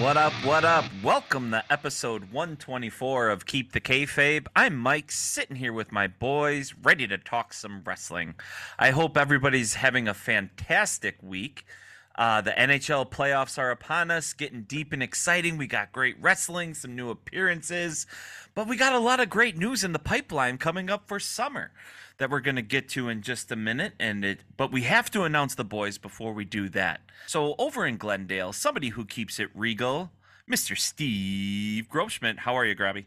What 0.00 0.16
up, 0.16 0.32
what 0.46 0.64
up? 0.64 0.86
Welcome 1.02 1.50
to 1.50 1.62
episode 1.70 2.32
124 2.32 3.28
of 3.28 3.44
Keep 3.44 3.72
the 3.72 3.82
Kayfabe. 3.82 4.46
I'm 4.56 4.74
Mike, 4.74 5.12
sitting 5.12 5.56
here 5.56 5.74
with 5.74 5.92
my 5.92 6.06
boys, 6.06 6.74
ready 6.82 7.06
to 7.06 7.18
talk 7.18 7.52
some 7.52 7.82
wrestling. 7.84 8.34
I 8.78 8.92
hope 8.92 9.18
everybody's 9.18 9.74
having 9.74 10.08
a 10.08 10.14
fantastic 10.14 11.18
week. 11.22 11.66
Uh, 12.14 12.40
the 12.40 12.52
NHL 12.52 13.10
playoffs 13.10 13.58
are 13.58 13.70
upon 13.70 14.10
us, 14.10 14.32
getting 14.32 14.62
deep 14.62 14.94
and 14.94 15.02
exciting. 15.02 15.58
We 15.58 15.66
got 15.66 15.92
great 15.92 16.16
wrestling, 16.18 16.72
some 16.72 16.96
new 16.96 17.10
appearances, 17.10 18.06
but 18.54 18.68
we 18.68 18.76
got 18.76 18.92
a 18.92 18.98
lot 18.98 19.20
of 19.20 19.30
great 19.30 19.56
news 19.56 19.84
in 19.84 19.92
the 19.92 19.98
pipeline 19.98 20.58
coming 20.58 20.90
up 20.90 21.06
for 21.06 21.18
summer 21.18 21.72
that 22.18 22.30
we're 22.30 22.40
going 22.40 22.56
to 22.56 22.62
get 22.62 22.88
to 22.90 23.08
in 23.08 23.22
just 23.22 23.50
a 23.50 23.56
minute 23.56 23.94
and 23.98 24.24
it 24.24 24.44
but 24.56 24.70
we 24.70 24.82
have 24.82 25.10
to 25.10 25.22
announce 25.22 25.54
the 25.54 25.64
boys 25.64 25.98
before 25.98 26.32
we 26.32 26.44
do 26.44 26.68
that. 26.68 27.00
So 27.26 27.54
over 27.58 27.86
in 27.86 27.96
Glendale, 27.96 28.52
somebody 28.52 28.90
who 28.90 29.04
keeps 29.04 29.40
it 29.40 29.48
regal, 29.54 30.10
Mr. 30.50 30.76
Steve 30.76 31.88
Grobschmidt. 31.88 32.38
How 32.38 32.54
are 32.54 32.64
you, 32.64 32.74
Grabby? 32.74 33.06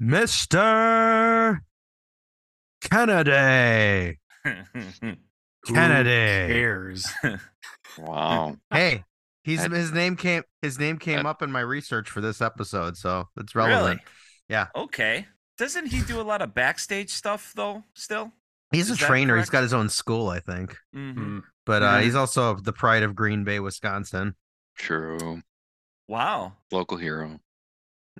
Mr. 0.00 1.60
Kennedy. 2.80 4.18
Kennedy. 5.66 6.52
cares? 6.52 7.06
Wow. 7.96 8.56
Hey, 8.70 9.02
he's 9.42 9.64
his 9.64 9.90
name 9.90 10.14
came 10.14 10.44
his 10.62 10.78
name 10.78 10.98
came 10.98 11.26
up 11.26 11.42
in 11.42 11.50
my 11.50 11.60
research 11.60 12.08
for 12.08 12.20
this 12.20 12.40
episode, 12.40 12.96
so 12.96 13.28
it's 13.36 13.56
really? 13.56 13.98
Relevant. 14.48 14.70
Yeah. 14.74 14.82
Okay. 14.82 15.26
Doesn't 15.56 15.86
he 15.86 16.02
do 16.02 16.20
a 16.20 16.22
lot 16.22 16.42
of 16.42 16.54
backstage 16.54 17.10
stuff 17.10 17.52
though? 17.56 17.84
Still. 17.94 18.32
He's 18.70 18.90
a 18.90 18.92
Is 18.92 18.98
that 18.98 19.06
trainer. 19.06 19.36
He's 19.38 19.50
got 19.50 19.62
his 19.62 19.72
own 19.72 19.88
school, 19.88 20.28
I 20.28 20.40
think. 20.40 20.76
hmm 20.92 21.38
But 21.64 21.82
uh, 21.82 21.98
he's 21.98 22.14
also 22.14 22.54
the 22.56 22.72
pride 22.72 23.02
of 23.02 23.14
Green 23.14 23.42
Bay, 23.44 23.60
Wisconsin. 23.60 24.34
True. 24.76 25.42
Wow. 26.06 26.52
Local 26.70 26.98
hero. 26.98 27.40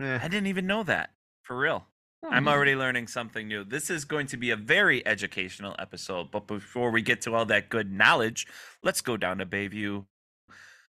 Eh, 0.00 0.18
I 0.22 0.28
didn't 0.28 0.46
even 0.46 0.66
know 0.66 0.82
that. 0.84 1.10
For 1.42 1.56
real. 1.58 1.86
Hmm. 2.24 2.32
I'm 2.34 2.48
already 2.48 2.74
learning 2.74 3.06
something 3.08 3.46
new. 3.46 3.62
This 3.62 3.90
is 3.90 4.04
going 4.04 4.26
to 4.28 4.36
be 4.36 4.50
a 4.50 4.56
very 4.56 5.06
educational 5.06 5.76
episode. 5.78 6.30
But 6.30 6.46
before 6.46 6.90
we 6.90 7.02
get 7.02 7.20
to 7.22 7.34
all 7.34 7.44
that 7.46 7.68
good 7.68 7.92
knowledge, 7.92 8.46
let's 8.82 9.00
go 9.02 9.16
down 9.16 9.38
to 9.38 9.46
Bayview. 9.46 10.06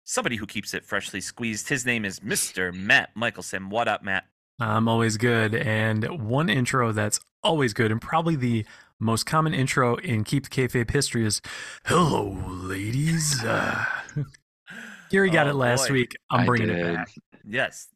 Somebody 0.03 0.36
who 0.36 0.45
keeps 0.45 0.73
it 0.73 0.86
freshly 0.86 1.19
squeezed. 1.22 1.69
His 1.69 1.86
name 1.86 2.06
is 2.06 2.19
Mr. 2.19 2.73
Matt 2.73 3.09
Michelson. 3.16 3.69
What 3.69 3.88
up, 3.88 4.03
Matt? 4.03 4.25
I'm 4.59 4.87
always 4.87 5.17
good. 5.17 5.53
And 5.55 6.27
one 6.29 6.49
intro 6.49 6.91
that's 6.91 7.19
always 7.43 7.73
good, 7.73 7.91
and 7.91 8.01
probably 8.01 8.35
the 8.35 8.65
most 8.99 9.25
common 9.25 9.53
intro 9.53 9.95
in 9.97 10.23
Keep 10.23 10.43
the 10.45 10.49
Kayfabe 10.49 10.89
history 10.91 11.25
is 11.25 11.41
"Hello, 11.85 12.37
ladies." 12.47 13.43
Uh, 13.43 13.85
Gary 15.11 15.29
got 15.29 15.47
Oh, 15.47 15.51
it 15.51 15.55
last 15.55 15.87
boy. 15.89 15.93
week. 15.93 16.15
I'm 16.29 16.41
I 16.41 16.45
bringing 16.45 16.69
it 16.69 16.95
back. 16.95 17.13
Yes. 17.47 17.87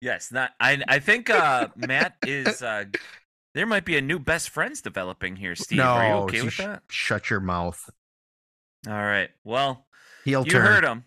Yes. 0.00 0.30
Not 0.30 0.52
I 0.60 0.82
I 0.86 0.98
think 0.98 1.30
uh 1.30 1.68
Matt 1.76 2.16
is 2.26 2.62
uh 2.62 2.84
there 3.54 3.66
might 3.66 3.84
be 3.84 3.96
a 3.96 4.00
new 4.02 4.18
best 4.18 4.50
friends 4.50 4.82
developing 4.82 5.34
here, 5.36 5.56
Steve. 5.56 5.78
no, 5.78 5.84
Are 5.84 6.06
you 6.08 6.14
okay 6.24 6.36
you 6.38 6.44
with 6.44 6.54
sh- 6.54 6.58
that? 6.58 6.82
shut 6.90 7.30
your 7.30 7.40
mouth. 7.40 7.88
All 8.86 8.92
right. 8.92 9.30
Well, 9.42 9.86
Heel 10.24 10.44
you 10.44 10.50
turn. 10.52 10.66
heard 10.66 10.84
him. 10.84 11.04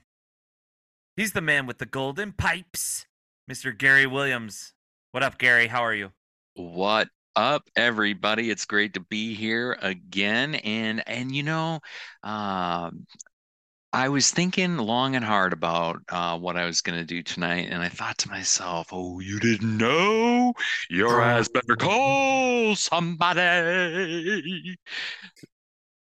He's 1.16 1.34
the 1.34 1.42
man 1.42 1.68
with 1.68 1.78
the 1.78 1.86
golden 1.86 2.32
pipes, 2.34 3.06
Mr. 3.52 3.78
Gary 3.78 4.08
Williams. 4.08 4.72
What 5.12 5.24
up, 5.24 5.38
Gary? 5.38 5.68
How 5.68 5.82
are 5.82 5.94
you? 5.94 6.14
What 6.56 7.10
up, 7.36 7.64
everybody? 7.76 8.50
It's 8.50 8.64
great 8.64 8.94
to 8.94 9.02
be 9.02 9.34
here 9.34 9.78
again. 9.82 10.56
And 10.56 11.04
and 11.06 11.36
you 11.36 11.44
know, 11.44 11.82
um, 12.24 13.06
I 13.92 14.08
was 14.08 14.32
thinking 14.32 14.78
long 14.78 15.18
and 15.18 15.26
hard 15.26 15.52
about 15.52 16.00
uh, 16.08 16.40
what 16.40 16.56
I 16.56 16.66
was 16.66 16.80
going 16.80 16.98
to 16.98 17.04
do 17.04 17.22
tonight, 17.22 17.68
and 17.70 17.82
I 17.82 17.90
thought 17.90 18.18
to 18.20 18.30
myself, 18.30 18.88
"Oh, 18.94 19.20
you 19.20 19.38
didn't 19.38 19.76
know? 19.76 20.54
Your 20.90 21.22
ass 21.22 21.50
better 21.50 21.76
call 21.76 22.74
somebody." 22.78 23.42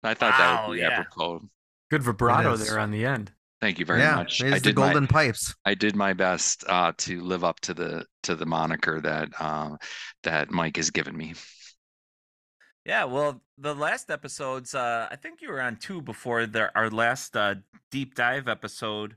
I 0.04 0.14
thought 0.14 0.38
that 0.38 0.68
would 0.68 0.76
be 0.76 0.82
yeah. 0.82 1.00
apropos. 1.00 1.50
Good 1.90 2.04
vibrato 2.04 2.58
there 2.58 2.78
on 2.78 2.92
the 2.92 3.08
end. 3.08 3.32
Thank 3.64 3.80
you 3.80 3.86
very 3.86 4.02
yeah, 4.02 4.16
much. 4.16 4.40
there's 4.40 4.56
I 4.56 4.58
the 4.58 4.64
did 4.64 4.76
my- 4.76 4.88
golden 4.88 5.08
pipes. 5.08 5.56
I 5.64 5.74
did 5.74 5.96
my 5.96 6.12
best 6.12 6.66
uh, 6.68 6.92
to 6.98 7.22
live 7.22 7.46
up 7.46 7.62
to 7.62 7.74
the 7.74 8.06
to 8.24 8.36
the 8.36 8.46
moniker 8.46 9.00
that 9.00 9.30
uh, 9.40 9.78
that 10.24 10.52
Mike 10.52 10.76
has 10.76 10.92
given 10.92 11.16
me. 11.16 11.34
Yeah, 12.84 13.06
well, 13.06 13.42
the 13.58 13.74
last 13.74 14.12
episodes, 14.12 14.76
uh, 14.76 15.08
I 15.10 15.16
think 15.16 15.42
you 15.42 15.50
were 15.50 15.62
on 15.62 15.78
two 15.78 16.02
before 16.02 16.46
the, 16.46 16.76
our 16.76 16.90
last 16.90 17.38
uh, 17.38 17.56
deep 17.90 18.16
dive 18.16 18.50
episode 18.50 19.16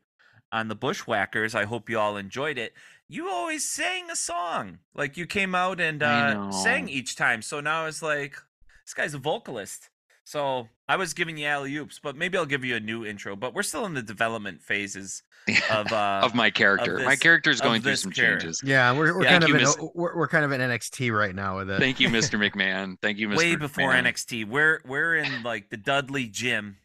on 0.53 0.69
the 0.69 0.77
Bushwhackers. 0.77 1.57
I 1.57 1.65
hope 1.65 1.91
you 1.91 1.99
all 1.99 2.17
enjoyed 2.17 2.57
it. 2.57 2.73
You 3.09 3.29
always 3.29 3.65
sang 3.69 4.09
a 4.13 4.15
song. 4.15 4.79
Like 4.95 5.17
you 5.17 5.27
came 5.27 5.57
out 5.57 5.81
and 5.81 6.05
uh, 6.05 6.53
sang 6.53 6.89
each 6.89 7.17
time. 7.17 7.43
So 7.43 7.59
now 7.59 7.87
it's 7.87 8.01
like, 8.01 8.37
this 8.85 8.95
guy's 8.95 9.15
a 9.15 9.19
vocalist. 9.19 9.91
So 10.29 10.69
I 10.89 10.97
was 10.97 11.15
giving 11.15 11.39
you 11.39 11.47
alley 11.47 11.77
oops, 11.77 12.01
but 12.03 12.17
maybe 12.17 12.37
I'll 12.37 12.47
give 12.47 12.65
you 12.65 12.75
a 12.75 12.81
new 12.81 13.07
intro. 13.07 13.37
But 13.37 13.55
we're 13.55 13.63
still 13.63 13.87
in 13.87 13.95
the 13.95 14.03
development 14.03 14.61
phases 14.61 15.23
of 15.71 15.93
uh, 15.93 16.21
of 16.25 16.35
my 16.35 16.51
character. 16.51 16.99
my 16.99 17.11
this- 17.13 17.21
character 17.21 17.49
is 17.51 17.61
going 17.61 17.81
through 17.81 17.95
some 17.95 18.11
character. 18.11 18.41
changes. 18.47 18.61
Yeah, 18.65 18.91
we're, 18.93 19.15
we're 19.17 19.23
Yeah, 19.23 19.31
kind 19.31 19.45
of 19.45 19.49
you, 19.51 19.55
in, 19.55 19.61
Miss- 19.61 19.79
we're, 19.95 20.17
we're 20.17 20.27
kind 20.27 20.45
of 20.45 20.51
in 20.51 20.61
NXT 20.61 21.17
right 21.17 21.33
now 21.33 21.59
with 21.59 21.71
it. 21.71 21.79
Thank 21.79 22.01
you, 22.01 22.09
Mr. 22.09 22.41
McMahon. 22.51 22.97
Thank 23.01 23.19
you, 23.19 23.29
Mr. 23.29 23.37
way 23.37 23.55
before 23.55 23.93
McMahon. 23.93 24.07
NXT. 24.07 24.49
We're 24.49 24.81
we're 24.85 25.15
in 25.15 25.45
like 25.45 25.71
the 25.71 25.77
Dudley 25.77 26.27
Gym, 26.27 26.79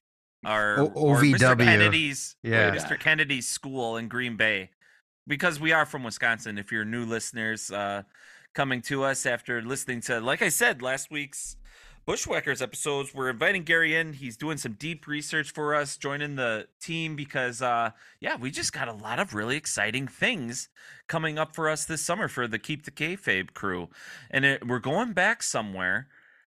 or, 0.46 0.75
O- 0.79 0.85
or 0.94 1.18
Mr. 1.22 1.56
OVW. 1.56 1.63
Kennedy's 1.63 2.35
Yeah. 2.44 2.75
Mr. 2.75 3.00
Kennedy's 3.00 3.47
school 3.47 3.97
in 3.97 4.08
Green 4.08 4.38
Bay, 4.38 4.69
because 5.25 5.59
we 5.59 5.72
are 5.72 5.88
from 5.88 6.03
Wisconsin. 6.03 6.59
If 6.59 6.72
you're 6.72 6.85
new 6.85 7.06
listeners 7.06 7.72
uh, 7.72 8.03
coming 8.53 8.84
to 8.84 9.03
us 9.03 9.25
after 9.25 9.63
listening 9.63 10.02
to, 10.02 10.19
like 10.19 10.44
I 10.44 10.50
said, 10.50 10.84
last 10.84 11.09
week's 11.09 11.56
Bushwhackers 12.03 12.63
episodes, 12.63 13.13
we're 13.13 13.29
inviting 13.29 13.62
Gary 13.62 13.95
in. 13.95 14.13
He's 14.13 14.35
doing 14.35 14.57
some 14.57 14.73
deep 14.73 15.06
research 15.06 15.51
for 15.51 15.75
us, 15.75 15.97
joining 15.97 16.35
the 16.35 16.67
team 16.81 17.16
because, 17.16 17.62
uh, 17.62 17.91
yeah, 18.19 18.38
we 18.38 18.50
just 18.50 18.73
got 18.73 18.88
a 18.88 18.94
lot 18.94 19.19
of 19.19 19.35
really 19.35 19.56
exciting 19.56 20.07
things 20.07 20.69
coming 21.07 21.38
up 21.38 21.56
for 21.56 21.69
us 21.69 21.85
this 21.85 22.01
summer 22.01 22.28
for 22.28 22.47
the 22.47 22.57
Keep 22.57 22.85
the 22.85 22.91
Kayfabe 22.91 23.53
crew, 23.53 23.90
and 24.31 24.45
it, 24.45 24.67
we're 24.67 24.79
going 24.79 25.13
back 25.13 25.44
somewhere 25.44 26.07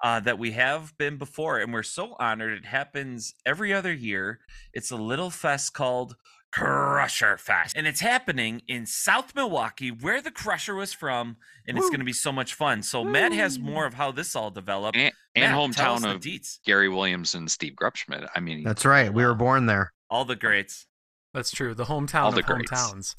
uh, 0.02 0.18
that 0.20 0.38
we 0.38 0.52
have 0.52 0.96
been 0.96 1.18
before, 1.18 1.58
and 1.58 1.74
we're 1.74 1.82
so 1.82 2.16
honored. 2.18 2.56
It 2.56 2.64
happens 2.64 3.34
every 3.44 3.70
other 3.70 3.92
year. 3.92 4.40
It's 4.72 4.90
a 4.90 4.96
little 4.96 5.30
fest 5.30 5.74
called 5.74 6.16
Crusher 6.54 7.36
Fest, 7.36 7.74
and 7.76 7.86
it's 7.86 8.00
happening 8.00 8.62
in 8.68 8.86
South 8.86 9.34
Milwaukee, 9.34 9.90
where 9.90 10.22
the 10.22 10.30
Crusher 10.30 10.74
was 10.74 10.92
from, 10.92 11.36
and 11.66 11.76
it's 11.76 11.88
going 11.88 11.98
to 11.98 12.04
be 12.04 12.12
so 12.12 12.30
much 12.30 12.54
fun. 12.54 12.82
So 12.82 13.02
Matt 13.04 13.32
has 13.32 13.58
more 13.58 13.86
of 13.86 13.94
how 13.94 14.12
this 14.12 14.36
all 14.36 14.50
developed. 14.50 14.96
and, 14.96 15.12
and 15.34 15.52
Matt, 15.52 15.72
tell 15.74 15.96
hometown 15.98 16.14
of 16.14 16.20
deets, 16.20 16.58
Gary 16.64 16.88
Williams 16.88 17.34
and 17.34 17.50
Steve 17.50 17.74
Grubschmidt. 17.74 18.28
I 18.36 18.40
mean, 18.40 18.62
That's 18.62 18.84
right. 18.84 19.12
We 19.12 19.24
were 19.24 19.34
born 19.34 19.66
there. 19.66 19.92
all 20.08 20.24
the 20.24 20.36
greats. 20.36 20.86
That's 21.32 21.50
true. 21.50 21.74
The 21.74 21.86
hometown 21.86 22.22
All 22.22 22.28
of 22.28 22.34
the 22.36 22.42
greats. 22.42 22.70
hometowns. 22.70 23.14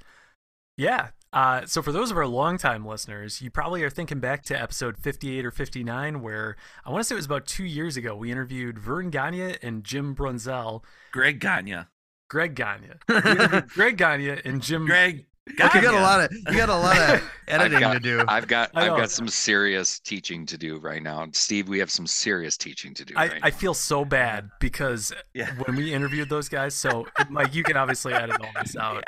Yeah. 0.78 1.10
Uh, 1.34 1.66
so 1.66 1.82
for 1.82 1.92
those 1.92 2.12
of 2.12 2.18
our 2.18 2.28
longtime 2.28 2.86
listeners, 2.86 3.42
you 3.42 3.52
probably 3.52 3.84
are 3.84 3.90
thinking 3.90 4.22
back 4.22 4.44
to 4.44 4.58
episode 4.62 4.98
58 4.98 5.46
or 5.46 5.52
59, 5.52 6.22
where 6.22 6.56
I 6.86 6.90
want 6.92 7.02
to 7.02 7.04
say 7.04 7.16
it 7.16 7.18
was 7.18 7.26
about 7.26 7.46
two 7.46 7.66
years 7.66 7.98
ago. 7.98 8.16
We 8.16 8.32
interviewed 8.32 8.80
Verne 8.80 9.10
Gagne 9.10 9.58
and 9.62 9.84
Jim 9.84 10.16
Brunzell. 10.16 10.84
Greg 11.12 11.42
Gagne. 11.42 11.88
Greg 12.30 12.56
Gagne. 12.56 12.90
Greg 13.70 13.98
Gagne 13.98 14.42
and 14.46 14.62
Jim. 14.62 14.86
Greg. 14.86 15.26
You 15.48 15.56
got 15.58 15.76
a 15.94 16.00
lot 16.00 16.22
of 16.22 16.32
you 16.34 16.58
got 16.58 16.70
a 16.70 16.76
lot 16.76 16.98
of 16.98 17.24
editing 17.48 17.80
got- 17.80 17.94
to 17.94 18.00
do. 18.00 18.24
I've 18.28 18.48
got 18.48 18.72
I 18.74 18.90
I've 18.90 18.98
got 18.98 19.12
some 19.12 19.28
serious 19.28 20.00
teaching 20.00 20.44
to 20.48 20.58
do 20.58 20.80
right 20.80 21.04
now. 21.04 21.28
Steve, 21.34 21.70
we 21.70 21.78
have 21.78 21.92
some 21.92 22.08
serious 22.08 22.58
teaching 22.58 22.96
to 22.96 23.06
do 23.06 23.14
I, 23.16 23.28
right 23.28 23.40
I 23.44 23.50
now. 23.52 23.56
feel 23.56 23.74
so 23.76 24.04
bad 24.06 24.50
because 24.60 25.14
Yeah. 25.36 25.52
when 25.66 25.76
we 25.78 25.94
interviewed 25.94 26.30
those 26.30 26.50
guys, 26.50 26.74
so 26.74 27.06
Mike, 27.30 27.54
you 27.54 27.64
can 27.64 27.78
obviously 27.78 28.14
edit 28.14 28.38
all 28.42 28.50
this 28.60 28.76
out. 28.80 29.04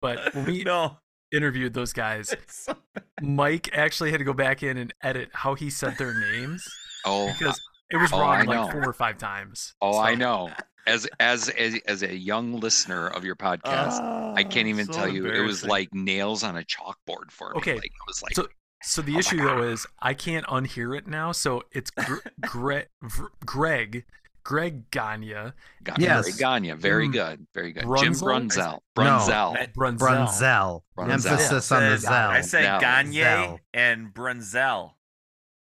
But 0.00 0.32
when 0.36 0.44
we 0.44 0.62
No. 0.62 0.98
interviewed 1.32 1.74
those 1.74 1.92
guys, 1.92 2.32
so 2.46 2.76
Mike 3.20 3.70
actually 3.76 4.12
had 4.12 4.18
to 4.18 4.24
go 4.24 4.34
back 4.34 4.62
in 4.62 4.76
and 4.76 4.94
edit 5.02 5.30
how 5.32 5.54
he 5.54 5.68
said 5.68 5.98
their 5.98 6.14
names 6.32 6.64
Oh, 7.04 7.26
because 7.36 7.60
it 7.90 7.96
was 7.96 8.12
Oh, 8.12 8.20
wrong 8.20 8.36
I 8.36 8.42
like 8.42 8.48
know. 8.48 8.70
four 8.70 8.88
or 8.88 8.92
five 8.92 9.18
times. 9.18 9.74
oh, 9.80 9.94
So- 9.94 9.98
I 9.98 10.14
know. 10.14 10.50
As 10.86 11.06
as 11.20 11.48
as 11.50 11.78
as 11.86 12.02
a 12.02 12.14
young 12.16 12.58
listener 12.58 13.06
of 13.08 13.24
your 13.24 13.36
podcast, 13.36 14.00
I 14.36 14.42
can't 14.44 14.66
even 14.68 14.86
so 14.86 14.92
tell 14.92 15.08
you. 15.08 15.26
It 15.26 15.40
was 15.40 15.64
like 15.64 15.88
nails 15.92 16.42
on 16.42 16.56
a 16.56 16.62
chalkboard 16.62 17.30
for 17.30 17.50
me. 17.50 17.58
Okay, 17.58 17.74
like 17.74 17.84
it 17.84 18.06
was 18.06 18.22
like 18.22 18.34
so 18.34 18.46
so 18.82 19.00
the 19.02 19.14
Oh 19.14 19.18
issue 19.20 19.36
though 19.36 19.62
is 19.62 19.86
I 20.00 20.14
can't 20.14 20.44
unhear 20.46 20.98
it 20.98 21.06
now. 21.06 21.30
So 21.32 21.62
it's 21.70 21.90
Gre- 21.90 22.16
Gre- 22.40 23.28
Greg 23.46 24.04
Greg 24.44 24.90
Gagne 24.90 25.52
Ga- 25.84 25.94
Yes. 25.98 26.24
very 26.26 26.36
Gagne, 26.38 26.72
very 26.72 27.08
Mm. 27.08 27.12
good, 27.12 27.46
very 27.54 27.70
good. 27.72 27.84
Jim 27.98 28.12
Brunzell? 28.14 28.80
Brunzell, 28.96 29.54
No. 29.54 29.66
Brunzell. 29.66 29.72
Brunzell. 29.72 29.98
Brunzell. 29.98 30.82
Brunzell. 30.98 31.10
Emphasis 31.12 31.70
on 31.72 31.82
the 31.84 31.90
said- 31.90 32.00
Zell. 32.00 32.30
I 32.30 32.40
said 32.40 32.62
Zell. 32.64 32.80
Gagne 32.80 33.12
Zell. 33.20 33.60
and 33.72 34.12
Brunzell 34.12 34.94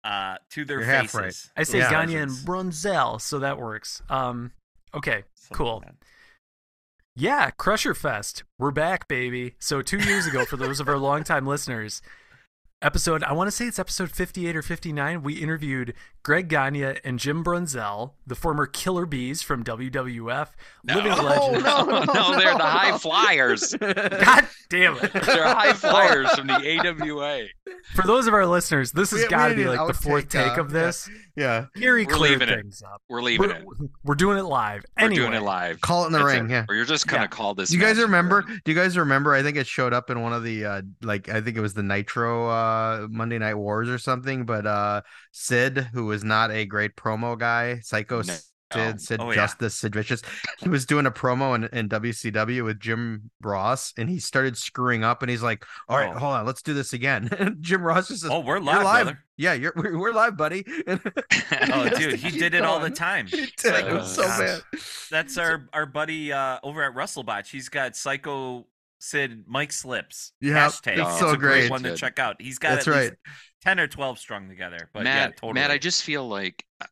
uh, 0.04 0.36
to 0.52 0.64
their 0.64 0.78
You're 0.80 0.86
faces. 1.02 1.14
right. 1.14 1.34
I 1.60 1.62
say 1.64 1.78
Yeah. 1.80 1.90
Gagne 1.90 2.14
and 2.16 2.30
Brunzell, 2.30 3.20
so 3.20 3.38
that 3.40 3.58
works. 3.58 4.00
Um, 4.08 4.52
okay, 4.94 5.24
Something 5.34 5.56
cool. 5.56 5.82
like. 5.84 5.94
Yeah, 7.14 7.50
Crusher 7.50 7.94
Fest. 7.94 8.44
We're 8.58 8.70
back, 8.70 9.06
baby. 9.06 9.54
So 9.58 9.82
two 9.82 9.98
years 9.98 10.26
ago, 10.26 10.44
for 10.46 10.56
those 10.56 10.80
of 10.80 10.88
our 10.88 10.96
longtime 10.96 11.46
listeners, 11.46 12.00
episode 12.80 13.22
I 13.24 13.32
want 13.32 13.48
to 13.48 13.52
say 13.52 13.66
it's 13.66 13.78
episode 13.78 14.10
58 14.10 14.56
or 14.56 14.62
59. 14.62 15.22
We 15.22 15.34
interviewed 15.34 15.94
Greg 16.22 16.48
Gagne 16.48 16.98
and 17.04 17.18
Jim 17.18 17.42
Brunzell, 17.42 18.12
the 18.26 18.34
former 18.36 18.66
Killer 18.66 19.06
Bees 19.06 19.42
from 19.42 19.64
WWF, 19.64 20.48
living 20.84 21.10
No, 21.10 21.22
legends. 21.22 21.64
no, 21.64 21.84
no, 22.14 22.38
they're 22.38 22.54
the 22.56 22.62
high 22.62 22.96
flyers. 22.98 23.74
God 23.80 24.46
damn 24.70 24.96
it! 24.98 25.12
They're 25.12 25.44
high 25.54 25.72
flyers 25.72 26.30
from 26.34 26.46
the 26.46 26.78
AWA. 26.78 27.46
For 27.94 28.06
those 28.06 28.26
of 28.28 28.34
our 28.34 28.46
listeners, 28.46 28.92
this 28.92 29.10
has 29.10 29.20
We- 29.20 29.24
we 29.24 29.30
got 29.30 29.48
to 29.48 29.54
be 29.56 29.64
like 29.64 29.86
the 29.86 29.94
fourth 29.94 30.26
outtake, 30.28 30.30
take 30.50 30.58
uh, 30.58 30.60
of 30.60 30.70
this. 30.70 31.08
Yeah. 31.34 31.66
Gary 31.74 32.04
We're 32.06 32.12
cleared 32.14 32.40
leaving 32.40 32.54
it. 32.54 32.60
things 32.62 32.82
up. 32.82 33.00
We're 33.08 33.22
leaving 33.22 33.48
We're, 33.48 33.54
it. 33.56 33.64
we're 34.04 34.14
doing 34.14 34.36
it 34.38 34.42
live. 34.42 34.84
We're 35.00 35.08
doing 35.08 35.32
it 35.32 35.42
live. 35.42 35.80
Call 35.80 36.04
it 36.04 36.08
in 36.08 36.12
the 36.12 36.18
That's 36.18 36.32
ring. 36.40 36.50
Yeah. 36.50 36.66
Or 36.68 36.74
you're 36.74 36.84
just 36.84 37.06
gonna 37.08 37.22
Yeah. 37.22 37.26
call 37.28 37.54
this. 37.54 37.70
Do 37.70 37.76
you 37.76 37.82
guys 37.82 37.96
remember? 37.98 38.44
ring. 38.46 38.60
Do 38.64 38.70
you 38.72 38.76
guys 38.78 38.96
remember? 38.98 39.32
I 39.34 39.42
think 39.42 39.56
it 39.56 39.66
showed 39.66 39.92
up 39.94 40.10
in 40.10 40.20
one 40.20 40.32
of 40.34 40.44
the 40.44 40.64
uh 40.66 40.82
like 41.02 41.28
I 41.30 41.40
think 41.40 41.56
it 41.56 41.60
was 41.60 41.72
the 41.74 41.82
Nitro 41.82 42.48
uh 42.48 43.06
Monday 43.10 43.38
Night 43.38 43.54
Wars 43.54 43.88
or 43.88 43.96
something. 43.98 44.44
But 44.44 44.66
uh 44.66 45.00
Sid, 45.32 45.88
who 45.94 46.11
was 46.12 46.22
not 46.24 46.50
a 46.50 46.66
great 46.66 46.94
promo 46.94 47.38
guy, 47.38 47.80
Psycho 47.80 48.22
No. 48.22 48.34
Sid, 48.72 49.00
Sid 49.02 49.20
Oh, 49.20 49.30
yeah. 49.32 49.46
Sid 49.46 49.94
Vicious, 49.94 50.22
he 50.58 50.68
was 50.70 50.86
doing 50.86 51.04
a 51.04 51.10
promo 51.10 51.54
in, 51.54 51.64
in 51.78 51.88
WCW 51.90 52.64
with 52.64 52.80
Jim 52.80 53.30
Ross, 53.42 53.92
and 53.98 54.08
he 54.08 54.18
started 54.18 54.56
screwing 54.56 55.04
up, 55.04 55.22
and 55.22 55.28
he's 55.30 55.42
like, 55.42 55.66
"All 55.90 55.98
right, 55.98 56.08
Oh. 56.14 56.18
hold 56.18 56.32
on, 56.32 56.46
let's 56.46 56.62
do 56.62 56.72
this 56.72 56.92
again." 56.94 57.28
And 57.38 57.62
Jim 57.62 57.82
Ross 57.82 58.08
just 58.08 58.22
says, 58.22 58.30
Oh, 58.30 58.40
we're 58.40 58.54
"You're 58.56 58.64
live, 58.64 59.04
brother. 59.04 59.18
Yeah, 59.36 59.52
you're 59.52 59.74
we're, 59.76 59.98
we're 59.98 60.12
live, 60.14 60.36
buddy." 60.38 60.64
And 60.86 61.00
Oh, 61.70 61.88
dude, 61.90 62.14
he 62.14 62.30
did 62.30 62.54
it 62.54 62.62
all 62.64 62.80
the 62.80 62.88
time. 62.90 63.26
He 63.26 63.46
did. 63.58 63.86
It 63.86 63.92
was 63.92 64.14
so 64.14 64.22
bad. 64.22 64.62
That's 65.10 65.36
our 65.36 65.68
our 65.74 65.84
buddy 65.84 66.32
uh, 66.32 66.58
over 66.62 66.82
at 66.82 66.94
WrestleBotch. 66.94 67.50
He's 67.50 67.68
got 67.68 67.94
Psycho 67.94 68.66
Sid 69.02 69.44
Mike 69.48 69.72
Slips. 69.72 70.32
Yep, 70.40 70.54
hashtag. 70.54 70.98
it's 70.98 71.10
It's 71.10 71.18
so 71.18 71.30
a 71.30 71.36
great 71.36 71.62
great. 71.62 71.70
one 71.72 71.82
to 71.82 71.96
check 71.96 72.20
out. 72.20 72.40
He's 72.40 72.58
got 72.60 72.76
That's 72.76 72.86
at 72.86 72.94
least 72.94 73.10
right. 73.10 73.18
ten 73.60 73.80
or 73.80 73.88
twelve 73.88 74.16
strung 74.16 74.48
together. 74.48 74.90
But 74.94 75.02
Matt, 75.02 75.30
yeah, 75.30 75.34
totally. 75.34 75.52
Matt, 75.54 75.72
I 75.72 75.78
just 75.78 76.04
feel 76.04 76.28
like 76.28 76.64
uh, 76.80 76.86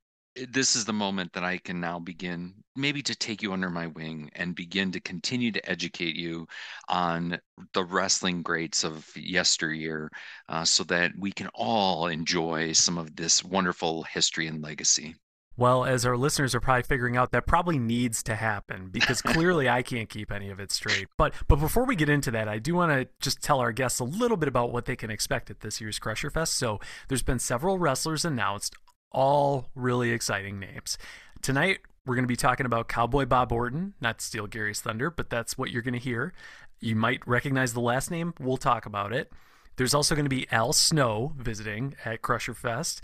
this 0.50 0.74
is 0.74 0.84
the 0.84 0.92
moment 0.92 1.32
that 1.34 1.44
I 1.44 1.58
can 1.58 1.80
now 1.80 2.00
begin 2.00 2.54
maybe 2.74 3.00
to 3.02 3.14
take 3.14 3.42
you 3.42 3.52
under 3.52 3.70
my 3.70 3.86
wing 3.86 4.28
and 4.34 4.56
begin 4.56 4.90
to 4.90 5.00
continue 5.00 5.52
to 5.52 5.70
educate 5.70 6.16
you 6.16 6.48
on 6.88 7.38
the 7.74 7.84
wrestling 7.84 8.42
greats 8.42 8.82
of 8.82 9.08
yesteryear 9.16 10.10
uh, 10.48 10.64
so 10.64 10.82
that 10.84 11.12
we 11.16 11.30
can 11.30 11.48
all 11.54 12.08
enjoy 12.08 12.72
some 12.72 12.98
of 12.98 13.14
this 13.14 13.44
wonderful 13.44 14.02
history 14.02 14.48
and 14.48 14.62
legacy. 14.62 15.14
Well, 15.56 15.84
as 15.84 16.06
our 16.06 16.16
listeners 16.16 16.54
are 16.54 16.60
probably 16.60 16.84
figuring 16.84 17.16
out, 17.16 17.32
that 17.32 17.46
probably 17.46 17.78
needs 17.78 18.22
to 18.22 18.34
happen 18.34 18.88
because 18.90 19.20
clearly 19.20 19.68
I 19.68 19.82
can't 19.82 20.08
keep 20.08 20.32
any 20.32 20.48
of 20.48 20.58
it 20.58 20.72
straight. 20.72 21.08
But 21.18 21.34
but 21.48 21.56
before 21.56 21.84
we 21.84 21.96
get 21.96 22.08
into 22.08 22.30
that, 22.30 22.48
I 22.48 22.58
do 22.58 22.74
want 22.74 22.92
to 22.92 23.08
just 23.20 23.42
tell 23.42 23.58
our 23.58 23.72
guests 23.72 24.00
a 24.00 24.04
little 24.04 24.36
bit 24.36 24.48
about 24.48 24.72
what 24.72 24.86
they 24.86 24.96
can 24.96 25.10
expect 25.10 25.50
at 25.50 25.60
this 25.60 25.80
year's 25.80 25.98
Crusher 25.98 26.30
Fest. 26.30 26.54
So 26.54 26.80
there's 27.08 27.22
been 27.22 27.38
several 27.38 27.78
wrestlers 27.78 28.24
announced, 28.24 28.74
all 29.12 29.68
really 29.74 30.12
exciting 30.12 30.58
names. 30.58 30.96
Tonight 31.42 31.80
we're 32.06 32.14
going 32.14 32.24
to 32.24 32.28
be 32.28 32.36
talking 32.36 32.66
about 32.66 32.88
Cowboy 32.88 33.26
Bob 33.26 33.52
Orton, 33.52 33.94
not 34.00 34.20
steal 34.20 34.46
Gary's 34.46 34.80
thunder, 34.80 35.10
but 35.10 35.28
that's 35.28 35.58
what 35.58 35.70
you're 35.70 35.82
going 35.82 35.94
to 35.94 36.00
hear. 36.00 36.32
You 36.80 36.96
might 36.96 37.26
recognize 37.26 37.74
the 37.74 37.80
last 37.80 38.10
name. 38.10 38.32
We'll 38.40 38.56
talk 38.56 38.86
about 38.86 39.12
it. 39.12 39.30
There's 39.76 39.94
also 39.94 40.14
going 40.14 40.24
to 40.24 40.30
be 40.30 40.46
Al 40.50 40.72
Snow 40.72 41.34
visiting 41.36 41.94
at 42.04 42.22
Crusher 42.22 42.54
Fest. 42.54 43.02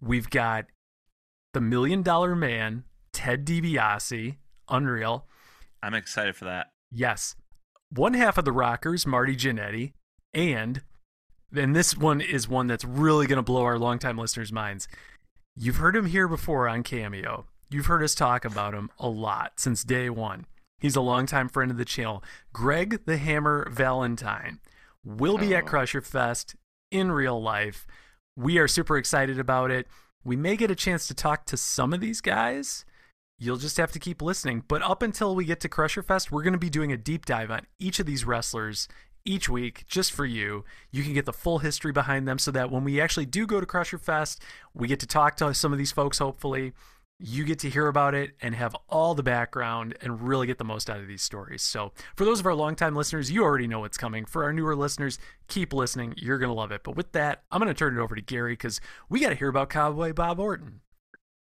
We've 0.00 0.28
got 0.28 0.66
the 1.54 1.60
Million 1.60 2.02
Dollar 2.02 2.36
Man, 2.36 2.84
Ted 3.12 3.46
DiBiase, 3.46 4.36
unreal. 4.68 5.26
I'm 5.82 5.94
excited 5.94 6.36
for 6.36 6.44
that. 6.44 6.72
Yes, 6.92 7.34
one 7.90 8.14
half 8.14 8.38
of 8.38 8.44
the 8.44 8.52
Rockers, 8.52 9.06
Marty 9.06 9.34
Jannetty, 9.36 9.92
and 10.32 10.82
and 11.54 11.74
this 11.74 11.96
one 11.96 12.20
is 12.20 12.48
one 12.48 12.66
that's 12.66 12.84
really 12.84 13.26
going 13.26 13.36
to 13.36 13.42
blow 13.42 13.62
our 13.62 13.78
longtime 13.78 14.18
listeners' 14.18 14.52
minds. 14.52 14.88
You've 15.56 15.76
heard 15.76 15.94
him 15.94 16.06
here 16.06 16.26
before 16.26 16.68
on 16.68 16.82
Cameo. 16.82 17.46
You've 17.70 17.86
heard 17.86 18.02
us 18.02 18.14
talk 18.14 18.44
about 18.44 18.74
him 18.74 18.90
a 18.98 19.08
lot 19.08 19.52
since 19.56 19.84
day 19.84 20.10
one. 20.10 20.46
He's 20.80 20.96
a 20.96 21.00
longtime 21.00 21.48
friend 21.48 21.70
of 21.70 21.76
the 21.76 21.84
channel. 21.84 22.22
Greg 22.52 23.04
the 23.06 23.16
Hammer 23.16 23.68
Valentine 23.70 24.58
will 25.04 25.38
be 25.38 25.54
at 25.54 25.62
Oh. 25.62 25.66
Crusher 25.66 26.00
Fest 26.00 26.56
in 26.90 27.12
real 27.12 27.40
life. 27.40 27.86
We 28.36 28.58
are 28.58 28.66
super 28.68 28.96
excited 28.96 29.38
about 29.38 29.70
it. 29.70 29.86
We 30.24 30.36
may 30.36 30.56
get 30.56 30.70
a 30.70 30.74
chance 30.74 31.06
to 31.08 31.14
talk 31.14 31.44
to 31.46 31.56
some 31.56 31.92
of 31.92 32.00
these 32.00 32.20
guys. 32.20 32.84
You'll 33.38 33.58
just 33.58 33.76
have 33.76 33.92
to 33.92 33.98
keep 33.98 34.22
listening. 34.22 34.64
But 34.66 34.82
up 34.82 35.02
until 35.02 35.34
we 35.34 35.44
get 35.44 35.60
to 35.60 35.68
Crusher 35.68 36.02
Fest, 36.02 36.32
we're 36.32 36.42
going 36.42 36.54
to 36.54 36.58
be 36.58 36.70
doing 36.70 36.92
a 36.92 36.96
deep 36.96 37.26
dive 37.26 37.50
on 37.50 37.66
each 37.78 37.98
of 37.98 38.06
these 38.06 38.24
wrestlers 38.24 38.88
each 39.26 39.48
week 39.48 39.84
just 39.86 40.12
for 40.12 40.24
you. 40.24 40.64
You 40.90 41.02
can 41.02 41.14
get 41.14 41.26
the 41.26 41.32
full 41.32 41.58
history 41.58 41.92
behind 41.92 42.26
them 42.28 42.38
so 42.38 42.50
that 42.52 42.70
when 42.70 42.84
we 42.84 43.00
actually 43.00 43.26
do 43.26 43.46
go 43.46 43.60
to 43.60 43.66
Crusher 43.66 43.98
Fest, 43.98 44.42
we 44.72 44.88
get 44.88 45.00
to 45.00 45.06
talk 45.06 45.36
to 45.36 45.52
some 45.54 45.72
of 45.72 45.78
these 45.78 45.92
folks, 45.92 46.18
hopefully. 46.18 46.72
You 47.18 47.44
get 47.44 47.60
to 47.60 47.70
hear 47.70 47.86
about 47.86 48.14
it 48.14 48.32
and 48.42 48.54
have 48.54 48.74
all 48.88 49.14
the 49.14 49.22
background 49.22 49.96
and 50.00 50.20
really 50.20 50.46
get 50.46 50.58
the 50.58 50.64
most 50.64 50.90
out 50.90 50.98
of 50.98 51.06
these 51.06 51.22
stories. 51.22 51.62
So, 51.62 51.92
for 52.16 52.24
those 52.24 52.40
of 52.40 52.46
our 52.46 52.54
longtime 52.54 52.96
listeners, 52.96 53.30
you 53.30 53.44
already 53.44 53.68
know 53.68 53.80
what's 53.80 53.96
coming. 53.96 54.24
For 54.24 54.42
our 54.42 54.52
newer 54.52 54.74
listeners, 54.74 55.18
keep 55.48 55.72
listening. 55.72 56.14
You're 56.16 56.38
going 56.38 56.50
to 56.50 56.54
love 56.54 56.72
it. 56.72 56.82
But 56.82 56.96
with 56.96 57.12
that, 57.12 57.44
I'm 57.50 57.60
going 57.60 57.72
to 57.72 57.78
turn 57.78 57.96
it 57.96 58.02
over 58.02 58.14
to 58.14 58.20
Gary 58.20 58.54
because 58.54 58.80
we 59.08 59.20
got 59.20 59.30
to 59.30 59.36
hear 59.36 59.48
about 59.48 59.70
Cowboy 59.70 60.12
Bob 60.12 60.40
Orton. 60.40 60.80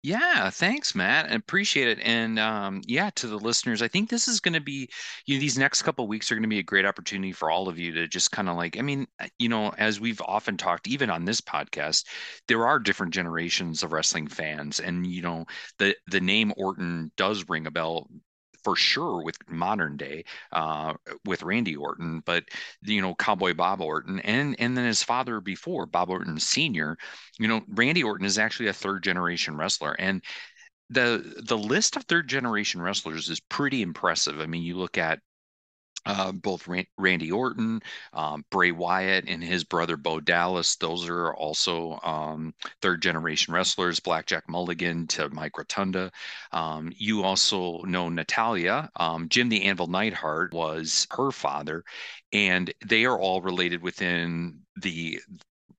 Yeah, 0.02 0.48
thanks, 0.50 0.94
Matt. 0.94 1.26
I 1.30 1.34
appreciate 1.34 1.88
it. 1.88 1.98
And 2.04 2.38
um, 2.38 2.82
yeah, 2.86 3.10
to 3.16 3.26
the 3.26 3.36
listeners, 3.38 3.82
I 3.82 3.88
think 3.88 4.08
this 4.08 4.28
is 4.28 4.38
going 4.38 4.54
to 4.54 4.60
be, 4.60 4.88
you 5.26 5.34
know, 5.36 5.40
these 5.40 5.58
next 5.58 5.82
couple 5.82 6.06
weeks 6.06 6.30
are 6.30 6.36
going 6.36 6.42
to 6.44 6.48
be 6.48 6.60
a 6.60 6.62
great 6.62 6.86
opportunity 6.86 7.32
for 7.32 7.50
all 7.50 7.68
of 7.68 7.78
you 7.80 7.92
to 7.92 8.06
just 8.06 8.30
kind 8.30 8.48
of 8.48 8.56
like, 8.56 8.78
I 8.78 8.82
mean, 8.82 9.08
you 9.40 9.48
know, 9.48 9.70
as 9.76 9.98
we've 9.98 10.20
often 10.22 10.56
talked, 10.56 10.86
even 10.86 11.10
on 11.10 11.24
this 11.24 11.40
podcast, 11.40 12.04
there 12.46 12.64
are 12.66 12.78
different 12.78 13.12
generations 13.12 13.82
of 13.82 13.92
wrestling 13.92 14.28
fans, 14.28 14.78
and 14.78 15.04
you 15.06 15.20
know, 15.20 15.46
the 15.78 15.96
the 16.06 16.20
name 16.20 16.52
Orton 16.56 17.10
does 17.16 17.48
ring 17.48 17.66
a 17.66 17.70
bell 17.72 18.08
for 18.62 18.76
sure 18.76 19.22
with 19.22 19.36
modern 19.48 19.96
day 19.96 20.24
uh 20.52 20.94
with 21.24 21.42
Randy 21.42 21.76
Orton 21.76 22.22
but 22.24 22.44
you 22.82 23.00
know 23.00 23.14
Cowboy 23.14 23.54
Bob 23.54 23.80
Orton 23.80 24.20
and 24.20 24.56
and 24.58 24.76
then 24.76 24.84
his 24.84 25.02
father 25.02 25.40
before 25.40 25.86
Bob 25.86 26.10
Orton 26.10 26.38
senior 26.38 26.96
you 27.38 27.48
know 27.48 27.62
Randy 27.68 28.02
Orton 28.02 28.26
is 28.26 28.38
actually 28.38 28.68
a 28.68 28.72
third 28.72 29.02
generation 29.02 29.56
wrestler 29.56 29.92
and 29.98 30.22
the 30.90 31.42
the 31.46 31.58
list 31.58 31.96
of 31.96 32.04
third 32.04 32.28
generation 32.28 32.80
wrestlers 32.80 33.28
is 33.28 33.40
pretty 33.40 33.82
impressive. 33.82 34.40
I 34.40 34.46
mean 34.46 34.62
you 34.62 34.76
look 34.76 34.96
at 34.98 35.20
uh, 36.06 36.32
both 36.32 36.68
Randy 36.96 37.30
Orton, 37.32 37.80
um, 38.12 38.44
Bray 38.50 38.70
Wyatt, 38.70 39.24
and 39.28 39.42
his 39.42 39.64
brother 39.64 39.96
Bo 39.96 40.20
Dallas. 40.20 40.76
Those 40.76 41.08
are 41.08 41.34
also 41.34 41.98
um, 42.02 42.54
third 42.80 43.02
generation 43.02 43.52
wrestlers. 43.52 44.00
Blackjack 44.00 44.48
Mulligan 44.48 45.06
to 45.08 45.28
Mike 45.30 45.58
Rotunda. 45.58 46.10
Um, 46.52 46.92
you 46.96 47.24
also 47.24 47.82
know 47.82 48.08
Natalya. 48.08 48.90
Um, 48.96 49.28
Jim 49.28 49.48
the 49.48 49.64
Anvil 49.64 49.88
Neidhart 49.88 50.52
was 50.52 51.06
her 51.10 51.30
father, 51.30 51.84
and 52.32 52.72
they 52.86 53.04
are 53.04 53.18
all 53.18 53.42
related 53.42 53.82
within 53.82 54.60
the 54.76 55.20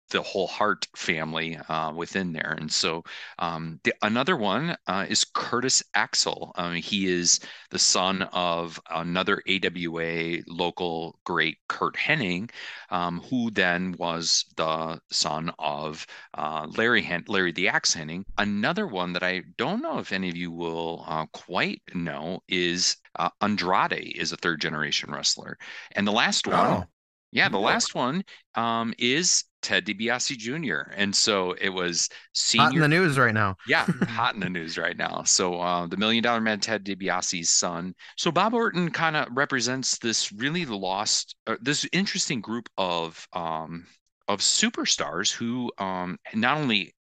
the 0.10 0.22
whole 0.22 0.48
Hart 0.48 0.88
family 0.96 1.58
uh, 1.70 1.94
within 1.94 2.34
there. 2.34 2.56
And 2.60 2.72
so 2.72 3.04
um, 3.38 3.80
the, 3.84 3.94
another 4.02 4.36
one 4.36 4.76
uh, 4.88 5.06
is 5.08 5.26
Curtis 5.26 5.84
Axel. 5.94 6.52
Um, 6.56 6.76
he 6.76 7.08
is 7.08 7.40
the 7.70 7.80
son 7.80 8.24
of 8.34 8.80
another 8.90 9.42
AWA 9.48 10.40
local 10.48 11.20
great, 11.24 11.58
Curt 11.68 11.96
Hennig, 11.96 12.52
um, 12.90 13.22
who 13.30 13.52
then 13.52 13.96
was 13.98 14.46
the 14.56 15.00
son 15.12 15.52
of 15.60 16.06
uh, 16.34 16.68
Larry 16.78 17.02
Hen- 17.02 17.26
Larry 17.28 17.52
the 17.52 17.70
Axe 17.70 17.96
Hennig. 17.96 18.26
Another 18.38 18.88
one 18.88 19.14
that 19.14 19.24
I 19.24 19.44
don't 19.58 19.82
know 19.82 20.00
if 20.00 20.12
any 20.12 20.30
of 20.30 20.36
you 20.36 20.52
will 20.52 21.06
uh, 21.08 21.26
quite 21.28 21.82
know 21.94 22.42
is 22.48 22.98
uh, 23.18 23.30
Andrade 23.42 24.14
is 24.16 24.32
a 24.32 24.38
third 24.38 24.62
generation 24.62 25.12
wrestler, 25.12 25.58
and 25.94 26.08
the 26.08 26.12
last 26.12 26.48
one. 26.48 26.56
Oh. 26.56 26.84
Yeah, 27.32 27.48
the 27.48 27.60
last 27.60 27.94
one 27.94 28.24
um, 28.56 28.92
is 28.98 29.44
Ted 29.62 29.86
DiBiase 29.86 30.38
Jr. 30.38 30.92
And 30.96 31.16
so 31.16 31.54
it 31.54 31.70
was 31.70 32.10
Hot 32.58 32.74
in 32.74 32.80
the 32.80 32.88
news 32.88 33.18
right 33.18 33.34
now. 33.34 33.56
Yeah, 33.68 33.86
hot 34.08 34.34
in 34.36 34.40
the 34.40 34.50
news 34.50 34.78
right 34.78 34.98
now. 34.98 35.24
So 35.24 35.60
uh, 35.60 35.88
the 35.88 35.98
Million 35.98 36.24
Dollar 36.24 36.42
Man, 36.42 36.60
Ted 36.60 36.86
DiBiase's 36.86 37.50
son. 37.50 37.94
So 38.18 38.32
Bob 38.32 38.54
Orton 38.54 38.92
kind 38.92 39.16
of 39.16 39.28
represents 39.32 39.98
this 39.98 40.32
really 40.32 40.66
lost, 40.66 41.36
uh, 41.48 41.58
this 41.62 41.88
interesting 41.92 42.42
group 42.42 42.70
of 42.78 43.28
um, 43.34 43.86
of 44.28 44.40
superstars 44.42 45.32
who 45.34 45.72
um, 45.80 46.18
not 46.34 46.58
only 46.58 46.94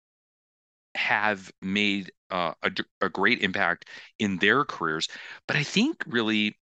have 0.95 1.51
made 1.61 2.11
uh, 2.31 2.53
a, 2.63 2.71
a 3.01 3.09
great 3.09 3.43
impact 3.43 3.85
in 4.19 4.37
their 4.37 4.65
careers, 4.65 5.07
but 5.47 5.57
I 5.57 5.63
think 5.63 6.03
really 6.07 6.57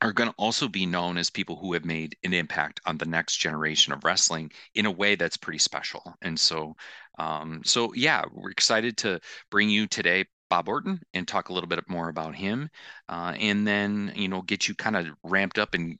are 0.00 0.12
going 0.12 0.30
to 0.30 0.34
also 0.38 0.68
be 0.68 0.86
known 0.86 1.18
as 1.18 1.30
people 1.30 1.56
who 1.56 1.72
have 1.72 1.84
made 1.84 2.16
an 2.22 2.32
impact 2.32 2.80
on 2.86 2.98
the 2.98 3.06
next 3.06 3.36
generation 3.36 3.92
of 3.92 4.04
wrestling 4.04 4.50
in 4.74 4.86
a 4.86 4.90
way 4.90 5.16
that's 5.16 5.36
pretty 5.36 5.58
special. 5.58 6.14
And 6.22 6.38
so, 6.38 6.76
um, 7.18 7.62
so 7.64 7.92
yeah, 7.94 8.22
we're 8.32 8.50
excited 8.50 8.96
to 8.98 9.20
bring 9.50 9.68
you 9.68 9.86
today 9.86 10.26
Bob 10.48 10.68
Orton 10.68 11.00
and 11.14 11.26
talk 11.26 11.48
a 11.48 11.52
little 11.52 11.68
bit 11.68 11.88
more 11.88 12.08
about 12.08 12.34
him, 12.34 12.70
uh, 13.08 13.34
and 13.38 13.66
then 13.66 14.12
you 14.16 14.28
know 14.28 14.42
get 14.42 14.66
you 14.66 14.74
kind 14.74 14.96
of 14.96 15.06
ramped 15.22 15.58
up 15.58 15.74
and 15.74 15.98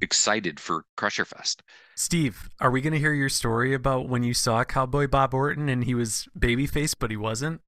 excited 0.00 0.60
for 0.60 0.84
Crusher 0.96 1.24
Fest. 1.24 1.62
Steve, 1.96 2.48
are 2.60 2.70
we 2.70 2.80
going 2.80 2.92
to 2.92 2.98
hear 2.98 3.12
your 3.12 3.28
story 3.28 3.74
about 3.74 4.08
when 4.08 4.22
you 4.22 4.32
saw 4.32 4.64
Cowboy 4.64 5.08
Bob 5.08 5.34
Orton 5.34 5.68
and 5.68 5.84
he 5.84 5.94
was 5.94 6.28
babyface, 6.38 6.94
but 6.98 7.10
he 7.10 7.16
wasn't? 7.16 7.60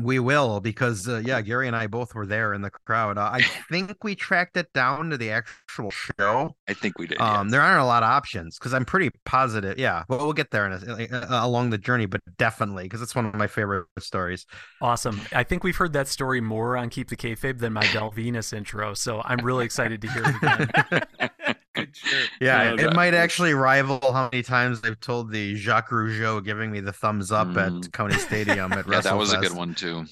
We 0.00 0.20
will 0.20 0.60
because 0.60 1.08
uh, 1.08 1.22
yeah, 1.24 1.40
Gary 1.40 1.66
and 1.66 1.74
I 1.74 1.88
both 1.88 2.14
were 2.14 2.26
there 2.26 2.54
in 2.54 2.62
the 2.62 2.70
crowd. 2.70 3.18
Uh, 3.18 3.30
I 3.32 3.42
think 3.68 4.04
we 4.04 4.14
tracked 4.14 4.56
it 4.56 4.72
down 4.72 5.10
to 5.10 5.16
the 5.16 5.30
actual 5.30 5.90
show. 5.90 6.54
I 6.68 6.74
think 6.74 6.98
we 6.98 7.08
did. 7.08 7.20
Um, 7.20 7.46
yes. 7.46 7.52
there 7.52 7.60
aren't 7.62 7.80
a 7.80 7.84
lot 7.84 8.02
of 8.02 8.08
options 8.08 8.58
because 8.58 8.72
I'm 8.72 8.84
pretty 8.84 9.10
positive. 9.24 9.78
Yeah, 9.78 10.04
well, 10.08 10.20
we'll 10.20 10.32
get 10.32 10.52
there 10.52 10.66
in 10.66 10.72
a, 10.72 11.08
uh, 11.08 11.46
along 11.46 11.70
the 11.70 11.78
journey, 11.78 12.06
but 12.06 12.20
definitely 12.36 12.84
because 12.84 13.02
it's 13.02 13.14
one 13.14 13.26
of 13.26 13.34
my 13.34 13.48
favorite 13.48 13.86
stories. 13.98 14.46
Awesome. 14.80 15.20
I 15.32 15.42
think 15.42 15.64
we've 15.64 15.76
heard 15.76 15.92
that 15.94 16.06
story 16.06 16.40
more 16.40 16.76
on 16.76 16.90
Keep 16.90 17.08
the 17.08 17.16
Kayfabe 17.16 17.58
than 17.58 17.72
my 17.72 17.86
Del 17.92 18.12
Venis 18.12 18.52
intro, 18.52 18.94
so 18.94 19.20
I'm 19.24 19.44
really 19.44 19.64
excited 19.64 20.00
to 20.02 20.10
hear 20.10 20.22
it 20.24 20.36
again. 20.36 21.30
Good 21.78 21.96
shirt. 21.96 22.30
Yeah, 22.40 22.74
No, 22.74 22.88
it 22.88 22.94
might 22.94 23.14
actually 23.14 23.54
rival 23.54 24.00
how 24.12 24.28
many 24.32 24.42
times 24.42 24.80
they've 24.80 24.98
told 25.00 25.30
the 25.32 25.56
Jacques 25.56 25.90
Rougeau 25.90 26.44
giving 26.44 26.70
me 26.70 26.80
the 26.80 26.92
thumbs 26.92 27.32
up 27.32 27.48
Mm. 27.48 27.84
at 27.86 27.92
County 27.92 28.18
Stadium 28.18 28.72
at 28.72 28.86
yeah, 28.90 29.00
that 29.00 29.16
was 29.16 29.32
a 29.32 29.38
good 29.38 29.52
one 29.54 29.74
too. 29.74 30.04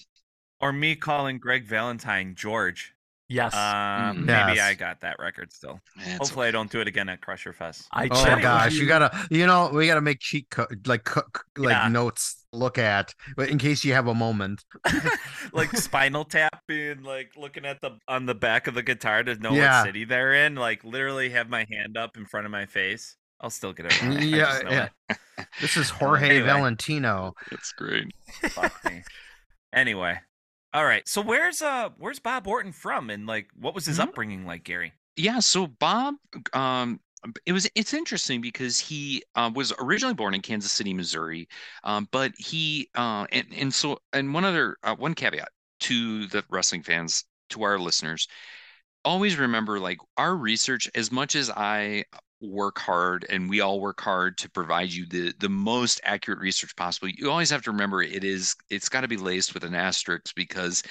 Or 0.60 0.72
me 0.72 0.96
calling 0.96 1.38
Greg 1.38 1.66
Valentine 1.66 2.34
George. 2.34 2.94
Yes. 3.28 3.54
Um, 3.54 4.18
Mm. 4.18 4.24
Maybe 4.26 4.60
I 4.60 4.74
got 4.74 5.00
that 5.00 5.16
record 5.18 5.52
still. 5.52 5.80
Yeah, 5.98 6.04
it's 6.10 6.18
Hopefully, 6.18 6.46
I 6.48 6.50
don't 6.52 6.70
do 6.70 6.80
it 6.80 6.86
again 6.86 7.08
at 7.08 7.20
Crusher 7.20 7.52
Fest. 7.52 7.88
I 7.92 8.06
Oh 8.10 8.24
checked 8.24 8.42
gosh, 8.42 8.72
with 8.72 8.74
you 8.80 8.86
gotta, 8.86 9.26
you 9.30 9.46
know, 9.46 9.68
we 9.72 9.86
gotta 9.88 10.00
make 10.00 10.20
cheat 10.20 10.48
code, 10.50 10.86
like, 10.86 11.04
co- 11.04 11.22
like 11.56 11.72
Yeah. 11.72 11.88
notes 11.88 12.44
look 12.52 12.78
at, 12.78 13.14
but 13.36 13.48
in 13.48 13.58
case 13.58 13.84
you 13.84 13.94
have 13.94 14.06
a 14.06 14.14
moment. 14.14 14.64
like 15.52 15.76
Spinal 15.76 16.24
Tap 16.24 16.60
being 16.68 17.02
like 17.02 17.32
looking 17.36 17.64
at 17.66 17.80
the 17.80 17.98
on 18.08 18.26
the 18.26 18.34
back 18.34 18.66
of 18.68 18.74
the 18.74 18.82
guitar 18.82 19.22
to 19.24 19.34
know 19.36 19.52
Yeah. 19.52 19.80
what 19.80 19.86
city 19.86 20.04
they're 20.04 20.32
in. 20.32 20.54
Like 20.54 20.84
literally 20.84 21.30
have 21.30 21.48
my 21.48 21.66
hand 21.70 21.96
up 21.96 22.16
in 22.16 22.26
front 22.26 22.46
of 22.46 22.52
my 22.52 22.66
face. 22.66 23.16
I'll 23.40 23.50
still 23.50 23.72
get 23.72 23.86
it. 23.86 24.02
Wrong. 24.02 24.16
I 24.16 24.20
Yeah, 24.22 24.60
yeah. 24.70 24.88
it. 25.10 25.18
This 25.60 25.76
is 25.76 25.90
Jorge 25.98 26.30
Anyway. 26.30 26.46
Valentino. 26.46 27.34
That's 27.50 27.72
great. 27.72 28.06
Fuck 28.50 28.84
me. 28.84 29.02
Anyway, 29.74 30.18
all 30.76 30.84
right. 30.84 31.08
So 31.08 31.22
where's 31.22 31.62
uh 31.62 31.88
where's 31.98 32.18
Bob 32.18 32.46
Orton 32.46 32.72
from, 32.72 33.08
and 33.10 33.26
like 33.26 33.48
what 33.58 33.74
was 33.74 33.86
his 33.86 33.98
Mhm. 33.98 34.02
upbringing 34.02 34.46
like, 34.46 34.62
Gary? 34.62 34.92
Yeah, 35.16 35.40
so 35.40 35.66
Bob, 35.66 36.16
um, 36.52 37.00
it 37.46 37.52
was 37.52 37.68
it's 37.74 37.94
interesting 37.94 38.40
because 38.42 38.78
he 38.78 39.22
uh, 39.34 39.50
was 39.54 39.72
originally 39.80 40.14
born 40.14 40.34
in 40.34 40.42
Kansas 40.42 40.70
City, 40.72 40.92
Missouri, 40.92 41.48
um, 41.84 42.08
but 42.12 42.32
he 42.36 42.90
uh, 42.94 43.26
and 43.32 43.46
and 43.54 43.74
so 43.74 43.98
and 44.12 44.34
one 44.34 44.44
other 44.44 44.76
uh, 44.82 44.94
one 44.94 45.14
caveat 45.14 45.48
to 45.80 46.26
the 46.26 46.44
wrestling 46.50 46.82
fans, 46.82 47.24
to 47.50 47.62
our 47.62 47.78
listeners, 47.78 48.28
always 49.04 49.36
remember 49.38 49.80
like 49.80 49.98
our 50.16 50.36
research. 50.36 50.90
As 50.94 51.12
much 51.12 51.34
as 51.36 51.50
I 51.50 52.04
work 52.40 52.78
hard 52.78 53.26
and 53.30 53.48
we 53.48 53.60
all 53.60 53.80
work 53.80 54.00
hard 54.00 54.36
to 54.38 54.50
provide 54.50 54.92
you 54.92 55.06
the 55.06 55.32
the 55.40 55.48
most 55.48 56.00
accurate 56.04 56.40
research 56.40 56.74
possible, 56.76 57.08
you 57.08 57.30
always 57.30 57.50
have 57.50 57.62
to 57.62 57.70
remember 57.70 58.02
it 58.02 58.24
is 58.24 58.54
it's 58.70 58.88
got 58.88 59.02
to 59.02 59.08
be 59.08 59.16
laced 59.16 59.54
with 59.54 59.64
an 59.64 59.74
asterisk 59.74 60.34
because 60.34 60.82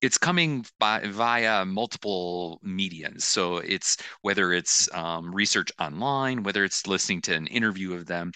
it's 0.00 0.18
coming 0.18 0.64
by 0.78 1.00
via 1.06 1.64
multiple 1.64 2.60
mediums. 2.62 3.24
So 3.24 3.58
it's 3.58 3.96
whether 4.22 4.52
it's 4.52 4.88
um, 4.92 5.34
research 5.34 5.70
online, 5.80 6.42
whether 6.42 6.64
it's 6.64 6.86
listening 6.86 7.22
to 7.22 7.34
an 7.34 7.46
interview 7.46 7.94
of 7.94 8.06
them. 8.06 8.32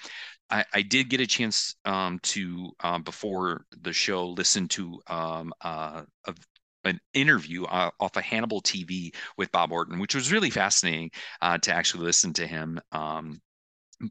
I, 0.50 0.64
I 0.72 0.82
did 0.82 1.10
get 1.10 1.20
a 1.20 1.26
chance 1.26 1.76
um, 1.84 2.20
to 2.22 2.72
um, 2.80 3.02
before 3.02 3.66
the 3.82 3.92
show 3.92 4.30
listen 4.30 4.66
to 4.68 4.98
um, 5.08 5.52
uh, 5.60 6.04
a, 6.24 6.34
an 6.88 7.00
interview 7.14 7.64
uh, 7.64 7.90
off 8.00 8.16
of 8.16 8.22
Hannibal 8.24 8.62
TV 8.62 9.14
with 9.36 9.52
Bob 9.52 9.72
Orton, 9.72 9.98
which 9.98 10.14
was 10.14 10.32
really 10.32 10.50
fascinating 10.50 11.10
uh, 11.42 11.58
to 11.58 11.72
actually 11.72 12.04
listen 12.04 12.32
to 12.34 12.46
him. 12.46 12.80
Um, 12.92 13.40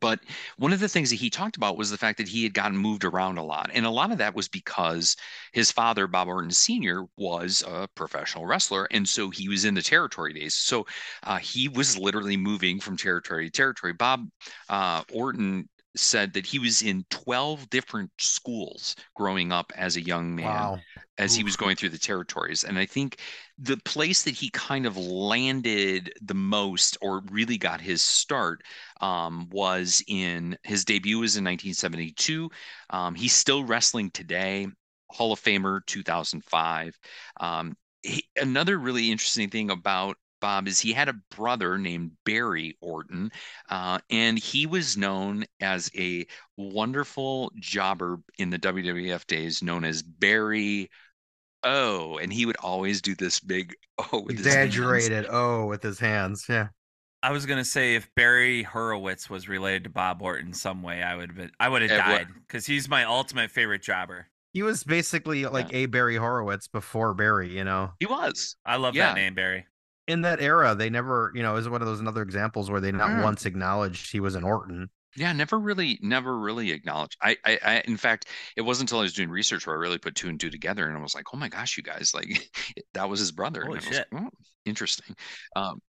but 0.02 0.20
one 0.58 0.74
of 0.74 0.80
the 0.80 0.90
things 0.90 1.10
that 1.10 1.16
he 1.16 1.30
talked 1.30 1.56
about 1.56 1.78
was 1.78 1.90
the 1.90 1.98
fact 1.98 2.18
that 2.18 2.28
he 2.28 2.44
had 2.44 2.54
gotten 2.54 2.78
moved 2.78 3.06
around 3.06 3.38
a 3.38 3.44
lot. 3.44 3.70
And 3.74 3.86
a 3.86 3.90
lot 3.90 4.12
of 4.12 4.18
that 4.18 4.36
was 4.36 4.50
because 4.50 5.16
his 5.54 5.72
father, 5.72 6.08
Bob 6.08 6.28
Orton 6.28 6.52
Sr., 6.52 7.06
was 7.18 7.64
a 7.66 7.88
professional 7.96 8.46
wrestler. 8.46 8.88
And 8.92 9.08
so 9.08 9.30
he 9.30 9.48
was 9.48 9.64
in 9.64 9.76
the 9.76 9.82
territory 9.82 10.34
days. 10.34 10.56
So 10.56 10.86
uh, 11.24 11.38
he 11.38 11.70
was 11.70 11.98
literally 11.98 12.36
moving 12.36 12.80
from 12.82 12.98
territory 12.98 13.46
to 13.46 13.52
territory. 13.52 13.94
Bob 13.94 14.28
uh, 14.68 15.04
Orton 15.14 15.70
said 15.96 16.34
that 16.34 16.46
he 16.46 16.60
was 16.60 16.82
in 16.82 17.06
12 17.10 17.70
different 17.70 18.12
schools 18.20 18.96
growing 19.16 19.52
up 19.52 19.72
as 19.76 19.96
a 19.96 20.02
young 20.02 20.36
man 20.36 20.46
Wow. 20.46 20.80
As 21.18 21.36
he 21.36 21.44
was 21.44 21.56
going 21.56 21.76
through 21.76 21.90
the 21.90 21.98
territories. 21.98 22.64
And 22.64 22.78
I 22.78 22.86
think 22.86 23.20
the 23.58 23.78
place 23.78 24.24
that 24.24 24.36
he 24.36 24.50
kind 24.52 24.86
of 24.86 24.98
landed 24.98 26.14
the 26.22 26.36
most 26.36 26.98
or 27.02 27.22
really 27.32 27.58
got 27.58 27.82
his 27.82 28.04
start 28.04 28.62
um, 29.02 29.48
was 29.50 30.04
in 30.08 30.58
his 30.64 30.86
debut 30.86 31.20
was 31.20 31.36
in 31.36 31.44
1972. 31.44 32.50
Um, 32.90 33.16
he's 33.16 33.34
still 33.34 33.64
wrestling 33.64 34.12
today, 34.12 34.68
Hall 35.10 35.32
of 35.32 35.42
Famer 35.42 35.86
2005. 35.88 37.00
Um, 37.40 37.76
he, 38.04 38.28
another 38.40 38.78
really 38.78 39.12
interesting 39.12 39.50
thing 39.50 39.72
about 39.72 40.18
Bob 40.40 40.68
is 40.68 40.80
he 40.80 40.94
had 40.94 41.10
a 41.10 41.20
brother 41.36 41.80
named 41.80 42.12
Barry 42.24 42.78
Orton, 42.80 43.32
uh, 43.70 44.00
and 44.10 44.38
he 44.38 44.68
was 44.68 44.96
known 44.96 45.46
as 45.60 45.90
a 45.96 46.28
wonderful 46.58 47.52
jobber 47.60 48.20
in 48.38 48.52
the 48.52 48.60
WWF 48.60 49.26
days, 49.26 49.64
known 49.64 49.84
as 49.84 50.04
Barry 50.04 50.90
O. 51.64 52.18
And 52.18 52.32
he 52.32 52.46
would 52.46 52.58
always 52.58 53.02
do 53.02 53.16
this 53.16 53.40
big 53.40 53.76
O 54.14 54.22
with 54.22 54.38
his. 54.38 54.46
Exaggerated. 54.48 55.26
Oh, 55.30 55.66
with 55.66 55.84
his 55.84 56.00
hands. 56.00 56.46
Yeah. 56.48 56.68
I 57.24 57.32
was 57.32 57.46
gonna 57.48 57.66
say 57.66 57.96
if 57.96 58.08
Barry 58.16 58.62
Horowitz 58.64 59.30
was 59.30 59.50
related 59.50 59.84
to 59.86 59.90
Bob 59.90 60.22
Orton 60.22 60.54
some 60.54 60.84
way, 60.84 61.02
I 61.02 61.16
would 61.16 61.30
have 61.30 61.36
been, 61.36 61.52
I 61.60 61.68
would 61.68 61.82
have 61.82 61.90
died 61.90 62.28
because 62.48 62.66
he's 62.66 62.88
my 62.88 63.04
ultimate 63.06 63.50
favorite 63.50 63.82
jobber. 63.82 64.28
He 64.54 64.62
was 64.64 64.84
basically 64.84 65.46
like 65.46 65.74
a 65.74 65.88
Barry 65.88 66.16
Horowitz 66.16 66.68
before 66.68 67.14
Barry, 67.16 67.50
you 67.56 67.64
know. 67.64 67.92
He 68.00 68.06
was. 68.06 68.56
I 68.66 68.76
love 68.78 68.96
Yeah. 68.96 69.08
that 69.08 69.16
name, 69.16 69.34
Barry. 69.34 69.66
In 70.08 70.22
that 70.22 70.40
era, 70.40 70.74
they 70.76 70.90
never, 70.90 71.32
you 71.36 71.42
know, 71.44 71.56
is 71.58 71.68
one 71.68 71.82
of 71.82 71.88
those 71.88 72.00
another 72.00 72.22
examples 72.22 72.70
where 72.72 72.80
they 72.80 72.92
not 72.92 73.10
Mm. 73.10 73.24
once 73.24 73.46
acknowledged 73.46 74.12
he 74.12 74.20
was 74.20 74.36
an 74.36 74.44
Orton. 74.44 74.90
Yeah, 75.18 75.34
never 75.34 75.58
really, 75.58 75.98
never 76.04 76.38
really 76.38 76.72
acknowledged. 76.72 77.18
I, 77.20 77.36
I, 77.44 77.60
I, 77.64 77.84
in 77.88 77.98
fact, 77.98 78.28
it 78.56 78.62
wasn't 78.62 78.92
until 78.92 79.00
I 79.00 79.04
was 79.04 79.14
doing 79.14 79.30
research 79.32 79.66
where 79.66 79.76
I 79.76 79.80
really 79.80 79.98
put 79.98 80.14
two 80.14 80.30
and 80.30 80.40
two 80.40 80.52
together, 80.52 80.88
and 80.88 80.96
I 80.96 81.02
was 81.02 81.16
like, 81.16 81.26
oh 81.34 81.38
my 81.38 81.50
gosh, 81.50 81.76
you 81.76 81.82
guys, 81.82 82.12
like 82.14 82.48
that 82.94 83.10
was 83.10 83.20
his 83.20 83.32
brother. 83.32 83.64
Holy 83.66 83.80
and 83.80 83.86
I 83.86 83.90
was 83.90 83.98
shit. 83.98 84.08
like, 84.12 84.24
oh, 84.24 84.30
interesting. 84.66 85.16
Um, 85.56 85.82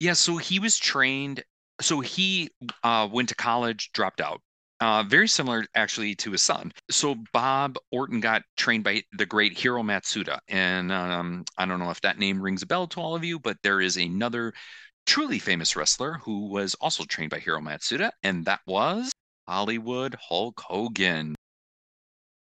yeah, 0.00 0.14
so 0.14 0.38
he 0.38 0.58
was 0.58 0.78
trained. 0.78 1.44
So 1.82 2.00
he 2.00 2.48
uh, 2.82 3.06
went 3.12 3.28
to 3.28 3.34
college, 3.34 3.90
dropped 3.92 4.22
out. 4.22 4.40
Uh, 4.80 5.02
very 5.02 5.28
similar, 5.28 5.66
actually, 5.74 6.14
to 6.14 6.30
his 6.32 6.40
son. 6.40 6.72
So 6.90 7.16
Bob 7.34 7.76
Orton 7.92 8.20
got 8.20 8.42
trained 8.56 8.82
by 8.82 9.02
the 9.12 9.26
great 9.26 9.58
Hiro 9.58 9.82
Matsuda, 9.82 10.38
and 10.48 10.90
um, 10.90 11.44
I 11.58 11.66
don't 11.66 11.80
know 11.80 11.90
if 11.90 12.00
that 12.00 12.18
name 12.18 12.40
rings 12.40 12.62
a 12.62 12.66
bell 12.66 12.86
to 12.88 13.00
all 13.00 13.14
of 13.14 13.22
you, 13.22 13.38
but 13.38 13.58
there 13.62 13.82
is 13.82 13.98
another 13.98 14.54
truly 15.06 15.38
famous 15.38 15.76
wrestler 15.76 16.14
who 16.24 16.46
was 16.46 16.74
also 16.76 17.04
trained 17.04 17.30
by 17.30 17.38
Hiro 17.38 17.60
Matsuda, 17.60 18.10
and 18.22 18.44
that 18.44 18.60
was 18.66 19.12
Hollywood 19.48 20.16
Hulk 20.28 20.60
Hogan. 20.60 21.34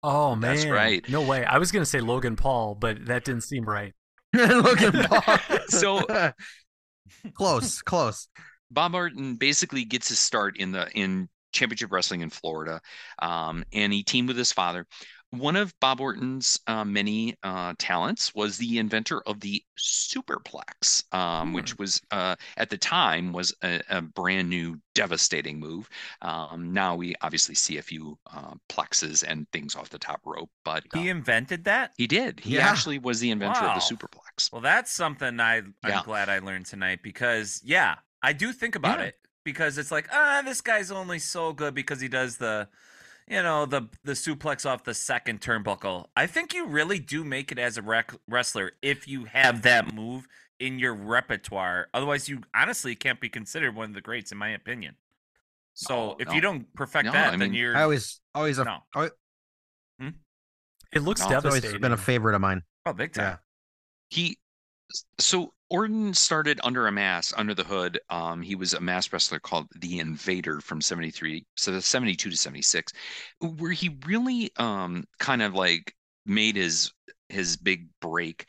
Oh 0.03 0.35
man, 0.37 0.55
That's 0.57 0.67
right. 0.67 1.09
No 1.09 1.23
way. 1.23 1.45
I 1.45 1.59
was 1.59 1.73
gonna 1.73 1.85
say 1.87 2.01
Logan 2.01 2.37
Paul, 2.37 2.75
but 2.75 3.07
that 3.07 3.25
didn't 3.25 3.43
seem 3.43 3.65
right. 3.65 3.93
Logan 4.35 4.93
Paul. 5.09 5.39
So- 5.69 6.33
close, 7.35 7.83
close. 7.83 8.29
Bob 8.71 8.93
Martin 8.93 9.37
basically 9.37 9.85
gets 9.85 10.09
his 10.09 10.19
start 10.19 10.57
in 10.59 10.73
the 10.73 10.91
in 10.93 11.29
championship 11.53 11.91
wrestling 11.93 12.21
in 12.21 12.31
Florida, 12.31 12.81
um, 13.21 13.65
and 13.73 13.93
he 13.93 14.03
teamed 14.03 14.29
with 14.29 14.37
his 14.37 14.53
father. 14.53 14.87
One 15.31 15.57
of 15.57 15.79
Bob 15.81 16.01
Orton's 16.01 16.59
uh, 16.67 16.85
many 16.85 17.37
uh, 17.43 17.75
talents 17.79 18.35
was 18.35 18.57
the 18.59 18.79
inventor 18.79 19.21
of 19.23 19.41
the 19.41 19.63
superplex, 19.79 21.03
um, 21.15 21.53
which 21.53 21.77
Hmm. 21.77 21.79
was 21.79 22.01
uh, 22.11 22.37
at 22.57 22.71
the 22.71 22.79
time 22.79 23.33
was 23.33 23.55
a, 23.63 23.81
a 23.91 24.01
brand 24.03 24.49
new, 24.49 24.81
devastating 24.95 25.59
move. 25.61 25.89
Um, 26.23 26.73
now 26.73 26.97
we 26.97 27.15
obviously 27.23 27.55
see 27.55 27.79
a 27.79 27.83
few 27.83 28.19
uh, 28.33 28.55
plexes 28.69 29.25
and 29.27 29.47
things 29.53 29.77
off 29.77 29.91
the 29.91 29.99
top 29.99 30.21
rope, 30.25 30.51
but 30.65 30.85
He 30.85 31.09
uh, 31.09 31.09
invented 31.09 31.65
that? 31.65 31.95
he 31.97 32.07
did. 32.07 32.41
He 32.41 32.59
Yeah. 32.59 32.61
actually 32.61 32.99
was 32.99 33.21
the 33.21 33.31
inventor 33.31 33.67
Wow. 33.67 33.69
of 33.69 33.75
the 33.75 33.81
superplex. 33.81 34.53
Well, 34.53 34.63
that's 34.63 34.91
something 34.93 35.41
I 35.41 35.63
I'm 35.83 35.99
Yeah. 35.99 36.03
glad 36.03 36.29
I 36.29 36.39
learned 36.39 36.67
tonight 36.67 37.03
because 37.03 37.61
yeah, 37.65 37.97
I 38.23 38.33
do 38.33 38.53
think 38.53 38.75
about 38.77 39.01
Yeah. 39.01 39.03
it 39.03 39.17
because 39.45 39.79
it's 39.79 39.91
like 39.91 40.09
ah, 40.13 40.43
this 40.45 40.61
guy's 40.61 40.91
only 40.91 41.19
so 41.19 41.53
good 41.53 41.75
because 41.75 42.01
he 42.01 42.09
does 42.09 42.39
the, 42.39 42.69
you 43.29 43.43
know, 43.43 43.67
the 43.67 43.83
the 44.05 44.13
suplex 44.13 44.65
off 44.69 44.85
the 44.85 44.95
second 44.95 45.41
turnbuckle. 45.41 46.07
I 46.17 46.27
think 46.27 46.55
you 46.55 46.67
really 46.67 46.99
do 46.99 47.25
make 47.25 47.51
it 47.53 47.59
as 47.59 47.77
a 47.77 47.83
rec- 47.83 48.15
wrestler 48.29 48.73
if 48.83 49.09
you 49.09 49.25
have 49.25 49.63
that 49.63 49.95
move 49.95 50.27
in 50.61 50.79
your 50.79 50.95
repertoire. 50.95 51.89
Otherwise, 51.93 52.29
you 52.29 52.41
honestly 52.55 52.95
can't 52.95 53.21
be 53.21 53.29
considered 53.29 53.75
one 53.75 53.89
of 53.91 53.95
the 53.95 54.01
greats, 54.01 54.33
in 54.33 54.39
my 54.39 54.51
opinion. 54.51 54.95
So 55.75 55.95
No, 55.95 56.17
if 56.21 56.29
no. 56.29 56.35
you 56.35 56.41
don't 56.41 56.73
perfect 56.75 57.07
No, 57.07 57.13
that, 57.13 57.29
I 57.29 57.31
then 57.33 57.41
mean, 57.51 57.55
you're 57.55 57.77
I 57.77 57.83
always 57.83 58.21
always 58.35 58.59
a, 58.59 58.65
No. 58.65 58.79
always, 58.95 59.11
hmm? 60.01 60.09
It 60.93 61.01
looks 61.03 61.21
No, 61.21 61.27
it's 61.27 61.45
it's 61.45 61.47
always 61.47 61.79
been 61.81 61.93
a 61.93 61.97
favorite 61.97 62.35
of 62.35 62.41
mine. 62.41 62.63
oh 62.87 62.93
big 62.93 63.13
time. 63.13 63.25
Yeah. 63.25 63.37
he 64.09 64.39
so 65.19 65.53
Orton 65.69 66.15
started 66.15 66.61
under 66.63 66.87
a 66.87 66.93
mask, 66.93 67.35
under 67.37 67.55
the 67.55 67.65
hood. 67.65 67.99
Um, 68.09 68.43
he 68.43 68.55
was 68.55 68.75
a 68.75 68.81
mask 68.81 69.13
wrestler 69.13 69.41
called 69.41 69.67
the 69.81 69.99
Invader 69.99 70.61
from 70.61 70.81
73, 70.81 71.45
so 71.57 71.73
the 71.73 71.83
72 71.83 72.31
to 72.31 72.37
76, 72.37 72.93
where 73.41 73.73
he 73.73 73.97
really 74.07 74.51
um 74.57 75.05
kind 75.19 75.43
of 75.43 75.55
like 75.55 75.95
made 76.25 76.57
his 76.57 76.93
his 77.29 77.57
big 77.57 77.89
break. 78.01 78.47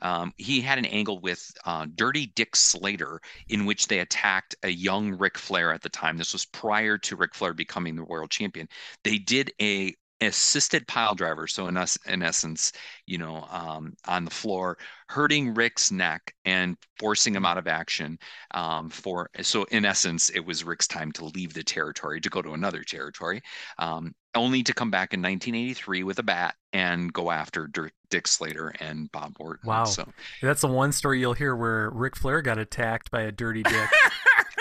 Um, 0.00 0.32
he 0.36 0.60
had 0.60 0.78
an 0.78 0.86
angle 0.86 1.20
with 1.20 1.50
uh, 1.66 1.86
Dirty 1.94 2.26
Dick 2.26 2.56
Slater 2.56 3.20
in 3.48 3.66
which 3.66 3.86
they 3.88 3.98
attacked 4.00 4.54
a 4.62 4.68
young 4.70 5.12
Ric 5.18 5.36
Flair 5.36 5.72
at 5.72 5.82
the 5.82 5.88
time. 5.90 6.16
This 6.16 6.32
was 6.32 6.46
prior 6.46 6.96
to 6.98 7.16
Ric 7.16 7.34
Flair 7.34 7.52
becoming 7.54 7.96
the 7.96 8.04
world 8.04 8.30
champion. 8.30 8.68
They 9.04 9.18
did 9.18 9.52
a 9.60 9.94
assisted 10.20 10.86
pile 10.86 11.14
driver, 11.14 11.46
so 11.46 11.66
in 11.66 11.76
us, 11.76 11.96
in 12.06 12.22
essence, 12.22 12.72
you 13.06 13.18
know, 13.18 13.46
um, 13.50 13.94
on 14.06 14.24
the 14.24 14.30
floor, 14.30 14.76
hurting 15.08 15.54
Rick's 15.54 15.90
neck 15.90 16.34
and 16.44 16.76
forcing 16.98 17.34
him 17.34 17.46
out 17.46 17.58
of 17.58 17.66
action. 17.66 18.18
Um, 18.52 18.90
for 18.90 19.30
so 19.40 19.64
in 19.64 19.84
essence, 19.84 20.28
it 20.30 20.40
was 20.40 20.64
Rick's 20.64 20.86
time 20.86 21.10
to 21.12 21.24
leave 21.26 21.54
the 21.54 21.62
territory 21.62 22.20
to 22.20 22.28
go 22.28 22.42
to 22.42 22.52
another 22.52 22.82
territory, 22.82 23.42
um, 23.78 24.14
only 24.34 24.62
to 24.62 24.74
come 24.74 24.90
back 24.90 25.14
in 25.14 25.20
1983 25.20 26.02
with 26.04 26.18
a 26.18 26.22
bat 26.22 26.54
and 26.72 27.12
go 27.12 27.30
after 27.30 27.66
Dir- 27.66 27.90
Dick 28.10 28.28
Slater 28.28 28.72
and 28.80 29.10
Bob 29.12 29.36
Orton. 29.40 29.68
Wow. 29.68 29.84
So 29.84 30.06
That's 30.42 30.60
the 30.60 30.68
one 30.68 30.92
story 30.92 31.20
you'll 31.20 31.32
hear 31.34 31.56
where 31.56 31.90
Ric 31.90 32.16
Flair 32.16 32.42
got 32.42 32.58
attacked 32.58 33.10
by 33.10 33.22
a 33.22 33.32
dirty 33.32 33.62
dick. 33.62 33.90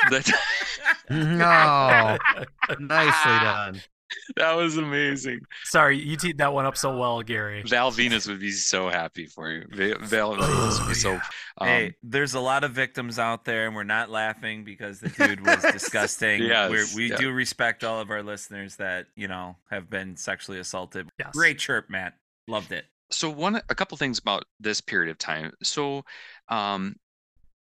No, 1.10 2.18
nicely 2.80 3.32
done. 3.32 3.82
that 4.36 4.54
was 4.54 4.78
amazing. 4.78 5.42
Sorry, 5.64 5.98
you 5.98 6.16
teed 6.16 6.38
that 6.40 6.54
one 6.54 6.66
up 6.66 6.78
so 6.78 6.98
well, 6.98 7.22
Gary. 7.22 7.64
Val 7.64 7.92
Venis 7.92 8.28
would 8.28 8.40
be 8.40 8.52
so 8.52 8.90
happy 8.90 9.26
for 9.26 9.52
you. 9.52 9.66
Val 10.02 10.36
Venis 10.36 10.80
would 10.80 10.90
be 10.90 10.96
so. 10.96 11.20
Um, 11.58 11.68
hey, 11.68 11.96
there's 12.04 12.34
a 12.34 12.40
lot 12.40 12.64
of 12.64 12.72
victims 12.72 13.20
out 13.20 13.46
there, 13.46 13.68
and 13.68 13.76
we're 13.76 13.84
not 13.84 14.10
laughing 14.10 14.64
because 14.64 15.00
the 15.00 15.10
dude 15.10 15.46
was 15.46 15.62
disgusting. 15.72 16.44
Yes, 16.44 16.70
we're, 16.70 16.86
we 16.96 17.10
yeah. 17.12 17.18
do 17.18 17.32
respect 17.32 17.84
all 17.84 18.00
of 18.00 18.10
our 18.10 18.24
listeners 18.24 18.78
that 18.78 19.08
you 19.16 19.28
know 19.28 19.56
have 19.70 19.90
been 19.90 20.16
sexually 20.16 20.60
assaulted. 20.60 21.10
Yes. 21.20 21.32
Great 21.34 21.60
chirp, 21.60 21.90
Matt. 21.90 22.14
Loved 22.48 22.72
it. 22.72 22.86
so 23.12 23.30
one 23.30 23.56
a 23.56 23.76
couple 23.76 23.98
things 23.98 24.18
about 24.20 24.44
this 24.60 24.82
period 24.82 25.10
of 25.12 25.18
time 25.18 25.52
so 25.64 26.04
um 26.50 26.96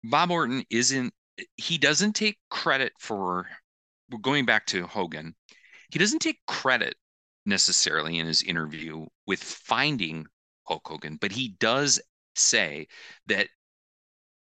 bob 0.03 0.31
orton 0.31 0.63
isn't 0.69 1.13
he 1.57 1.77
doesn't 1.77 2.13
take 2.13 2.37
credit 2.49 2.93
for 2.99 3.47
going 4.21 4.45
back 4.45 4.65
to 4.65 4.85
hogan 4.87 5.35
he 5.89 5.99
doesn't 5.99 6.19
take 6.19 6.39
credit 6.47 6.95
necessarily 7.45 8.19
in 8.19 8.25
his 8.25 8.41
interview 8.43 9.05
with 9.25 9.43
finding 9.43 10.25
hulk 10.65 10.87
hogan 10.87 11.17
but 11.19 11.31
he 11.31 11.55
does 11.59 11.99
say 12.35 12.87
that 13.27 13.47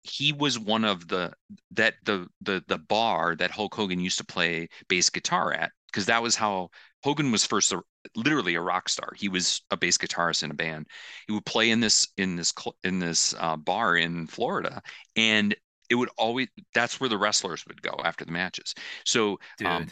he 0.02 0.32
was 0.32 0.59
one 0.59 0.85
of 0.85 1.09
the 1.09 1.32
that 1.73 1.94
the 2.04 2.26
the 2.40 2.64
the 2.68 2.78
bar 2.78 3.37
that 3.37 3.50
Hulk 3.50 3.75
Hogan 3.75 4.00
used 4.00 4.18
to 4.18 4.25
play 4.25 4.69
bass 4.88 5.10
guitar 5.10 5.52
at 5.52 5.73
because 5.86 6.06
that 6.06 6.23
was 6.23 6.36
how 6.36 6.71
Hogan 7.02 7.30
was 7.30 7.45
first 7.45 7.73
a, 7.73 7.82
literally 8.14 8.54
a 8.54 8.60
rock 8.60 8.88
star. 8.88 9.12
He 9.17 9.28
was 9.28 9.62
a 9.71 9.76
bass 9.76 9.99
guitarist 9.99 10.43
in 10.43 10.50
a 10.50 10.54
band. 10.54 10.86
He 11.26 11.34
would 11.34 11.45
play 11.45 11.71
in 11.71 11.80
this 11.80 12.08
in 12.17 12.36
this 12.36 12.54
in 12.84 12.99
this 12.99 13.34
uh, 13.38 13.56
bar 13.56 13.97
in 13.97 14.26
Florida, 14.26 14.82
and 15.17 15.54
it 15.91 15.97
would 15.97 16.10
always 16.17 16.49
that's 16.75 17.00
where 17.00 17.10
the 17.10 17.19
wrestlers 17.19 17.67
would 17.67 17.82
go 17.82 17.95
after 18.04 18.25
the 18.25 18.32
matches. 18.32 18.75
So 19.04 19.38
um, 19.64 19.88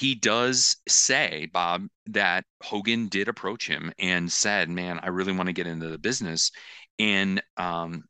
he 0.00 0.14
does 0.14 0.78
say 0.88 1.46
Bob 1.52 1.86
that 2.06 2.44
Hogan 2.62 3.08
did 3.08 3.28
approach 3.28 3.66
him 3.68 3.92
and 3.98 4.32
said, 4.32 4.70
"Man, 4.70 4.98
I 5.02 5.08
really 5.08 5.32
want 5.32 5.48
to 5.48 5.52
get 5.52 5.66
into 5.66 5.88
the 5.88 5.98
business," 5.98 6.52
and 6.98 7.42
um, 7.58 8.04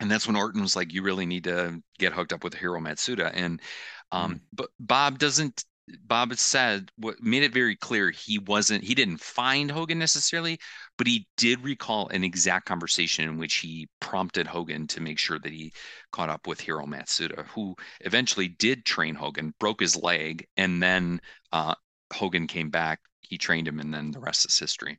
and 0.00 0.10
that's 0.10 0.26
when 0.26 0.34
Orton 0.34 0.60
was 0.60 0.74
like, 0.74 0.92
"You 0.92 1.02
really 1.02 1.26
need 1.26 1.44
to 1.44 1.80
get 1.98 2.12
hooked 2.12 2.32
up 2.32 2.42
with 2.42 2.54
Hiro 2.54 2.80
Matsuda." 2.80 3.30
And 3.32 3.60
um, 4.10 4.40
but 4.52 4.70
Bob 4.80 5.20
doesn't. 5.20 5.64
Bob 6.04 6.34
said 6.36 6.90
what 6.96 7.22
made 7.22 7.42
it 7.42 7.52
very 7.52 7.76
clear 7.76 8.10
he 8.10 8.38
wasn't 8.38 8.84
he 8.84 8.94
didn't 8.94 9.20
find 9.20 9.70
Hogan 9.70 9.98
necessarily, 9.98 10.58
but 10.96 11.06
he 11.06 11.26
did 11.36 11.62
recall 11.62 12.08
an 12.08 12.24
exact 12.24 12.66
conversation 12.66 13.28
in 13.28 13.38
which 13.38 13.56
he 13.56 13.88
prompted 14.00 14.46
Hogan 14.46 14.86
to 14.88 15.00
make 15.00 15.18
sure 15.18 15.38
that 15.38 15.52
he 15.52 15.72
caught 16.12 16.28
up 16.28 16.46
with 16.46 16.60
Hiro 16.60 16.86
Matsuda, 16.86 17.46
who 17.48 17.74
eventually 18.00 18.48
did 18.48 18.84
train 18.84 19.14
Hogan, 19.14 19.54
broke 19.58 19.80
his 19.80 19.96
leg, 19.96 20.46
and 20.56 20.82
then 20.82 21.20
uh, 21.52 21.74
Hogan 22.12 22.46
came 22.46 22.70
back. 22.70 23.00
He 23.20 23.38
trained 23.38 23.68
him, 23.68 23.78
and 23.78 23.92
then 23.92 24.10
the 24.10 24.20
rest 24.20 24.46
is 24.46 24.58
history. 24.58 24.98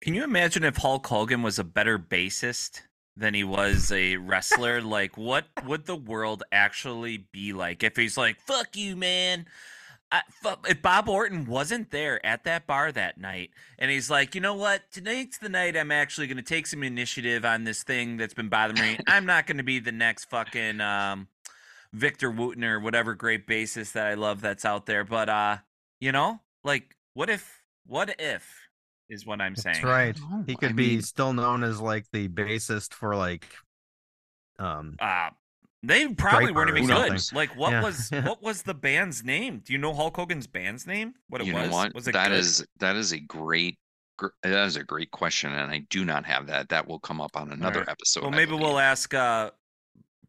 Can 0.00 0.14
you 0.14 0.24
imagine 0.24 0.64
if 0.64 0.76
Hulk 0.76 1.06
Hogan 1.06 1.42
was 1.42 1.58
a 1.58 1.64
better 1.64 1.98
bassist 1.98 2.82
than 3.16 3.34
he 3.34 3.44
was 3.44 3.92
a 3.92 4.16
wrestler? 4.16 4.80
like, 4.82 5.16
what 5.16 5.46
would 5.64 5.86
the 5.86 5.96
world 5.96 6.42
actually 6.50 7.28
be 7.32 7.52
like 7.52 7.82
if 7.82 7.96
he's 7.96 8.16
like, 8.16 8.40
"Fuck 8.40 8.76
you, 8.76 8.96
man"? 8.96 9.46
I, 10.12 10.22
if 10.68 10.82
Bob 10.82 11.08
Orton 11.08 11.46
wasn't 11.46 11.90
there 11.90 12.24
at 12.24 12.44
that 12.44 12.66
bar 12.66 12.92
that 12.92 13.18
night, 13.18 13.50
and 13.78 13.90
he's 13.90 14.10
like, 14.10 14.34
you 14.34 14.42
know 14.42 14.54
what, 14.54 14.82
tonight's 14.92 15.38
the 15.38 15.48
night 15.48 15.74
I'm 15.76 15.90
actually 15.90 16.26
going 16.26 16.36
to 16.36 16.42
take 16.42 16.66
some 16.66 16.82
initiative 16.82 17.46
on 17.46 17.64
this 17.64 17.82
thing 17.82 18.18
that's 18.18 18.34
been 18.34 18.50
bothering 18.50 18.80
me. 18.80 18.98
I'm 19.06 19.24
not 19.24 19.46
going 19.46 19.56
to 19.56 19.62
be 19.62 19.78
the 19.78 19.90
next 19.90 20.26
fucking 20.26 20.82
um, 20.82 21.28
Victor 21.94 22.30
Wooten 22.30 22.62
or 22.62 22.78
whatever 22.78 23.14
great 23.14 23.46
bassist 23.46 23.92
that 23.92 24.06
I 24.06 24.14
love 24.14 24.42
that's 24.42 24.66
out 24.66 24.84
there. 24.84 25.02
But 25.04 25.30
uh, 25.30 25.56
you 25.98 26.12
know, 26.12 26.40
like, 26.62 26.94
what 27.14 27.30
if? 27.30 27.62
What 27.86 28.14
if? 28.18 28.68
Is 29.08 29.26
what 29.26 29.40
I'm 29.40 29.56
saying. 29.56 29.76
That's 29.76 29.84
right. 29.84 30.18
know. 30.18 30.44
He 30.46 30.52
I 30.52 30.56
could 30.56 30.76
be 30.76 30.88
mean- 30.90 31.02
still 31.02 31.32
known 31.32 31.64
as 31.64 31.80
like 31.80 32.04
the 32.12 32.28
bassist 32.28 32.92
for 32.92 33.16
like 33.16 33.46
um 34.58 34.96
Uh 35.00 35.30
they 35.82 36.06
probably 36.14 36.52
weren't 36.52 36.70
Draper 36.70 36.80
or 36.80 36.84
even 36.84 36.86
good. 37.10 37.20
something. 37.20 37.36
Like 37.36 37.56
what 37.56 37.72
Yeah. 37.72 37.82
was 37.82 38.10
what 38.10 38.42
was 38.42 38.62
the 38.62 38.74
band's 38.74 39.24
name? 39.24 39.62
Do 39.64 39.72
you 39.72 39.78
know 39.78 39.92
Hulk 39.94 40.16
Hogan's 40.16 40.46
band's 40.46 40.86
name? 40.86 41.14
What 41.28 41.40
it 41.40 41.46
you 41.46 41.54
was? 41.54 41.66
know 41.68 41.72
what? 41.72 41.94
Was 41.94 42.08
it 42.08 42.12
That 42.12 42.28
good? 42.28 42.38
is 42.38 42.66
that 42.78 42.96
is 42.96 43.12
a 43.12 43.20
great 43.20 43.78
gr- 44.18 44.28
that 44.42 44.66
is 44.66 44.76
a 44.76 44.84
great 44.84 45.10
question, 45.10 45.52
and 45.52 45.70
I 45.70 45.78
do 45.90 46.04
not 46.04 46.24
have 46.26 46.46
that. 46.46 46.68
That 46.68 46.86
will 46.86 47.00
come 47.00 47.20
up 47.20 47.36
on 47.36 47.50
another 47.52 47.80
right. 47.80 47.88
episode. 47.88 48.22
well, 48.22 48.30
maybe 48.30 48.52
we'll 48.52 48.78
ask 48.78 49.12
uh 49.14 49.50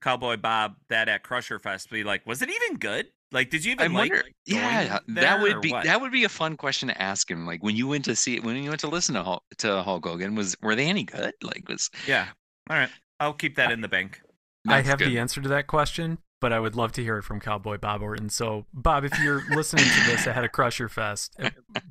Cowboy 0.01 0.37
Bob 0.37 0.75
that 0.89 1.07
at 1.07 1.23
Crusher 1.23 1.59
Fest. 1.59 1.89
Be 1.89 2.03
like, 2.03 2.25
was 2.25 2.41
it 2.41 2.49
even 2.49 2.77
good? 2.77 3.07
Like, 3.31 3.49
did 3.49 3.63
you 3.65 3.71
I 3.79 3.85
even 3.85 3.93
like? 3.93 4.11
wonder. 4.11 4.15
going 4.23 4.33
Yeah, 4.45 4.87
that 4.87 5.07
there 5.07 5.39
or 5.39 5.41
would 5.43 5.61
be 5.61 5.71
what? 5.71 5.85
that 5.85 5.99
would 6.01 6.11
be 6.11 6.23
a 6.23 6.29
fun 6.29 6.55
question 6.57 6.87
to 6.89 7.01
ask 7.01 7.29
him. 7.31 7.45
Like 7.47 7.63
when 7.63 7.75
you 7.75 7.87
went 7.87 8.05
to 8.05 8.15
see 8.15 8.39
when 8.39 8.57
you 8.61 8.69
went 8.69 8.81
to 8.81 8.87
listen 8.89 9.15
to 9.15 9.23
Hulk, 9.23 9.43
to 9.59 9.81
Hulk 9.81 10.05
Hogan, 10.05 10.35
was 10.35 10.55
were 10.61 10.75
they 10.75 10.85
any 10.87 11.03
good? 11.03 11.33
Like 11.41 11.67
was 11.69 11.89
Yeah. 12.07 12.27
All 12.69 12.77
right. 12.77 12.89
I'll 13.19 13.33
keep 13.33 13.55
that 13.55 13.71
in 13.71 13.81
the 13.81 13.87
bank. 13.87 14.21
I 14.67 14.81
have 14.81 14.99
good. 14.99 15.09
the 15.09 15.19
answer 15.19 15.41
to 15.41 15.49
that 15.49 15.67
question, 15.67 16.19
but 16.39 16.53
I 16.53 16.59
would 16.59 16.75
love 16.75 16.91
to 16.93 17.03
hear 17.03 17.17
it 17.17 17.23
from 17.23 17.39
Cowboy 17.39 17.77
Bob 17.77 18.01
Orton. 18.01 18.29
So, 18.29 18.65
Bob, 18.73 19.03
if 19.03 19.17
you're 19.19 19.43
listening 19.49 19.85
to 19.85 20.11
this 20.11 20.27
ahead 20.27 20.45
of 20.45 20.51
Crusher 20.51 20.89
Fest, 20.89 21.35
uh, 21.41 21.49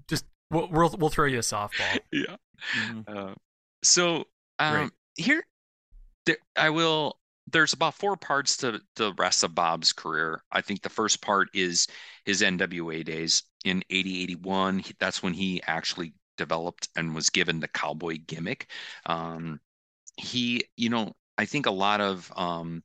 just 0.08 0.24
we'll 0.50 0.68
we'll, 0.68 0.94
we'll 0.98 1.10
throw 1.10 1.26
you 1.26 1.38
a 1.38 1.42
softball. 1.42 1.98
Yeah. 2.12 2.36
Mhm. 2.76 3.08
Uh, 3.08 3.34
so 3.82 4.26
um, 4.58 4.92
here, 5.16 5.42
there, 6.26 6.36
I 6.56 6.70
will. 6.70 7.18
There's 7.50 7.72
about 7.72 7.94
four 7.94 8.16
parts 8.16 8.56
to 8.58 8.80
the 8.96 9.12
rest 9.18 9.42
of 9.42 9.54
Bob's 9.54 9.92
career. 9.92 10.42
I 10.52 10.60
think 10.60 10.82
the 10.82 10.88
first 10.88 11.20
part 11.20 11.48
is 11.52 11.88
his 12.24 12.40
NWA 12.40 13.04
days 13.04 13.42
in 13.64 13.82
80, 13.90 14.22
81. 14.22 14.84
That's 15.00 15.22
when 15.22 15.34
he 15.34 15.60
actually 15.66 16.14
developed 16.38 16.88
and 16.96 17.14
was 17.14 17.30
given 17.30 17.60
the 17.60 17.68
cowboy 17.68 18.18
gimmick. 18.26 18.68
Um, 19.06 19.60
he, 20.16 20.64
you 20.76 20.88
know, 20.88 21.12
I 21.42 21.44
think 21.44 21.66
a 21.66 21.72
lot 21.72 22.00
of 22.00 22.32
um, 22.36 22.84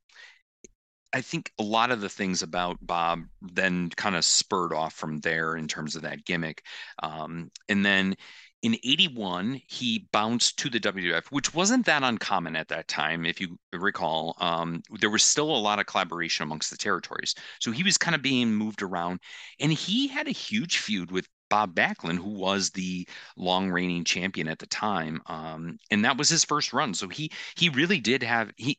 I 1.12 1.20
think 1.20 1.52
a 1.60 1.62
lot 1.62 1.92
of 1.92 2.00
the 2.00 2.08
things 2.08 2.42
about 2.42 2.76
Bob 2.82 3.20
then 3.40 3.88
kind 3.90 4.16
of 4.16 4.24
spurred 4.24 4.72
off 4.72 4.94
from 4.94 5.20
there 5.20 5.56
in 5.56 5.68
terms 5.68 5.94
of 5.94 6.02
that 6.02 6.24
gimmick. 6.24 6.64
Um, 7.00 7.50
and 7.68 7.86
then 7.86 8.16
in 8.62 8.74
81, 8.74 9.60
he 9.68 10.08
bounced 10.12 10.58
to 10.58 10.68
the 10.68 10.80
WWF, 10.80 11.26
which 11.30 11.54
wasn't 11.54 11.86
that 11.86 12.02
uncommon 12.02 12.56
at 12.56 12.66
that 12.68 12.88
time. 12.88 13.24
If 13.24 13.40
you 13.40 13.56
recall, 13.72 14.36
um, 14.40 14.82
there 14.98 15.08
was 15.08 15.22
still 15.22 15.54
a 15.54 15.56
lot 15.56 15.78
of 15.78 15.86
collaboration 15.86 16.42
amongst 16.42 16.70
the 16.70 16.76
territories. 16.76 17.36
So 17.60 17.70
he 17.70 17.84
was 17.84 17.96
kind 17.96 18.16
of 18.16 18.22
being 18.22 18.52
moved 18.52 18.82
around. 18.82 19.20
And 19.60 19.72
he 19.72 20.08
had 20.08 20.26
a 20.26 20.32
huge 20.32 20.78
feud 20.78 21.12
with 21.12 21.28
Bob 21.48 21.74
Backlund, 21.74 22.16
who 22.18 22.30
was 22.30 22.70
the 22.70 23.06
long 23.36 23.70
reigning 23.70 24.04
champion 24.04 24.48
at 24.48 24.58
the 24.58 24.66
time. 24.66 25.20
Um, 25.26 25.78
and 25.90 26.04
that 26.04 26.16
was 26.16 26.28
his 26.28 26.44
first 26.44 26.72
run. 26.72 26.94
So 26.94 27.08
he 27.08 27.30
he 27.56 27.68
really 27.68 28.00
did 28.00 28.22
have 28.22 28.50
he 28.56 28.78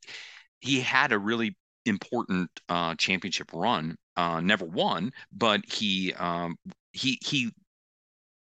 he 0.59 0.81
had 0.81 1.11
a 1.11 1.19
really 1.19 1.55
important 1.85 2.49
uh, 2.69 2.95
championship 2.95 3.51
run. 3.53 3.97
Uh, 4.15 4.41
never 4.41 4.65
won, 4.65 5.11
but 5.31 5.61
he 5.65 6.13
um, 6.13 6.55
he 6.91 7.17
he 7.23 7.51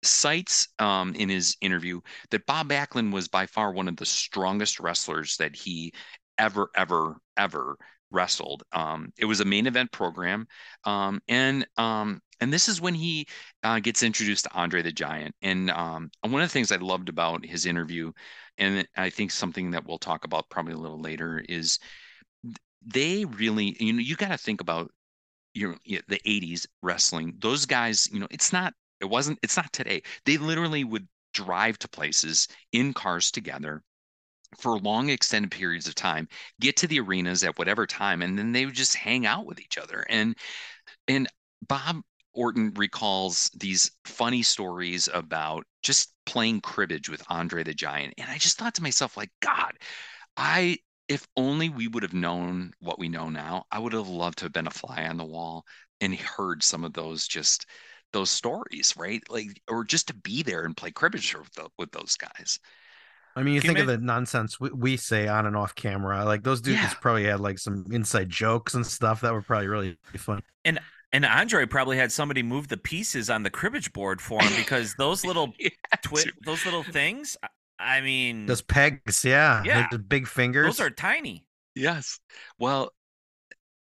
cites 0.02 0.68
um, 0.78 1.14
in 1.14 1.28
his 1.28 1.56
interview 1.60 2.00
that 2.30 2.46
Bob 2.46 2.68
Backlund 2.68 3.12
was 3.12 3.28
by 3.28 3.46
far 3.46 3.72
one 3.72 3.88
of 3.88 3.96
the 3.96 4.06
strongest 4.06 4.80
wrestlers 4.80 5.36
that 5.36 5.54
he 5.54 5.92
ever, 6.38 6.70
ever, 6.74 7.16
ever 7.36 7.76
wrestled. 8.10 8.62
Um, 8.72 9.12
it 9.18 9.26
was 9.26 9.40
a 9.40 9.44
main 9.44 9.66
event 9.66 9.92
program, 9.92 10.46
um, 10.84 11.20
and 11.28 11.66
um, 11.76 12.20
and 12.40 12.52
this 12.52 12.68
is 12.68 12.80
when 12.80 12.94
he 12.94 13.26
uh, 13.62 13.80
gets 13.80 14.02
introduced 14.02 14.44
to 14.44 14.52
Andre 14.54 14.82
the 14.82 14.92
Giant. 14.92 15.34
And 15.42 15.70
um, 15.70 16.10
one 16.22 16.42
of 16.42 16.48
the 16.48 16.52
things 16.52 16.72
I 16.72 16.76
loved 16.76 17.08
about 17.08 17.44
his 17.44 17.66
interview, 17.66 18.12
and 18.58 18.86
I 18.96 19.10
think 19.10 19.30
something 19.30 19.70
that 19.72 19.86
we'll 19.86 19.98
talk 19.98 20.24
about 20.24 20.48
probably 20.50 20.74
a 20.74 20.78
little 20.78 21.00
later, 21.00 21.42
is 21.48 21.78
they 22.86 23.24
really, 23.24 23.76
you 23.78 23.92
know, 23.92 24.00
you 24.00 24.16
got 24.16 24.28
to 24.28 24.38
think 24.38 24.60
about 24.60 24.90
you 25.54 25.68
know 25.68 25.98
the 26.06 26.20
80s 26.24 26.64
wrestling 26.80 27.34
those 27.40 27.66
guys 27.66 28.08
you 28.12 28.20
know 28.20 28.28
it's 28.30 28.52
not 28.52 28.72
it 29.00 29.08
wasn't, 29.08 29.38
it's 29.42 29.56
not 29.56 29.72
today. 29.72 30.02
They 30.24 30.36
literally 30.36 30.84
would 30.84 31.08
drive 31.32 31.78
to 31.78 31.88
places 31.88 32.48
in 32.72 32.92
cars 32.92 33.30
together 33.30 33.82
for 34.58 34.78
long 34.78 35.10
extended 35.10 35.50
periods 35.50 35.88
of 35.88 35.94
time, 35.94 36.28
get 36.60 36.76
to 36.78 36.86
the 36.86 37.00
arenas 37.00 37.44
at 37.44 37.58
whatever 37.58 37.86
time, 37.86 38.22
and 38.22 38.38
then 38.38 38.52
they 38.52 38.66
would 38.66 38.74
just 38.74 38.94
hang 38.96 39.26
out 39.26 39.46
with 39.46 39.60
each 39.60 39.78
other. 39.78 40.04
And 40.08 40.36
and 41.08 41.28
Bob 41.66 42.02
Orton 42.34 42.72
recalls 42.74 43.50
these 43.56 43.90
funny 44.04 44.42
stories 44.42 45.08
about 45.12 45.64
just 45.82 46.12
playing 46.26 46.60
cribbage 46.60 47.08
with 47.08 47.22
Andre 47.28 47.62
the 47.62 47.74
Giant. 47.74 48.14
And 48.18 48.30
I 48.30 48.38
just 48.38 48.58
thought 48.58 48.74
to 48.76 48.82
myself, 48.82 49.16
like, 49.16 49.30
God, 49.40 49.72
I 50.36 50.78
if 51.08 51.26
only 51.36 51.68
we 51.68 51.88
would 51.88 52.04
have 52.04 52.14
known 52.14 52.72
what 52.78 53.00
we 53.00 53.08
know 53.08 53.28
now, 53.28 53.64
I 53.72 53.80
would 53.80 53.92
have 53.94 54.08
loved 54.08 54.38
to 54.38 54.44
have 54.44 54.52
been 54.52 54.68
a 54.68 54.70
fly 54.70 55.08
on 55.08 55.16
the 55.16 55.24
wall 55.24 55.64
and 56.00 56.14
heard 56.14 56.62
some 56.62 56.84
of 56.84 56.92
those 56.92 57.26
just 57.26 57.66
those 58.12 58.30
stories, 58.30 58.94
right? 58.96 59.20
Like, 59.28 59.60
or 59.68 59.84
just 59.84 60.06
to 60.08 60.14
be 60.14 60.42
there 60.42 60.64
and 60.64 60.76
play 60.76 60.92
cribbage 60.92 61.34
with, 61.36 61.52
the, 61.54 61.68
with 61.78 61.90
those 61.90 62.16
guys. 62.16 62.58
I 63.36 63.42
mean, 63.42 63.54
you 63.54 63.60
think 63.60 63.78
of 63.78 63.86
the 63.86 63.98
nonsense 63.98 64.58
we, 64.58 64.70
we, 64.70 64.96
say 64.96 65.28
on 65.28 65.46
and 65.46 65.56
off 65.56 65.74
camera. 65.74 66.24
Like 66.24 66.42
those 66.42 66.60
dudes 66.60 66.80
yeah. 66.80 66.92
probably 67.00 67.24
had 67.24 67.40
like 67.40 67.58
some 67.58 67.86
inside 67.90 68.28
jokes 68.28 68.74
and 68.74 68.84
stuff 68.84 69.20
that 69.20 69.32
were 69.32 69.42
probably 69.42 69.68
really 69.68 69.98
be 70.12 70.18
fun. 70.18 70.42
And 70.64 70.80
and 71.12 71.24
Andre 71.24 71.66
probably 71.66 71.96
had 71.96 72.12
somebody 72.12 72.42
move 72.42 72.68
the 72.68 72.76
pieces 72.76 73.30
on 73.30 73.42
the 73.42 73.50
cribbage 73.50 73.92
board 73.92 74.20
for 74.20 74.40
him 74.42 74.52
because 74.56 74.94
those 74.94 75.24
little 75.24 75.52
twi- 76.02 76.24
those 76.44 76.64
little 76.64 76.82
things. 76.82 77.36
I 77.78 78.00
mean, 78.00 78.46
those 78.46 78.62
pegs, 78.62 79.24
yeah, 79.24 79.62
yeah, 79.64 79.78
like 79.78 79.90
the 79.90 79.98
big 79.98 80.26
fingers. 80.26 80.66
Those 80.66 80.80
are 80.80 80.90
tiny. 80.90 81.46
Yes. 81.74 82.20
Well, 82.58 82.92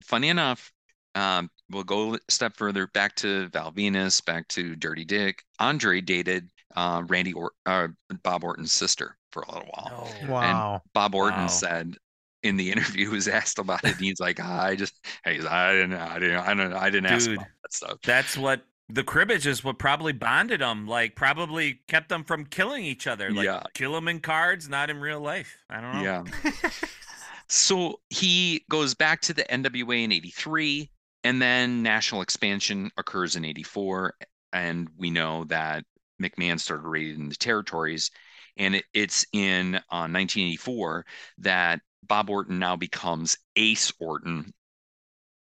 funny 0.03 0.29
enough, 0.29 0.71
um, 1.15 1.49
we'll 1.69 1.83
go 1.83 2.15
a 2.15 2.19
step 2.29 2.55
further 2.55 2.87
back 2.87 3.15
to 3.17 3.49
Val 3.49 3.71
Venis, 3.71 4.23
back 4.23 4.47
to 4.49 4.75
Dirty 4.75 5.05
Dick. 5.05 5.43
Andre 5.59 6.01
dated 6.01 6.49
uh, 6.75 7.03
Randy 7.07 7.33
or 7.33 7.51
uh, 7.65 7.89
Bob 8.23 8.43
Orton's 8.43 8.71
sister 8.71 9.17
for 9.31 9.43
a 9.43 9.51
little 9.51 9.69
while. 9.75 10.07
Oh, 10.23 10.31
wow. 10.31 10.73
And 10.73 10.81
Bob 10.93 11.15
Orton 11.15 11.41
wow. 11.41 11.47
said 11.47 11.95
in 12.43 12.57
the 12.57 12.71
interview 12.71 13.09
was 13.09 13.27
asked 13.27 13.59
about 13.59 13.83
it. 13.83 13.95
he's 13.97 14.19
like, 14.19 14.39
I 14.39 14.75
just, 14.75 14.93
hey, 15.23 15.39
I 15.39 15.73
didn't, 15.73 15.93
I 15.93 16.19
didn't, 16.19 16.35
I 16.37 16.53
didn't, 16.53 16.73
I 16.73 16.89
didn't 16.89 17.05
ask 17.07 17.29
about 17.29 17.47
that 17.63 17.73
stuff. 17.73 17.97
That's 18.03 18.37
what 18.37 18.61
the 18.89 19.03
cribbage 19.03 19.47
is 19.47 19.63
what 19.63 19.79
probably 19.79 20.13
bonded 20.13 20.61
them, 20.61 20.87
like 20.87 21.15
probably 21.15 21.81
kept 21.87 22.09
them 22.09 22.23
from 22.23 22.45
killing 22.45 22.83
each 22.83 23.07
other. 23.07 23.31
Like 23.31 23.45
yeah. 23.45 23.63
kill 23.73 23.93
them 23.93 24.07
in 24.07 24.19
cards, 24.19 24.69
not 24.69 24.89
in 24.89 24.99
real 24.99 25.21
life. 25.21 25.57
I 25.69 25.81
don't 25.81 25.93
know. 25.95 26.03
Yeah. 26.03 26.51
so 27.47 27.99
he 28.09 28.65
goes 28.69 28.93
back 28.93 29.21
to 29.21 29.33
the 29.33 29.43
NWA 29.43 30.03
in 30.03 30.11
83. 30.11 30.89
And 31.25 31.41
then 31.41 31.81
national 31.81 32.21
expansion 32.21 32.91
occurs 32.97 33.37
in 33.37 33.45
84. 33.45 34.13
And 34.51 34.89
we 34.97 35.09
know 35.09 35.45
that 35.45 35.85
McMahon 36.21 36.59
started 36.59 36.85
raiding 36.85 37.29
the 37.29 37.35
territories. 37.35 38.11
And 38.57 38.75
it, 38.75 38.85
it's 38.93 39.25
in 39.31 39.75
uh, 39.75 40.05
1984 40.05 41.05
that 41.39 41.79
Bob 42.07 42.29
Orton 42.29 42.59
now 42.59 42.75
becomes 42.75 43.37
Ace 43.55 43.91
Orton 43.99 44.53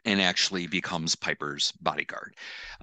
and 0.05 0.21
actually 0.21 0.67
becomes 0.67 1.15
Piper's 1.15 1.73
bodyguard. 1.81 2.35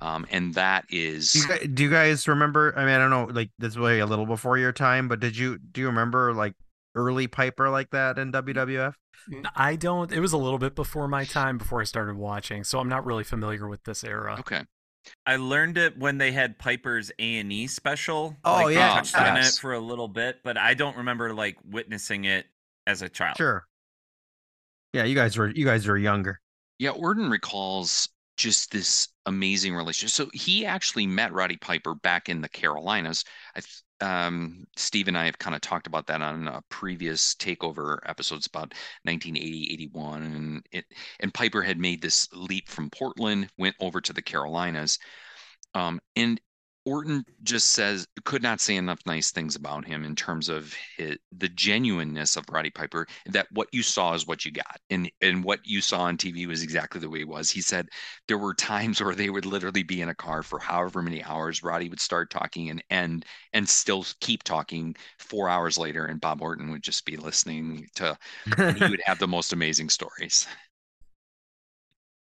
Um, 0.01 0.25
and 0.29 0.53
that 0.53 0.85
is. 0.89 1.31
Do 1.31 1.39
you, 1.39 1.47
guys, 1.47 1.67
do 1.73 1.83
you, 1.83 1.89
guys, 1.89 2.27
remember? 2.27 2.73
I 2.77 2.85
mean, 2.85 2.93
I 2.93 2.97
don't 2.97 3.09
know, 3.09 3.25
like 3.25 3.49
this 3.57 3.77
way 3.77 3.99
a 3.99 4.05
little 4.05 4.25
before 4.25 4.57
your 4.57 4.71
time, 4.71 5.07
but 5.07 5.19
did 5.19 5.37
you 5.37 5.57
do 5.57 5.81
you 5.81 5.87
remember 5.87 6.33
like 6.33 6.53
early 6.93 7.27
Piper 7.27 7.69
like 7.69 7.89
that 7.91 8.19
in 8.19 8.31
WWF? 8.31 8.93
I 9.55 9.75
don't. 9.75 10.11
It 10.11 10.19
was 10.19 10.33
a 10.33 10.37
little 10.37 10.59
bit 10.59 10.75
before 10.75 11.07
my 11.07 11.25
time 11.25 11.57
before 11.57 11.81
I 11.81 11.85
started 11.85 12.15
watching, 12.15 12.63
so 12.63 12.79
I'm 12.79 12.89
not 12.89 13.05
really 13.05 13.23
familiar 13.23 13.67
with 13.67 13.83
this 13.83 14.03
era. 14.03 14.37
Okay. 14.39 14.61
I 15.25 15.35
learned 15.35 15.77
it 15.77 15.97
when 15.97 16.17
they 16.17 16.31
had 16.31 16.57
Piper's 16.57 17.11
A 17.19 17.37
and 17.37 17.51
E 17.51 17.67
special. 17.67 18.35
Oh 18.43 18.65
like, 18.65 18.75
yeah, 18.75 18.95
touched 18.95 19.15
yes. 19.15 19.29
on 19.29 19.37
it 19.37 19.61
for 19.61 19.73
a 19.73 19.79
little 19.79 20.07
bit, 20.07 20.39
but 20.43 20.57
I 20.57 20.73
don't 20.73 20.97
remember 20.97 21.33
like 21.33 21.57
witnessing 21.63 22.25
it 22.25 22.45
as 22.87 23.01
a 23.01 23.09
child. 23.09 23.37
Sure. 23.37 23.65
Yeah, 24.93 25.03
you 25.03 25.15
guys 25.15 25.37
were 25.37 25.49
you 25.49 25.65
guys 25.65 25.87
were 25.87 25.97
younger. 25.97 26.39
Yeah, 26.79 26.91
Orton 26.91 27.29
recalls 27.29 28.09
just 28.37 28.71
this 28.71 29.07
amazing 29.25 29.73
relationship. 29.75 30.13
So 30.13 30.29
he 30.33 30.65
actually 30.65 31.07
met 31.07 31.33
Roddy 31.33 31.57
Piper 31.57 31.95
back 31.95 32.29
in 32.29 32.41
the 32.41 32.49
Carolinas. 32.49 33.23
I 33.55 33.61
um, 34.01 34.65
Steve 34.75 35.07
and 35.07 35.17
I 35.17 35.25
have 35.25 35.39
kind 35.39 35.55
of 35.55 35.61
talked 35.61 35.87
about 35.87 36.07
that 36.07 36.21
on 36.21 36.47
uh, 36.47 36.59
previous 36.69 37.33
takeover 37.35 37.97
episodes 38.05 38.45
about 38.45 38.73
1980, 39.03 39.69
81, 39.73 40.23
and 40.23 40.65
it 40.71 40.85
and 41.21 41.33
Piper 41.33 41.61
had 41.61 41.79
made 41.79 42.01
this 42.01 42.27
leap 42.33 42.67
from 42.67 42.89
Portland, 42.89 43.49
went 43.57 43.75
over 43.79 44.01
to 44.01 44.11
the 44.11 44.21
Carolinas, 44.21 44.99
um, 45.75 45.99
and 46.15 46.41
Orton 46.85 47.25
just 47.41 47.71
says 47.71 48.07
could 48.25 48.43
not 48.43 48.61
say 48.61 48.75
enough 48.75 48.99
nice 49.07 49.31
things 49.31 49.55
about 49.55 49.85
him 49.85 50.03
in 50.05 50.15
terms 50.15 50.49
of 50.49 50.73
his, 50.97 51.17
the 51.35 51.49
genuineness 51.49 52.37
of 52.37 52.45
Roddy 52.49 52.69
Piper. 52.69 53.07
That 53.25 53.47
what 53.51 53.67
you 53.71 53.81
saw 53.81 54.13
is 54.13 54.27
what 54.27 54.45
you 54.45 54.51
got, 54.51 54.79
and 54.91 55.11
and 55.21 55.43
what 55.43 55.61
you 55.65 55.81
saw 55.81 56.01
on 56.01 56.17
TV 56.17 56.47
was 56.47 56.61
exactly 56.61 57.01
the 57.01 57.09
way 57.09 57.21
it 57.21 57.27
was. 57.27 57.49
He 57.49 57.61
said 57.61 57.89
there 58.27 58.37
were 58.37 58.53
times 58.53 59.01
where 59.03 59.15
they 59.15 59.31
would 59.31 59.47
literally 59.47 59.81
be 59.81 60.01
in 60.01 60.09
a 60.09 60.15
car 60.15 60.43
for 60.43 60.59
however 60.59 61.01
many 61.01 61.23
hours. 61.23 61.63
Roddy 61.63 61.89
would 61.89 61.99
start 61.99 62.29
talking 62.29 62.69
and 62.69 62.83
end, 62.91 63.25
and 63.53 63.67
still 63.67 64.05
keep 64.19 64.43
talking 64.43 64.95
four 65.17 65.49
hours 65.49 65.79
later, 65.79 66.05
and 66.05 66.21
Bob 66.21 66.41
Orton 66.41 66.69
would 66.69 66.83
just 66.83 67.03
be 67.05 67.17
listening 67.17 67.87
to, 67.95 68.15
and 68.57 68.77
he 68.77 68.87
would 68.87 69.01
have 69.05 69.17
the 69.17 69.27
most 69.27 69.53
amazing 69.53 69.89
stories. 69.89 70.45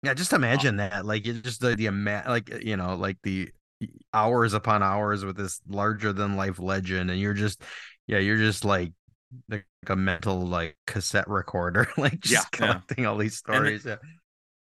Yeah, 0.04 0.14
just 0.14 0.32
imagine 0.32 0.76
that. 0.76 1.04
Like, 1.04 1.24
just 1.24 1.60
the 1.60 1.74
the 1.74 1.88
like 2.26 2.62
you 2.62 2.76
know, 2.76 2.94
like 2.94 3.18
the 3.22 3.50
hours 4.12 4.54
upon 4.54 4.82
hours 4.82 5.24
with 5.24 5.36
this 5.36 5.60
larger 5.68 6.12
than 6.12 6.36
life 6.36 6.58
legend 6.58 7.10
and 7.10 7.20
you're 7.20 7.34
just 7.34 7.62
yeah 8.06 8.18
you're 8.18 8.36
just 8.36 8.64
like 8.64 8.92
like 9.48 9.66
a 9.88 9.96
mental 9.96 10.46
like 10.46 10.76
cassette 10.86 11.28
recorder 11.28 11.88
like 11.96 12.20
just 12.20 12.32
yeah, 12.34 12.58
collecting 12.58 13.04
yeah. 13.04 13.10
all 13.10 13.16
these 13.16 13.36
stories 13.36 13.86
and, 13.86 13.98
yeah. 14.02 14.08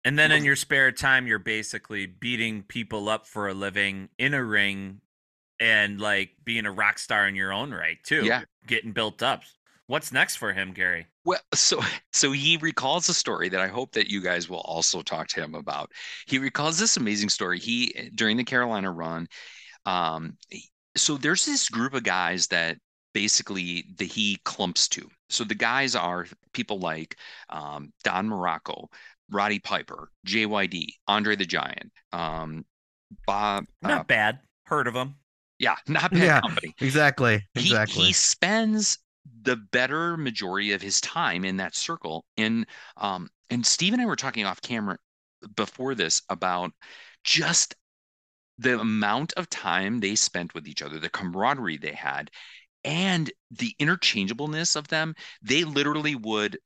and 0.04 0.18
then 0.18 0.32
in 0.32 0.44
your 0.44 0.56
spare 0.56 0.92
time 0.92 1.26
you're 1.26 1.38
basically 1.38 2.06
beating 2.06 2.62
people 2.62 3.08
up 3.08 3.26
for 3.26 3.48
a 3.48 3.54
living 3.54 4.08
in 4.18 4.34
a 4.34 4.42
ring 4.42 5.00
and 5.60 6.00
like 6.00 6.30
being 6.44 6.66
a 6.66 6.72
rock 6.72 6.98
star 6.98 7.26
in 7.28 7.34
your 7.34 7.52
own 7.52 7.70
right 7.70 7.98
too 8.04 8.24
yeah 8.24 8.42
getting 8.66 8.92
built 8.92 9.22
up 9.22 9.42
what's 9.88 10.12
next 10.12 10.36
for 10.36 10.52
him 10.52 10.72
gary 10.72 11.06
well, 11.28 11.40
so 11.54 11.80
so 12.14 12.32
he 12.32 12.56
recalls 12.56 13.08
a 13.10 13.14
story 13.14 13.50
that 13.50 13.60
I 13.60 13.68
hope 13.68 13.92
that 13.92 14.10
you 14.10 14.22
guys 14.22 14.48
will 14.48 14.60
also 14.60 15.02
talk 15.02 15.28
to 15.28 15.42
him 15.42 15.54
about. 15.54 15.92
He 16.26 16.38
recalls 16.38 16.78
this 16.78 16.96
amazing 16.96 17.28
story. 17.28 17.58
He 17.58 18.10
during 18.14 18.38
the 18.38 18.44
Carolina 18.44 18.90
run, 18.90 19.26
um, 19.84 20.38
so 20.96 21.18
there's 21.18 21.44
this 21.44 21.68
group 21.68 21.92
of 21.92 22.02
guys 22.02 22.46
that 22.46 22.78
basically 23.12 23.84
the 23.98 24.06
he 24.06 24.38
clumps 24.44 24.88
to. 24.88 25.06
So 25.28 25.44
the 25.44 25.54
guys 25.54 25.94
are 25.94 26.26
people 26.54 26.78
like 26.78 27.16
um, 27.50 27.92
Don 28.04 28.30
Muraco, 28.30 28.86
Roddy 29.30 29.58
Piper, 29.58 30.10
JYD, 30.26 30.86
Andre 31.06 31.36
the 31.36 31.44
Giant, 31.44 31.92
um, 32.12 32.64
Bob. 33.26 33.66
Not 33.82 34.00
uh, 34.00 34.04
bad. 34.04 34.38
Heard 34.64 34.86
of 34.86 34.94
him. 34.94 35.16
Yeah, 35.58 35.76
not 35.88 36.10
bad 36.10 36.22
yeah, 36.22 36.40
company. 36.40 36.74
Exactly. 36.80 37.44
Exactly. 37.54 38.00
He, 38.00 38.06
he 38.08 38.12
spends 38.14 38.98
the 39.42 39.56
better 39.56 40.16
majority 40.16 40.72
of 40.72 40.82
his 40.82 41.00
time 41.00 41.44
in 41.44 41.56
that 41.58 41.74
circle. 41.74 42.24
And 42.36 42.66
um, 42.96 43.28
and 43.50 43.64
Steve 43.66 43.92
and 43.92 44.02
I 44.02 44.06
were 44.06 44.16
talking 44.16 44.44
off 44.44 44.60
camera 44.60 44.98
before 45.56 45.94
this 45.94 46.22
about 46.28 46.72
just 47.24 47.74
the 48.58 48.78
amount 48.80 49.32
of 49.34 49.48
time 49.48 50.00
they 50.00 50.14
spent 50.14 50.54
with 50.54 50.66
each 50.66 50.82
other, 50.82 50.98
the 50.98 51.08
camaraderie 51.08 51.78
they 51.78 51.92
had, 51.92 52.30
and 52.84 53.30
the 53.50 53.74
interchangeableness 53.78 54.76
of 54.76 54.88
them, 54.88 55.14
they 55.42 55.64
literally 55.64 56.14
would 56.14 56.58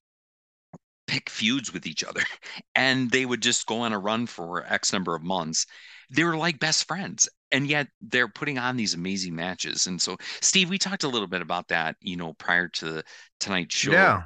pick 1.06 1.28
feuds 1.28 1.72
with 1.72 1.86
each 1.86 2.04
other 2.04 2.22
and 2.74 3.10
they 3.10 3.26
would 3.26 3.42
just 3.42 3.66
go 3.66 3.80
on 3.80 3.92
a 3.92 3.98
run 3.98 4.26
for 4.26 4.64
X 4.66 4.92
number 4.92 5.14
of 5.14 5.22
months. 5.22 5.66
They 6.12 6.24
were 6.24 6.36
like 6.36 6.60
best 6.60 6.86
friends. 6.86 7.28
And 7.50 7.66
yet 7.66 7.88
they're 8.00 8.28
putting 8.28 8.56
on 8.56 8.76
these 8.76 8.94
amazing 8.94 9.34
matches. 9.34 9.86
And 9.86 10.00
so, 10.00 10.16
Steve, 10.40 10.70
we 10.70 10.78
talked 10.78 11.02
a 11.02 11.08
little 11.08 11.28
bit 11.28 11.42
about 11.42 11.68
that, 11.68 11.96
you 12.00 12.16
know, 12.16 12.32
prior 12.34 12.68
to 12.68 12.90
the 12.90 13.04
tonight's 13.40 13.74
show. 13.74 13.92
Yeah. 13.92 14.22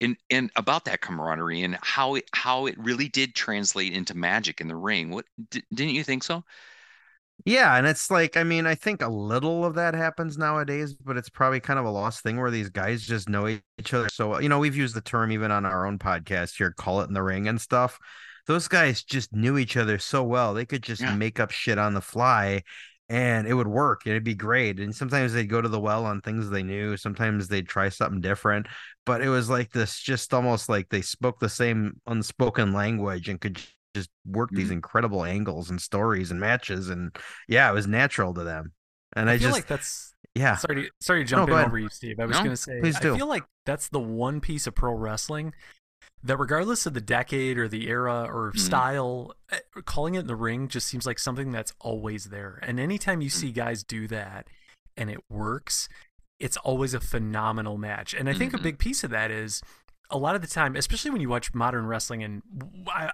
And, 0.00 0.16
and 0.30 0.50
about 0.54 0.84
that 0.84 1.00
camaraderie 1.00 1.62
and 1.62 1.76
how 1.82 2.14
it 2.14 2.24
how 2.32 2.66
it 2.66 2.78
really 2.78 3.08
did 3.08 3.34
translate 3.34 3.92
into 3.92 4.16
magic 4.16 4.60
in 4.60 4.68
the 4.68 4.76
ring. 4.76 5.10
What 5.10 5.24
d- 5.50 5.64
didn't 5.74 5.94
you 5.94 6.04
think 6.04 6.22
so? 6.22 6.44
Yeah, 7.44 7.76
and 7.76 7.86
it's 7.86 8.10
like 8.10 8.36
I 8.36 8.44
mean, 8.44 8.66
I 8.66 8.74
think 8.74 9.02
a 9.02 9.08
little 9.08 9.64
of 9.64 9.74
that 9.74 9.94
happens 9.94 10.36
nowadays, 10.36 10.94
but 10.94 11.16
it's 11.16 11.30
probably 11.30 11.60
kind 11.60 11.78
of 11.78 11.86
a 11.86 11.90
lost 11.90 12.22
thing 12.22 12.38
where 12.38 12.50
these 12.50 12.68
guys 12.68 13.02
just 13.02 13.28
know 13.28 13.46
each 13.48 13.94
other 13.94 14.08
so. 14.10 14.38
You 14.40 14.48
know, 14.48 14.58
we've 14.58 14.76
used 14.76 14.94
the 14.94 15.00
term 15.00 15.32
even 15.32 15.50
on 15.50 15.64
our 15.64 15.86
own 15.86 15.98
podcast 15.98 16.56
here, 16.56 16.70
call 16.70 17.00
it 17.00 17.08
in 17.08 17.14
the 17.14 17.22
ring 17.22 17.48
and 17.48 17.60
stuff. 17.60 17.98
Those 18.50 18.66
guys 18.66 19.04
just 19.04 19.32
knew 19.32 19.58
each 19.58 19.76
other 19.76 20.00
so 20.00 20.24
well. 20.24 20.54
They 20.54 20.66
could 20.66 20.82
just 20.82 21.02
Yeah. 21.02 21.14
make 21.14 21.38
up 21.38 21.52
shit 21.52 21.78
on 21.78 21.94
the 21.94 22.00
fly 22.00 22.64
and 23.08 23.46
it 23.46 23.54
would 23.54 23.68
work. 23.68 24.06
It'd 24.06 24.24
be 24.24 24.34
great. 24.34 24.80
And 24.80 24.92
sometimes 24.92 25.32
they'd 25.32 25.46
go 25.46 25.60
to 25.60 25.68
the 25.68 25.78
well 25.78 26.04
on 26.04 26.20
things 26.20 26.50
they 26.50 26.64
knew. 26.64 26.96
Sometimes 26.96 27.46
they'd 27.46 27.68
try 27.68 27.88
something 27.90 28.20
different. 28.20 28.66
But 29.06 29.22
it 29.22 29.28
was 29.28 29.48
like 29.48 29.70
this 29.70 30.00
just 30.00 30.34
almost 30.34 30.68
like 30.68 30.88
they 30.88 31.00
spoke 31.00 31.38
the 31.38 31.48
same 31.48 32.00
unspoken 32.08 32.72
language 32.72 33.28
and 33.28 33.40
could 33.40 33.60
just 33.94 34.10
work 34.26 34.50
these 34.52 34.70
Mhm. 34.70 34.72
incredible 34.82 35.24
angles 35.24 35.70
and 35.70 35.80
stories 35.80 36.32
and 36.32 36.40
matches 36.40 36.90
and 36.90 37.16
yeah 37.48 37.70
it 37.70 37.74
was 37.74 37.86
natural 37.88 38.32
to 38.34 38.44
them 38.44 38.72
and 39.16 39.28
i, 39.28 39.32
I 39.34 39.38
feel 39.38 39.48
just 39.48 39.58
like 39.58 39.66
that's 39.66 40.14
yeah 40.36 40.54
sorry 40.56 40.84
to, 40.84 40.90
sorry 41.00 41.24
to 41.24 41.28
jump 41.28 41.48
go 41.48 41.58
in 41.58 41.64
over 41.64 41.78
you, 41.78 41.88
Steve. 41.88 42.20
I 42.20 42.26
was 42.26 42.36
No, 42.36 42.44
going 42.44 42.50
to 42.54 42.56
say 42.56 42.78
please 42.80 43.00
do. 43.00 43.14
I 43.14 43.16
feel 43.16 43.26
like 43.26 43.42
that's 43.66 43.88
the 43.88 43.98
one 43.98 44.40
piece 44.40 44.68
of 44.68 44.76
pro 44.76 44.92
wrestling 44.92 45.52
that 46.22 46.36
regardless 46.38 46.84
of 46.86 46.94
the 46.94 47.00
decade 47.00 47.56
or 47.58 47.66
the 47.68 47.88
era 47.88 48.24
or 48.30 48.52
Mhm. 48.52 48.58
style, 48.58 49.34
eh, 49.50 49.60
calling 49.84 50.14
it 50.16 50.20
in 50.20 50.26
the 50.26 50.36
ring 50.36 50.68
just 50.68 50.86
seems 50.86 51.06
like 51.06 51.18
something 51.18 51.50
that's 51.50 51.72
always 51.80 52.26
there. 52.26 52.58
And 52.62 52.78
anytime 52.78 53.20
you 53.22 53.30
Mm. 53.30 53.34
see 53.34 53.52
guys 53.52 53.82
do 53.82 54.06
that 54.08 54.48
and 54.96 55.10
it 55.10 55.20
works, 55.30 55.88
it's 56.38 56.56
always 56.58 56.92
a 56.94 57.00
phenomenal 57.00 57.78
match. 57.78 58.12
And 58.14 58.28
I 58.28 58.34
think 58.34 58.52
Mhm. 58.52 58.58
a 58.60 58.62
big 58.62 58.78
piece 58.78 59.02
of 59.04 59.10
that 59.10 59.30
is 59.30 59.62
a 60.10 60.18
lot 60.18 60.34
of 60.34 60.42
the 60.42 60.48
time, 60.48 60.74
especially 60.76 61.10
when 61.10 61.20
you 61.20 61.28
watch 61.28 61.54
modern 61.54 61.86
wrestling, 61.86 62.22
and 62.22 62.42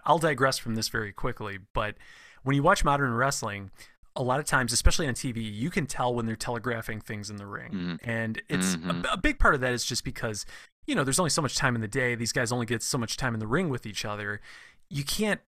I'll 0.05 0.19
digress 0.19 0.59
from 0.59 0.75
this 0.75 0.89
very 0.89 1.13
quickly, 1.13 1.59
but 1.75 1.97
when 2.43 2.57
you 2.57 2.63
watch 2.63 2.85
modern 2.85 3.13
wrestling, 3.13 3.71
a 4.15 4.23
lot 4.23 4.41
of 4.41 4.47
times, 4.47 4.73
especially 4.73 5.07
on 5.07 5.13
TV, 5.15 5.43
you 5.43 5.69
can 5.69 5.87
tell 5.87 6.15
when 6.15 6.25
they're 6.25 6.35
telegraphing 6.37 7.01
things 7.03 7.29
in 7.29 7.37
the 7.37 7.47
ring. 7.47 7.71
Mhm. 7.73 7.99
And 8.03 8.43
it's 8.49 8.77
Mhm. 8.77 9.05
a, 9.05 9.13
a 9.13 9.17
big 9.19 9.39
part 9.39 9.55
of 9.55 9.61
that 9.61 9.75
is 9.75 9.85
just 9.85 10.05
because, 10.05 10.47
you 10.87 10.95
know, 10.95 11.05
there's 11.05 11.19
only 11.19 11.31
so 11.31 11.43
much 11.43 11.57
time 11.57 11.75
in 11.75 11.81
the 11.81 11.89
day. 11.89 12.15
These 12.15 12.33
guys 12.33 12.53
only 12.53 12.67
get 12.67 12.83
so 12.83 12.97
much 12.99 13.17
time 13.17 13.35
in 13.35 13.41
the 13.41 13.47
ring 13.47 13.69
with 13.69 13.87
each 13.87 14.05
other. 14.05 14.41
You 14.89 15.05
can't 15.05 15.41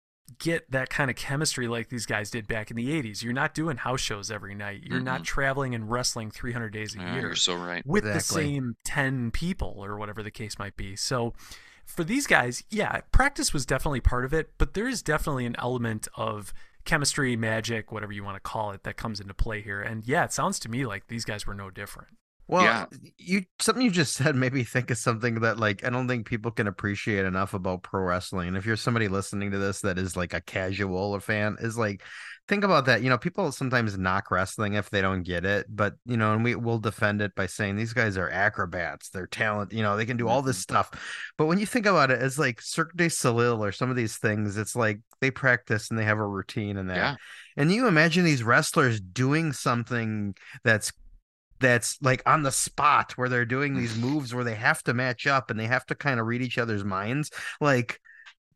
get 0.40 0.68
that 0.72 0.90
kind 0.90 1.08
of 1.08 1.14
chemistry 1.16 1.68
like 1.68 1.88
these 1.88 2.04
guys 2.06 2.30
did 2.30 2.48
back 2.48 2.70
in 2.70 2.76
the 2.76 2.88
80s. 3.00 3.22
You're 3.22 3.32
not 3.32 3.54
doing 3.54 3.76
house 3.76 4.00
shows 4.00 4.28
every 4.30 4.54
night. 4.56 4.82
You're 4.82 4.98
not 5.00 5.22
traveling 5.22 5.72
and 5.74 5.88
wrestling 5.88 6.32
300 6.32 6.70
days 6.72 6.96
a 6.96 6.98
Yeah, 6.98 7.12
year 7.12 7.22
you're 7.22 7.34
so 7.36 7.54
right. 7.54 7.86
with 7.86 8.04
Exactly. 8.04 8.42
the 8.42 8.48
same 8.50 8.76
10 8.84 9.30
people 9.30 9.76
or 9.78 9.96
whatever 9.98 10.24
the 10.24 10.32
case 10.32 10.58
might 10.58 10.76
be. 10.76 10.96
So 10.96 11.32
for 11.84 12.02
these 12.02 12.26
guys, 12.26 12.64
yeah, 12.70 13.02
practice 13.12 13.52
was 13.52 13.64
definitely 13.64 14.00
part 14.00 14.24
of 14.24 14.34
it, 14.34 14.50
but 14.58 14.74
there 14.74 14.88
is 14.88 15.00
definitely 15.00 15.46
an 15.46 15.54
element 15.60 16.08
of 16.16 16.52
chemistry, 16.84 17.36
magic, 17.36 17.92
whatever 17.92 18.12
you 18.12 18.24
want 18.24 18.34
to 18.36 18.40
call 18.40 18.72
it, 18.72 18.82
that 18.82 18.96
comes 18.96 19.20
into 19.20 19.34
play 19.34 19.60
here. 19.60 19.80
And 19.80 20.04
yeah, 20.08 20.24
it 20.24 20.32
sounds 20.32 20.58
to 20.60 20.68
me 20.68 20.86
like 20.86 21.06
these 21.06 21.24
guys 21.24 21.46
were 21.46 21.54
no 21.54 21.70
different. 21.70 22.08
Well 22.48 22.62
Yeah. 22.62 22.86
you 23.18 23.42
something 23.60 23.84
you 23.84 23.90
just 23.90 24.14
said 24.14 24.34
made 24.36 24.52
me 24.52 24.64
think 24.64 24.90
of 24.90 24.98
something 24.98 25.40
that 25.40 25.58
like 25.58 25.84
i 25.84 25.90
don't 25.90 26.08
think 26.08 26.26
people 26.26 26.50
can 26.50 26.66
appreciate 26.66 27.24
enough 27.24 27.54
about 27.54 27.82
pro 27.82 28.02
wrestling. 28.02 28.48
And 28.48 28.56
if 28.56 28.66
you're 28.66 28.76
somebody 28.76 29.08
listening 29.08 29.50
to 29.50 29.58
this 29.58 29.80
that 29.80 29.98
is 29.98 30.16
like 30.16 30.34
a 30.34 30.40
casual 30.40 31.12
or 31.12 31.20
fan 31.20 31.56
is 31.60 31.76
like 31.76 32.02
think 32.48 32.62
about 32.62 32.86
that. 32.86 33.02
You 33.02 33.10
know 33.10 33.18
people 33.18 33.50
sometimes 33.50 33.98
knock 33.98 34.30
wrestling 34.30 34.74
if 34.74 34.90
they 34.90 35.00
don't 35.00 35.22
get 35.22 35.44
it 35.44 35.66
but 35.68 35.94
you 36.04 36.16
know 36.16 36.32
and 36.32 36.44
we 36.44 36.54
will 36.54 36.78
defend 36.78 37.20
it 37.20 37.34
by 37.34 37.46
saying 37.46 37.76
these 37.76 37.92
guys 37.92 38.16
are 38.16 38.30
acrobats 38.30 39.08
they're 39.08 39.26
talent 39.26 39.72
you 39.72 39.82
know 39.82 39.96
they 39.96 40.06
can 40.06 40.16
do 40.16 40.28
all 40.28 40.42
this 40.42 40.56
mm-hmm. 40.56 40.74
stuff. 40.74 41.32
But 41.36 41.46
when 41.46 41.58
you 41.58 41.66
think 41.66 41.86
about 41.86 42.10
it 42.10 42.20
as 42.20 42.38
like 42.38 42.60
cirque 42.60 42.96
du 42.96 43.08
soleil 43.08 43.62
or 43.62 43.72
some 43.72 43.90
of 43.90 43.96
these 43.96 44.16
things 44.18 44.56
it's 44.56 44.76
like 44.76 45.00
they 45.20 45.30
practice 45.30 45.90
and 45.90 45.98
they 45.98 46.04
have 46.04 46.18
a 46.18 46.26
routine 46.26 46.76
and 46.76 46.90
that. 46.90 46.96
Yeah. 46.96 47.16
and 47.56 47.72
you 47.72 47.86
imagine 47.86 48.24
these 48.24 48.42
wrestlers 48.42 49.00
doing 49.00 49.52
something 49.52 50.34
that's 50.62 50.92
that's 51.60 51.98
like 52.02 52.22
on 52.26 52.42
the 52.42 52.52
spot 52.52 53.12
where 53.16 53.28
they're 53.28 53.44
doing 53.44 53.74
these 53.74 53.96
moves 53.96 54.34
where 54.34 54.44
they 54.44 54.54
have 54.54 54.82
to 54.84 54.94
match 54.94 55.26
up 55.26 55.50
and 55.50 55.58
they 55.58 55.66
have 55.66 55.86
to 55.86 55.94
kind 55.94 56.20
of 56.20 56.26
read 56.26 56.42
each 56.42 56.58
other's 56.58 56.84
minds 56.84 57.30
like 57.60 58.00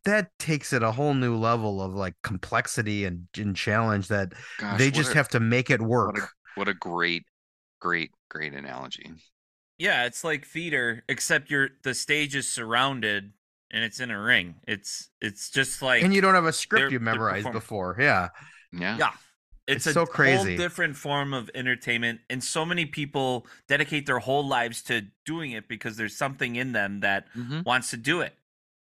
that 0.05 0.31
takes 0.39 0.73
it 0.73 0.83
a 0.83 0.93
whole 0.93 1.15
new 1.15 1.37
level 1.37 1.83
of 1.83 1.95
like 1.95 2.15
complexity 2.23 3.05
and, 3.05 3.27
and 3.37 3.55
challenge 3.55 4.09
that 4.09 4.33
Gosh, 4.59 4.79
they 4.79 4.91
just 4.91 5.13
a- 5.13 5.15
have 5.15 5.29
to 5.31 5.41
make 5.41 5.71
it 5.71 5.83
work 5.83 6.15
What 6.15 6.23
a, 6.23 6.29
what 6.57 6.69
a 6.69 6.75
great, 6.75 7.25
great, 7.81 8.11
great 8.29 8.55
analogy. 8.55 9.11
Yeah, 9.79 10.05
it's 10.05 10.25
like 10.25 10.47
theater, 10.47 11.05
except 11.09 11.51
you're 11.51 11.71
the 11.83 11.95
stage 11.95 12.35
is 12.35 12.51
surrounded 12.51 13.33
and 13.71 13.85
it's 13.85 14.01
in 14.01 14.11
a 14.11 14.21
ring. 14.21 14.57
It's 14.67 15.11
it's 15.21 15.51
just 15.51 15.81
like 15.83 16.03
and 16.03 16.13
you 16.13 16.21
don't 16.21 16.35
have 16.35 16.47
a 16.47 16.53
script 16.53 16.93
you 16.93 16.99
they're 16.99 17.01
memorized 17.01 17.53
before 17.53 17.97
yeah 17.99 18.29
Yeah. 18.73 18.97
yeah. 18.99 19.11
It's, 19.71 19.87
It's 19.87 19.97
a 19.97 20.01
so 20.01 20.07
crazy. 20.07 20.37
whole 20.37 20.57
different 20.57 20.97
form 20.97 21.33
of 21.33 21.51
entertainment, 21.55 22.21
and 22.29 22.43
so 22.43 22.65
many 22.67 22.87
people 22.87 23.47
dedicate 23.69 24.07
their 24.07 24.19
whole 24.19 24.47
lives 24.47 24.83
to 24.83 25.07
doing 25.25 25.53
it 25.53 25.69
because 25.69 25.97
there's 25.97 26.17
something 26.17 26.57
in 26.57 26.73
them 26.73 27.01
that 27.01 27.27
Mhm. 27.35 27.65
wants 27.65 27.91
to 27.91 27.97
do 27.97 28.21
it. 28.21 28.35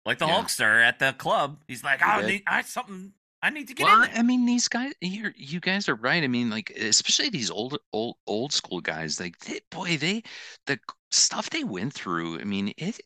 Like 0.06 0.18
the 0.18 0.26
Yeah. 0.26 0.42
Hulkster 0.42 0.84
at 0.84 1.00
the 1.00 1.14
club, 1.14 1.62
he's 1.68 1.84
like, 1.84 2.02
"I 2.02 2.22
need, 2.26 2.44
I 2.48 2.62
something, 2.64 3.14
I 3.44 3.50
need 3.52 3.68
to 3.68 3.74
get 3.76 3.86
Well, 3.86 3.96
in 4.04 4.10
there." 4.10 4.20
I 4.20 4.24
mean, 4.24 4.46
these 4.46 4.68
guys, 4.68 4.94
you 5.02 5.32
you 5.36 5.60
guys 5.60 5.88
are 5.90 5.96
right. 5.96 6.24
I 6.24 6.28
mean, 6.28 6.50
like, 6.50 6.72
especially 6.72 7.30
these 7.30 7.52
old, 7.52 7.78
old, 7.94 8.18
old 8.28 8.54
school 8.54 8.82
guys. 8.82 9.20
Like, 9.20 9.38
they, 9.40 9.62
boy, 9.70 9.98
they, 9.98 10.24
the 10.66 10.80
stuff 11.12 11.50
they 11.50 11.64
went 11.64 11.94
through. 11.94 12.40
I 12.40 12.44
mean, 12.44 12.74
it, 12.78 13.00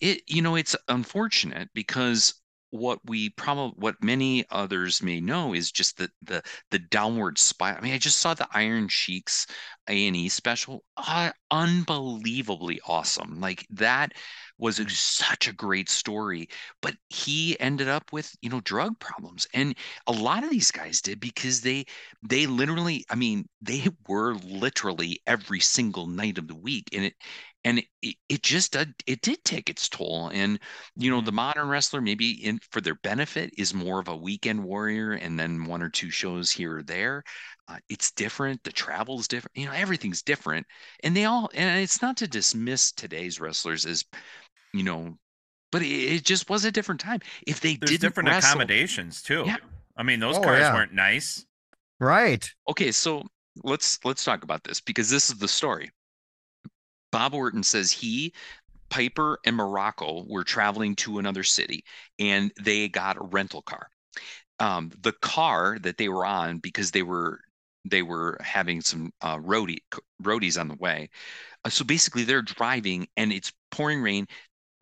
it, 0.00 0.22
you 0.26 0.42
know, 0.42 0.56
it's 0.56 0.76
unfortunate 0.88 1.70
because 1.74 2.34
what 2.74 2.98
we 3.04 3.30
probably, 3.30 3.74
what 3.78 4.02
many 4.02 4.44
others 4.50 5.02
may 5.02 5.20
know 5.20 5.54
is 5.54 5.70
just 5.70 5.96
the 5.96 6.10
the 6.22 6.42
the 6.70 6.78
downward 6.78 7.38
spiral. 7.38 7.78
I 7.78 7.80
mean, 7.82 7.94
I 7.94 7.98
just 7.98 8.18
saw 8.18 8.34
the 8.34 8.48
Iron 8.52 8.88
Sheiks 8.88 9.46
A 9.88 10.06
and 10.08 10.16
E 10.16 10.28
special. 10.28 10.84
Uh, 10.96 11.30
unbelievably 11.50 12.80
awesome. 12.86 13.40
Like 13.40 13.66
that 13.70 14.12
was 14.58 14.78
a, 14.78 14.88
such 14.88 15.48
a 15.48 15.52
great 15.52 15.88
story 15.88 16.48
but 16.80 16.94
he 17.10 17.58
ended 17.60 17.88
up 17.88 18.12
with 18.12 18.34
you 18.40 18.48
know 18.48 18.60
drug 18.60 18.98
problems 19.00 19.46
and 19.52 19.74
a 20.06 20.12
lot 20.12 20.44
of 20.44 20.50
these 20.50 20.70
guys 20.70 21.00
did 21.00 21.18
because 21.18 21.60
they 21.60 21.84
they 22.22 22.46
literally 22.46 23.04
i 23.10 23.14
mean 23.16 23.48
they 23.60 23.84
were 24.08 24.36
literally 24.36 25.20
every 25.26 25.60
single 25.60 26.06
night 26.06 26.38
of 26.38 26.46
the 26.46 26.54
week 26.54 26.88
and 26.92 27.04
it 27.04 27.14
and 27.64 27.82
it, 28.02 28.16
it 28.28 28.42
just 28.42 28.72
did, 28.72 28.94
it 29.06 29.20
did 29.22 29.42
take 29.44 29.70
its 29.70 29.88
toll 29.88 30.30
and 30.34 30.58
you 30.96 31.10
know 31.10 31.20
the 31.20 31.32
modern 31.32 31.68
wrestler 31.68 32.00
maybe 32.00 32.32
in 32.44 32.58
for 32.70 32.80
their 32.80 32.96
benefit 32.96 33.50
is 33.58 33.74
more 33.74 34.00
of 34.00 34.08
a 34.08 34.16
weekend 34.16 34.62
warrior 34.62 35.12
and 35.12 35.38
then 35.38 35.64
one 35.64 35.82
or 35.82 35.88
two 35.90 36.10
shows 36.10 36.50
here 36.50 36.78
or 36.78 36.82
there 36.82 37.22
uh, 37.68 37.78
it's 37.88 38.10
different 38.12 38.62
the 38.64 38.72
travel's 38.72 39.28
different 39.28 39.56
you 39.56 39.66
know 39.66 39.72
everything's 39.72 40.22
different 40.22 40.66
and 41.02 41.16
they 41.16 41.24
all 41.24 41.50
and 41.54 41.80
it's 41.80 42.02
not 42.02 42.16
to 42.16 42.28
dismiss 42.28 42.92
today's 42.92 43.40
wrestlers 43.40 43.86
as 43.86 44.04
you 44.72 44.82
know 44.82 45.16
but 45.72 45.82
it, 45.82 45.86
it 45.86 46.24
just 46.24 46.50
was 46.50 46.64
a 46.64 46.72
different 46.72 47.00
time 47.00 47.20
if 47.46 47.60
they 47.60 47.76
There's 47.80 47.92
didn't 47.92 47.98
different 47.98 48.28
wrestle, 48.28 48.60
accommodations 48.60 49.22
too. 49.22 49.44
Yeah. 49.46 49.58
I 49.96 50.02
mean, 50.02 50.18
those 50.20 50.36
Oh, 50.36 50.40
cars 50.40 50.58
yeah. 50.58 50.72
weren't 50.72 50.92
nice. 50.92 51.46
right 52.00 52.50
okay 52.68 52.92
so 52.92 53.22
let's 53.62 53.98
let's 54.04 54.24
talk 54.24 54.42
about 54.44 54.64
this 54.64 54.80
because 54.80 55.10
this 55.10 55.30
is 55.30 55.38
the 55.38 55.48
story 55.48 55.90
bob 57.14 57.34
orton 57.34 57.62
says 57.62 57.92
he 57.92 58.32
piper 58.90 59.38
and 59.44 59.58
Muraco 59.58 60.28
were 60.28 60.44
traveling 60.44 60.94
to 60.96 61.18
another 61.18 61.42
city 61.42 61.84
and 62.18 62.52
they 62.62 62.88
got 62.88 63.16
a 63.16 63.24
rental 63.24 63.62
car. 63.62 63.88
Um, 64.60 64.92
the 65.02 65.12
car 65.12 65.78
that 65.80 65.98
they 65.98 66.08
were 66.08 66.24
on 66.24 66.58
because 66.58 66.92
they 66.92 67.02
were 67.02 67.40
they 67.84 68.02
were 68.02 68.38
having 68.40 68.80
some 68.80 69.12
uh, 69.20 69.38
roadie 69.38 69.80
roadies 70.22 70.60
on 70.60 70.68
the 70.68 70.76
way 70.76 71.10
uh, 71.64 71.70
so 71.70 71.84
basically 71.84 72.24
they're 72.24 72.42
driving 72.42 73.08
and 73.16 73.32
it's 73.32 73.52
pouring 73.70 74.02
rain. 74.02 74.26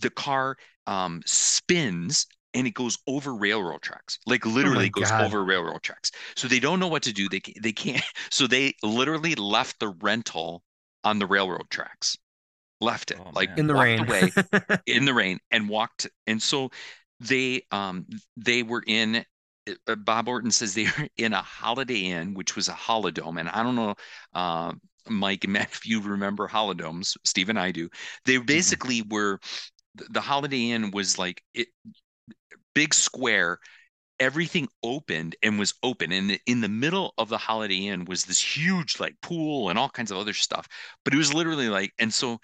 The 0.00 0.10
car 0.10 0.56
um, 0.86 1.22
spins 1.26 2.26
and 2.54 2.66
it 2.66 2.74
goes 2.74 2.98
over 3.06 3.34
railroad 3.34 3.82
tracks 3.82 4.18
like 4.26 4.44
literally 4.46 4.90
goes 4.90 5.10
God. 5.10 5.24
over 5.24 5.44
railroad 5.44 5.82
tracks. 5.82 6.10
So 6.36 6.48
they 6.48 6.60
don't 6.60 6.80
know 6.80 6.88
what 6.88 7.04
to 7.04 7.12
do. 7.14 7.28
They 7.28 7.40
they 7.62 7.72
can't 7.72 8.04
so 8.30 8.46
they 8.46 8.74
literally 8.82 9.34
left 9.36 9.80
the 9.80 9.90
rental 10.02 10.62
on 11.04 11.18
the 11.18 11.26
railroad 11.26 11.70
tracks 11.70 12.18
left 12.82 13.10
it 13.10 13.18
Oh, 13.18 13.30
like 13.32 13.50
in 13.56 13.66
the 13.66 13.74
rain 13.74 14.00
away 14.00 14.32
in 14.86 15.04
the 15.04 15.14
rain 15.14 15.38
and 15.50 15.68
walked 15.68 16.08
and 16.26 16.42
so 16.42 16.70
they 17.20 17.62
um 17.70 18.06
they 18.36 18.62
were 18.62 18.82
in 18.86 19.24
uh, 19.86 19.94
Bob 19.94 20.28
Orton 20.28 20.50
says 20.50 20.74
they 20.74 20.84
were 20.86 21.08
in 21.16 21.32
a 21.32 21.42
Holiday 21.42 22.06
Inn, 22.06 22.34
which 22.34 22.56
was 22.56 22.68
a 22.68 22.72
holidome, 22.72 23.38
and 23.38 23.48
I 23.48 23.62
don't 23.62 23.76
know, 23.76 23.94
uh, 24.34 24.72
Mike 25.08 25.44
and 25.44 25.52
Matt, 25.54 25.70
if 25.72 25.86
you 25.86 26.00
remember 26.00 26.48
holidomes, 26.48 27.16
Steve 27.24 27.48
and 27.48 27.58
I 27.58 27.70
do. 27.70 27.88
They 28.24 28.38
basically 28.38 29.02
were 29.02 29.38
the 29.96 30.06
the 30.10 30.20
Holiday 30.20 30.70
Inn 30.70 30.90
was 30.92 31.18
like 31.18 31.42
it 31.54 31.68
big 32.74 32.94
square. 32.94 33.58
Everything 34.20 34.68
opened 34.84 35.36
and 35.42 35.58
was 35.58 35.74
open, 35.82 36.12
and 36.12 36.38
in 36.46 36.60
the 36.60 36.68
middle 36.68 37.14
of 37.18 37.28
the 37.28 37.38
Holiday 37.38 37.88
Inn 37.88 38.04
was 38.06 38.24
this 38.24 38.40
huge 38.40 39.00
like 39.00 39.16
pool 39.22 39.70
and 39.70 39.78
all 39.78 39.90
kinds 39.90 40.10
of 40.12 40.18
other 40.18 40.34
stuff. 40.34 40.68
But 41.04 41.14
it 41.14 41.18
was 41.18 41.34
literally 41.34 41.68
like, 41.68 41.92
and 41.98 42.14
so 42.14 42.38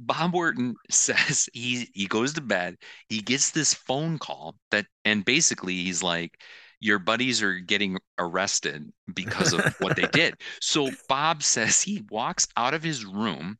Bob 0.00 0.34
Orton 0.34 0.74
says 0.90 1.48
he 1.52 1.88
he 1.94 2.06
goes 2.08 2.34
to 2.34 2.40
bed. 2.40 2.76
He 3.08 3.20
gets 3.22 3.52
this 3.52 3.74
phone 3.74 4.18
call 4.18 4.56
that, 4.72 4.86
and 5.04 5.24
basically 5.24 5.74
he's 5.76 6.02
like, 6.02 6.42
"Your 6.80 6.98
buddies 6.98 7.42
are 7.42 7.60
getting 7.60 7.98
arrested 8.18 8.92
because 9.14 9.52
of 9.52 9.66
what 9.78 9.94
they 9.96 10.06
did." 10.08 10.40
So 10.60 10.98
Bob 11.08 11.42
says 11.44 11.82
he 11.82 12.04
walks 12.10 12.48
out 12.56 12.74
of 12.74 12.82
his 12.82 13.04
room, 13.04 13.58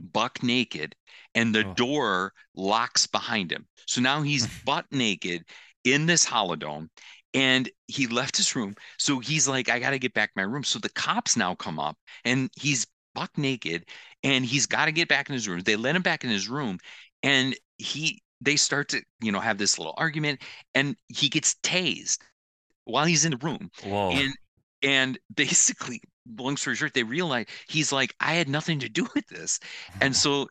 buck 0.00 0.42
naked, 0.42 0.94
and 1.34 1.54
the 1.54 1.64
Oh. 1.64 1.74
door 1.76 2.32
locks 2.54 3.06
behind 3.06 3.52
him. 3.52 3.66
So 3.86 4.00
now 4.00 4.22
he's 4.22 4.46
butt 4.64 4.86
naked 4.90 5.44
in 5.84 6.06
this 6.06 6.24
holidome. 6.24 6.90
And 7.34 7.70
he 7.86 8.06
left 8.08 8.36
his 8.36 8.54
room. 8.54 8.74
So 8.98 9.18
he's 9.18 9.48
like, 9.48 9.70
I 9.70 9.78
got 9.78 9.90
to 9.90 9.98
get 9.98 10.12
back 10.12 10.30
to 10.30 10.32
my 10.36 10.42
room. 10.42 10.64
So 10.64 10.78
the 10.78 10.90
cops 10.90 11.36
now 11.36 11.54
come 11.54 11.78
up 11.78 11.96
and 12.26 12.50
he's 12.56 12.86
buck 13.14 13.36
naked 13.38 13.86
and 14.22 14.44
he's 14.44 14.66
got 14.66 14.86
to 14.86 14.92
get 14.92 15.08
back 15.08 15.28
in 15.28 15.34
his 15.34 15.48
room. 15.48 15.60
They 15.60 15.76
let 15.76 15.96
him 15.96 16.02
back 16.02 16.24
in 16.24 16.30
his 16.30 16.48
room, 16.48 16.78
and 17.22 17.56
he 17.78 18.22
they 18.40 18.56
start 18.56 18.88
to 18.90 19.02
you 19.20 19.32
know 19.32 19.40
have 19.40 19.58
this 19.58 19.78
little 19.78 19.94
argument, 19.96 20.42
and 20.74 20.96
he 21.08 21.28
gets 21.28 21.54
tased 21.62 22.18
while 22.84 23.04
he's 23.04 23.24
in 23.24 23.32
the 23.32 23.38
room, 23.38 23.70
Whoa. 23.82 24.10
and 24.12 24.34
and 24.82 25.18
basically, 25.34 26.00
long 26.38 26.56
story 26.56 26.76
short, 26.76 26.94
they 26.94 27.02
realize 27.04 27.46
he's 27.68 27.92
like, 27.92 28.14
I 28.20 28.34
had 28.34 28.48
nothing 28.48 28.80
to 28.80 28.88
do 28.88 29.06
with 29.14 29.26
this, 29.28 29.60
and 30.00 30.14
so 30.16 30.48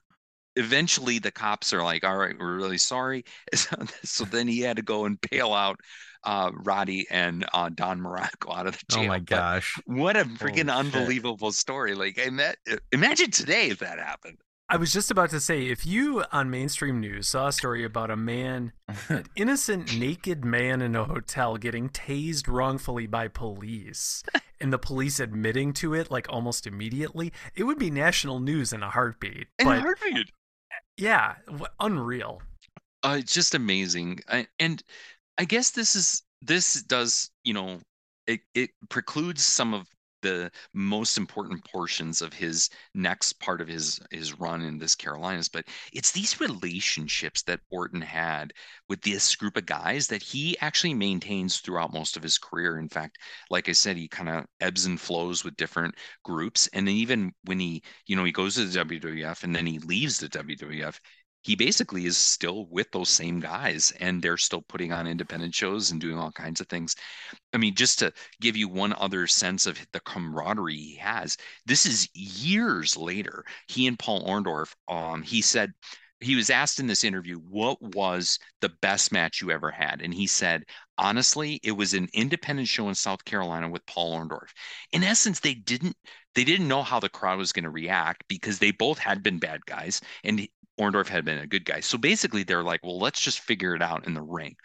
eventually 0.55 1.19
the 1.19 1.31
cops 1.31 1.73
are 1.73 1.83
like, 1.83 2.03
all 2.03 2.17
right, 2.17 2.35
we're 2.39 2.57
really 2.57 2.77
sorry. 2.77 3.23
So, 3.55 3.75
so 4.03 4.25
then 4.25 4.47
he 4.47 4.61
had 4.61 4.77
to 4.77 4.83
go 4.83 5.05
and 5.05 5.19
bail 5.31 5.53
out 5.53 5.79
uh, 6.23 6.51
Roddy 6.53 7.05
and 7.09 7.45
uh, 7.53 7.69
Don 7.73 7.99
Muraco 7.99 8.55
out 8.57 8.67
of 8.67 8.77
the 8.77 8.85
jail. 8.89 9.03
Oh 9.03 9.07
my 9.07 9.19
But 9.19 9.25
gosh. 9.27 9.79
what 9.85 10.15
a 10.17 10.25
freaking 10.25 10.55
shit. 10.57 10.69
unbelievable 10.69 11.51
story! 11.51 11.93
Like, 11.95 12.19
I 12.25 12.29
met, 12.29 12.57
imagine 12.91 13.31
today 13.31 13.69
if 13.69 13.79
that 13.79 13.99
happened. 13.99 14.37
I 14.69 14.77
was 14.77 14.93
just 14.93 15.11
about 15.11 15.31
to 15.31 15.41
say, 15.41 15.67
if 15.67 15.85
you 15.85 16.23
on 16.31 16.49
mainstream 16.49 17.01
news 17.01 17.27
saw 17.27 17.47
a 17.47 17.51
story 17.51 17.83
about 17.83 18.09
a 18.09 18.15
man, 18.15 18.71
an 19.09 19.25
innocent 19.35 19.97
naked 19.99 20.45
man 20.45 20.81
in 20.81 20.95
a 20.95 21.03
hotel 21.03 21.57
getting 21.57 21.89
tased 21.89 22.47
wrongfully 22.47 23.05
by 23.05 23.27
police, 23.27 24.23
and 24.61 24.71
the 24.71 24.77
police 24.79 25.19
admitting 25.19 25.73
to 25.73 25.93
it 25.93 26.09
like 26.09 26.27
almost 26.29 26.65
immediately, 26.65 27.33
it 27.53 27.63
would 27.63 27.79
be 27.79 27.91
national 27.91 28.39
news 28.39 28.71
in 28.71 28.81
a 28.81 28.89
heartbeat. 28.89 29.47
In 29.59 29.65
but 29.65 29.79
a 29.79 29.81
heartbeat. 29.81 30.31
yeah, 30.95 31.35
unreal. 31.81 32.41
Uh, 33.03 33.17
it's 33.19 33.33
just 33.33 33.53
amazing. 33.55 34.19
I, 34.29 34.47
and 34.57 34.81
I 35.41 35.45
guess 35.45 35.71
this 35.71 35.95
is 35.95 36.21
this 36.43 36.83
does, 36.83 37.31
you 37.43 37.55
know, 37.55 37.79
it, 38.27 38.41
it 38.53 38.69
precludes 38.89 39.43
some 39.43 39.73
of 39.73 39.87
the 40.21 40.51
most 40.71 41.17
important 41.17 41.65
portions 41.65 42.21
of 42.21 42.31
his 42.31 42.69
next 42.93 43.39
part 43.39 43.59
of 43.59 43.67
his 43.67 43.99
his 44.11 44.37
run 44.39 44.61
in 44.61 44.77
this 44.77 44.93
Carolinas, 44.93 45.49
but 45.49 45.65
it's 45.93 46.11
these 46.11 46.39
relationships 46.39 47.41
that 47.43 47.61
Orton 47.71 48.01
had 48.01 48.53
with 48.87 49.01
this 49.01 49.35
group 49.35 49.57
of 49.57 49.65
guys 49.65 50.05
that 50.09 50.21
he 50.21 50.55
actually 50.59 50.93
maintains 50.93 51.57
throughout 51.57 51.91
most 51.91 52.15
of 52.15 52.21
his 52.21 52.37
career. 52.37 52.77
In 52.77 52.87
fact, 52.87 53.17
like 53.49 53.67
I 53.67 53.71
said, 53.71 53.97
he 53.97 54.07
kind 54.07 54.29
of 54.29 54.45
ebbs 54.59 54.85
and 54.85 55.01
flows 55.01 55.43
with 55.43 55.57
different 55.57 55.95
groups, 56.23 56.67
and 56.67 56.87
then 56.87 56.93
even 56.93 57.33
when 57.45 57.59
he, 57.59 57.81
you 58.05 58.15
know, 58.15 58.25
he 58.25 58.31
goes 58.31 58.53
to 58.55 58.65
the 58.65 58.85
WWF 58.85 59.43
and 59.43 59.55
then 59.55 59.65
he 59.65 59.79
leaves 59.79 60.19
the 60.19 60.29
WWF, 60.29 60.99
he 61.41 61.55
basically 61.55 62.05
is 62.05 62.17
still 62.17 62.67
with 62.67 62.89
those 62.91 63.09
same 63.09 63.39
guys 63.39 63.91
and 63.99 64.21
they're 64.21 64.37
still 64.37 64.63
putting 64.67 64.91
on 64.91 65.07
independent 65.07 65.55
shows 65.55 65.91
and 65.91 65.99
doing 65.99 66.17
all 66.17 66.31
kinds 66.31 66.61
of 66.61 66.67
things. 66.67 66.95
I 67.53 67.57
mean, 67.57 67.75
just 67.75 67.99
to 67.99 68.13
give 68.39 68.55
you 68.55 68.67
one 68.67 68.93
other 68.93 69.27
sense 69.27 69.65
of 69.67 69.79
the 69.91 69.99
camaraderie 70.01 70.75
he 70.75 70.95
has, 70.95 71.37
this 71.65 71.85
is 71.85 72.09
years 72.13 72.95
later. 72.95 73.43
He 73.67 73.87
and 73.87 73.97
Paul 73.97 74.25
Orndorff, 74.27 74.73
um, 74.87 75.23
he 75.23 75.41
said, 75.41 75.71
he 76.19 76.35
was 76.35 76.51
asked 76.51 76.79
in 76.79 76.85
this 76.85 77.03
interview, 77.03 77.37
what 77.37 77.81
was 77.81 78.37
the 78.61 78.69
best 78.81 79.11
match 79.11 79.41
you 79.41 79.49
ever 79.49 79.71
had? 79.71 80.01
And 80.03 80.13
he 80.13 80.27
said, 80.27 80.63
honestly, 80.99 81.59
it 81.63 81.71
was 81.71 81.95
an 81.95 82.07
independent 82.13 82.67
show 82.67 82.87
in 82.89 82.95
South 82.95 83.25
Carolina 83.25 83.67
with 83.67 83.85
Paul 83.87 84.15
Orndorff. 84.15 84.49
In 84.91 85.03
essence, 85.03 85.39
they 85.39 85.55
didn't 85.55 85.95
they 86.35 86.43
didn't 86.45 86.67
know 86.67 86.83
how 86.83 86.99
the 86.99 87.09
crowd 87.09 87.39
was 87.39 87.51
going 87.51 87.65
to 87.65 87.69
react 87.69 88.23
because 88.29 88.59
they 88.59 88.71
both 88.71 88.97
had 88.97 89.21
been 89.21 89.39
bad 89.39 89.65
guys 89.65 89.99
and 90.23 90.47
Orndorff 90.79 91.07
had 91.07 91.25
been 91.25 91.39
a 91.39 91.47
good 91.47 91.65
guy. 91.65 91.79
So 91.79 91.97
basically, 91.97 92.43
they're 92.43 92.63
like, 92.63 92.81
well, 92.83 92.99
let's 92.99 93.21
just 93.21 93.41
figure 93.41 93.75
it 93.75 93.81
out 93.81 94.07
in 94.07 94.13
the 94.13 94.21
ring. 94.21 94.55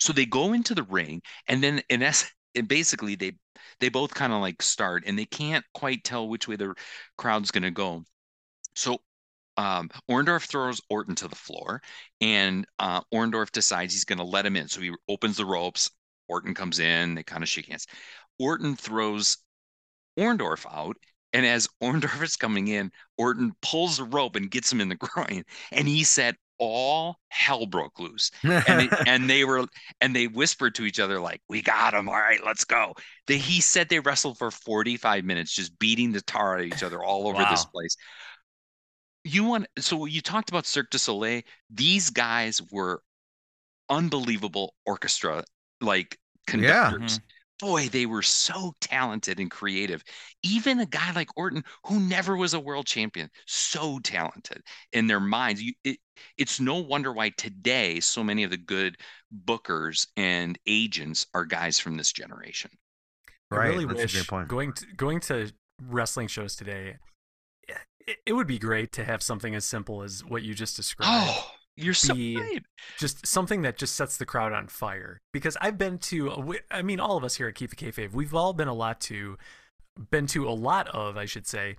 So 0.00 0.12
they 0.12 0.26
go 0.26 0.52
into 0.52 0.74
the 0.74 0.84
ring, 0.84 1.22
and 1.48 1.62
then 1.62 1.82
in 1.88 2.02
essence, 2.02 2.32
and 2.54 2.68
basically 2.68 3.14
they 3.14 3.32
they 3.80 3.88
both 3.88 4.14
kind 4.14 4.32
of 4.32 4.40
like 4.40 4.62
start, 4.62 5.04
and 5.06 5.18
they 5.18 5.26
can't 5.26 5.64
quite 5.74 6.04
tell 6.04 6.28
which 6.28 6.48
way 6.48 6.56
the 6.56 6.74
crowd's 7.16 7.50
going 7.50 7.62
to 7.64 7.70
go. 7.70 8.04
So 8.74 8.98
um, 9.56 9.90
Orndorff 10.08 10.46
throws 10.46 10.80
Orton 10.88 11.14
to 11.16 11.28
the 11.28 11.36
floor, 11.36 11.82
and 12.20 12.64
uh, 12.78 13.00
Orndorff 13.12 13.50
decides 13.50 13.92
he's 13.92 14.04
going 14.04 14.18
to 14.18 14.24
let 14.24 14.46
him 14.46 14.56
in. 14.56 14.68
So 14.68 14.80
he 14.80 14.92
opens 15.08 15.36
the 15.36 15.46
ropes. 15.46 15.90
Orton 16.28 16.54
comes 16.54 16.78
in. 16.78 17.14
They 17.14 17.22
kind 17.24 17.42
of 17.42 17.48
shake 17.48 17.66
hands. 17.66 17.86
Orton 18.38 18.76
throws 18.76 19.38
Orndorff 20.18 20.64
out, 20.72 20.96
and 21.32 21.44
as 21.44 21.68
Orndorff 21.82 22.22
is 22.22 22.36
coming 22.36 22.68
in, 22.68 22.90
Orton 23.16 23.52
pulls 23.62 23.98
the 23.98 24.04
rope 24.04 24.36
and 24.36 24.50
gets 24.50 24.72
him 24.72 24.80
in 24.80 24.88
the 24.88 24.96
groin. 24.96 25.44
And 25.72 25.88
he 25.88 26.04
said, 26.04 26.36
all 26.58 27.16
hell 27.28 27.66
broke 27.66 27.98
loose. 28.00 28.30
And, 28.42 28.82
it, 28.82 28.90
and 29.06 29.30
they 29.30 29.44
were 29.44 29.66
and 30.00 30.14
they 30.14 30.26
whispered 30.26 30.74
to 30.76 30.84
each 30.84 30.98
other 30.98 31.20
like, 31.20 31.40
"We 31.48 31.62
got 31.62 31.94
him. 31.94 32.08
All 32.08 32.14
right, 32.16 32.44
let's 32.44 32.64
go." 32.64 32.94
They, 33.26 33.38
he 33.38 33.60
said 33.60 33.88
they 33.88 34.00
wrestled 34.00 34.38
for 34.38 34.50
45 34.50 35.24
minutes, 35.24 35.54
just 35.54 35.78
beating 35.78 36.12
the 36.12 36.20
tar 36.22 36.54
out 36.54 36.60
of 36.60 36.66
each 36.66 36.82
other 36.82 37.02
all 37.02 37.28
over 37.28 37.44
this 37.48 37.64
place. 37.66 37.96
You 39.24 39.44
want 39.44 39.66
so 39.78 40.06
you 40.06 40.20
talked 40.20 40.48
about 40.50 40.66
Cirque 40.66 40.90
du 40.90 40.98
Soleil. 40.98 41.42
These 41.70 42.10
guys 42.10 42.60
were 42.72 43.02
unbelievable 43.88 44.74
orchestra 44.86 45.44
like 45.80 46.18
Yeah. 46.48 46.54
Mm-hmm. 46.54 46.90
conductors. 46.90 47.20
Boy, 47.60 47.88
they 47.88 48.06
were 48.06 48.22
so 48.22 48.74
talented 48.80 49.40
and 49.40 49.50
creative. 49.50 50.02
Even 50.42 50.78
a 50.78 50.86
guy 50.86 51.12
like 51.12 51.36
Orton, 51.36 51.64
who 51.86 51.98
never 51.98 52.36
was 52.36 52.54
a 52.54 52.60
world 52.60 52.86
champion, 52.86 53.30
so 53.46 53.98
talented 53.98 54.62
in 54.92 55.08
their 55.08 55.20
minds. 55.20 55.60
You, 55.60 55.72
it, 55.82 55.98
it's 56.36 56.60
no 56.60 56.76
wonder 56.76 57.12
why 57.12 57.30
today 57.30 57.98
so 58.00 58.22
many 58.22 58.44
of 58.44 58.50
the 58.50 58.56
good 58.56 58.96
bookers 59.44 60.06
and 60.16 60.58
agents 60.66 61.26
are 61.34 61.44
guys 61.44 61.78
from 61.80 61.96
this 61.96 62.12
generation. 62.12 62.70
I 63.50 63.56
Right, 63.56 63.70
really 63.70 63.86
that's 63.86 64.02
wish 64.02 64.14
great 64.14 64.26
point. 64.28 64.48
going 64.48 64.72
to 64.74 64.86
going 64.96 65.20
to 65.20 65.52
wrestling 65.82 66.28
shows 66.28 66.54
today. 66.54 66.96
It, 68.06 68.16
it 68.26 68.32
would 68.32 68.46
be 68.46 68.58
great 68.58 68.92
to 68.92 69.04
have 69.04 69.22
something 69.22 69.54
as 69.54 69.64
simple 69.64 70.02
as 70.02 70.24
what 70.24 70.42
you 70.42 70.54
just 70.54 70.76
described. 70.76 71.12
Oh, 71.12 71.50
you're 71.78 71.94
so 71.94 72.14
right. 72.14 72.62
just 72.98 73.26
something 73.26 73.62
that 73.62 73.76
just 73.76 73.94
sets 73.96 74.16
the 74.16 74.26
crowd 74.26 74.52
on 74.52 74.66
fire. 74.68 75.20
Because 75.32 75.56
I've 75.60 75.78
been 75.78 75.98
to, 75.98 76.30
uh, 76.30 76.52
I 76.70 76.82
mean, 76.82 77.00
all 77.00 77.16
of 77.16 77.24
us 77.24 77.36
here 77.36 77.48
at 77.48 77.54
Keep 77.54 77.70
the 77.70 77.76
Kayfabe, 77.76 78.12
we've 78.12 78.34
all 78.34 78.52
been 78.52 78.68
a 78.68 78.74
lot 78.74 79.00
to, 79.02 79.38
been 80.10 80.26
to 80.28 80.48
a 80.48 80.50
lot 80.50 80.88
of, 80.88 81.16
I 81.16 81.24
should 81.24 81.46
say, 81.46 81.76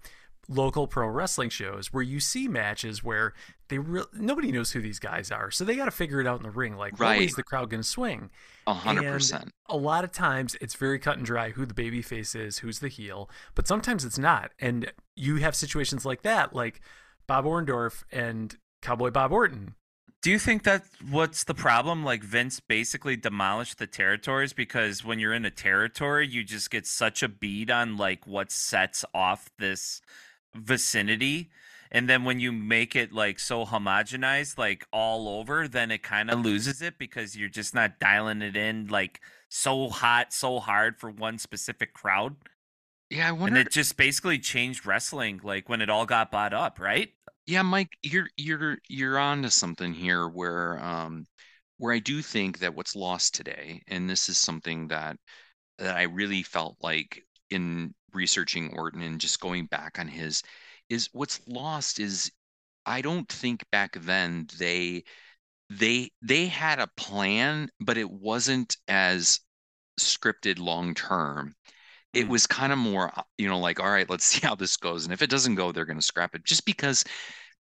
local 0.48 0.88
pro 0.88 1.08
wrestling 1.08 1.50
shows 1.50 1.94
where 1.94 2.02
you 2.02 2.20
see 2.20 2.48
matches 2.48 3.04
where 3.04 3.34
they 3.68 3.78
re- 3.78 4.04
nobody 4.14 4.52
knows 4.52 4.72
who 4.72 4.82
these 4.82 4.98
guys 4.98 5.30
are, 5.30 5.52
so 5.52 5.64
they 5.64 5.76
got 5.76 5.86
to 5.86 5.92
figure 5.92 6.20
it 6.20 6.26
out 6.26 6.38
in 6.38 6.44
the 6.44 6.50
ring. 6.50 6.76
Like, 6.76 7.00
Right. 7.00 7.20
way's 7.20 7.36
the 7.36 7.44
crowd 7.44 7.70
going 7.70 7.84
to 7.84 7.88
swing? 7.88 8.32
A 8.66 8.74
hundred 8.74 9.04
percent. 9.12 9.52
A 9.68 9.78
lot 9.78 10.04
of 10.04 10.12
times 10.12 10.56
it's 10.60 10.74
very 10.76 10.98
cut 10.98 11.18
and 11.18 11.26
dry 11.26 11.52
who 11.52 11.66
the 11.68 11.74
baby 11.76 12.02
face 12.02 12.34
is, 12.34 12.60
who's 12.60 12.80
the 12.80 12.88
heel, 12.88 13.30
but 13.54 13.68
sometimes 13.68 14.04
it's 14.04 14.18
not. 14.18 14.52
And 14.60 14.92
you 15.16 15.36
have 15.38 15.56
situations 15.56 16.04
like 16.04 16.24
that, 16.24 16.56
like 16.56 16.82
Bob 17.28 17.46
Orndorff 17.46 18.04
and 18.12 18.58
Cowboy 18.82 19.12
Bob 19.12 19.32
Orton. 19.32 19.76
Do 20.22 20.32
you 20.32 20.40
think 20.40 20.64
that 20.64 20.84
what's 21.10 21.46
the 21.46 21.54
problem? 21.54 22.04
Like 22.04 22.24
Vince 22.24 22.60
basically 22.60 23.16
demolished 23.16 23.78
the 23.78 23.88
territories 23.88 24.52
because 24.52 25.04
when 25.06 25.18
you're 25.20 25.34
in 25.34 25.46
a 25.46 25.52
territory, 25.52 26.28
you 26.28 26.44
just 26.44 26.70
get 26.70 26.86
such 26.86 27.24
a 27.24 27.30
beat 27.30 27.72
on 27.72 27.96
like 27.96 28.28
what 28.28 28.52
sets 28.52 29.06
off 29.14 29.50
this 29.58 30.02
vicinity. 30.54 31.52
And 31.92 32.10
then 32.10 32.26
when 32.26 32.40
you 32.40 32.52
make 32.52 32.96
it 32.96 33.14
like 33.14 33.40
so 33.40 33.66
homogenized, 33.66 34.58
like 34.58 34.86
all 34.92 35.30
over, 35.40 35.68
then 35.70 35.90
it 35.90 36.04
kind 36.04 36.30
of 36.30 36.42
loses 36.42 36.82
it 36.82 37.00
because 37.00 37.38
you're 37.38 37.50
just 37.50 37.74
not 37.74 38.00
dialing 38.00 38.42
it 38.42 38.58
in 38.58 38.88
like 38.88 39.22
so 39.48 39.88
hot, 39.88 40.34
so 40.34 40.60
hard 40.60 41.00
for 41.00 41.10
one 41.10 41.38
specific 41.38 41.94
crowd. 41.94 42.36
Yeah, 43.10 43.30
I 43.30 43.32
wonder. 43.32 43.58
And 43.58 43.68
it 43.68 43.72
just 43.72 43.98
basically 43.98 44.38
changed 44.38 44.86
wrestling 44.86 45.40
like 45.44 45.70
when 45.70 45.82
it 45.82 45.90
all 45.90 46.06
got 46.06 46.30
bought 46.30 46.54
up, 46.54 46.78
right? 46.78 47.14
Yeah, 47.50 47.64
Mike, 47.64 47.98
you're 48.04 48.30
you're 48.38 48.78
you're 48.88 49.18
on 49.18 49.42
to 49.42 49.50
something 49.50 49.92
here 49.92 50.28
where 50.28 50.78
um 50.84 51.26
where 51.78 51.92
I 51.94 51.98
do 51.98 52.22
think 52.22 52.60
that 52.60 52.76
what's 52.76 52.96
lost 52.96 53.34
today, 53.34 53.82
and 53.88 54.08
this 54.08 54.30
is 54.30 54.38
something 54.38 54.88
that 54.90 55.18
that 55.80 55.96
I 55.98 56.04
really 56.04 56.44
felt 56.44 56.78
like 56.82 57.24
in 57.50 57.96
researching 58.14 58.78
Orton 58.78 59.02
and 59.02 59.20
just 59.22 59.40
going 59.40 59.66
back 59.68 60.00
on 60.00 60.08
his 60.08 60.44
is 60.90 61.10
what's 61.14 61.42
lost 61.48 62.00
is 62.00 62.32
I 62.86 63.02
don't 63.02 63.28
think 63.30 63.66
back 63.72 63.94
then 64.02 64.48
they 64.60 65.04
they 65.70 66.12
they 66.22 66.48
had 66.48 66.80
a 66.80 66.88
plan, 66.98 67.70
but 67.82 67.98
it 67.98 68.12
wasn't 68.12 68.78
as 68.88 69.42
scripted 70.00 70.60
long 70.60 70.96
term. 70.96 71.56
It 72.14 72.28
was 72.28 72.48
kind 72.48 72.72
of 72.74 72.80
more, 72.80 73.12
uh, 73.18 73.24
you 73.38 73.48
know, 73.48 73.60
like, 73.60 73.80
all 73.80 73.90
right, 73.92 74.10
let's 74.10 74.26
see 74.32 74.46
how 74.46 74.56
this 74.56 74.78
goes. 74.78 75.04
And 75.06 75.14
if 75.14 75.22
it 75.22 75.30
doesn't 75.30 75.56
go, 75.56 75.72
they're 75.72 75.86
going 75.86 76.00
to 76.00 76.06
scrap 76.06 76.36
it 76.36 76.44
just 76.46 76.66
because 76.66 77.04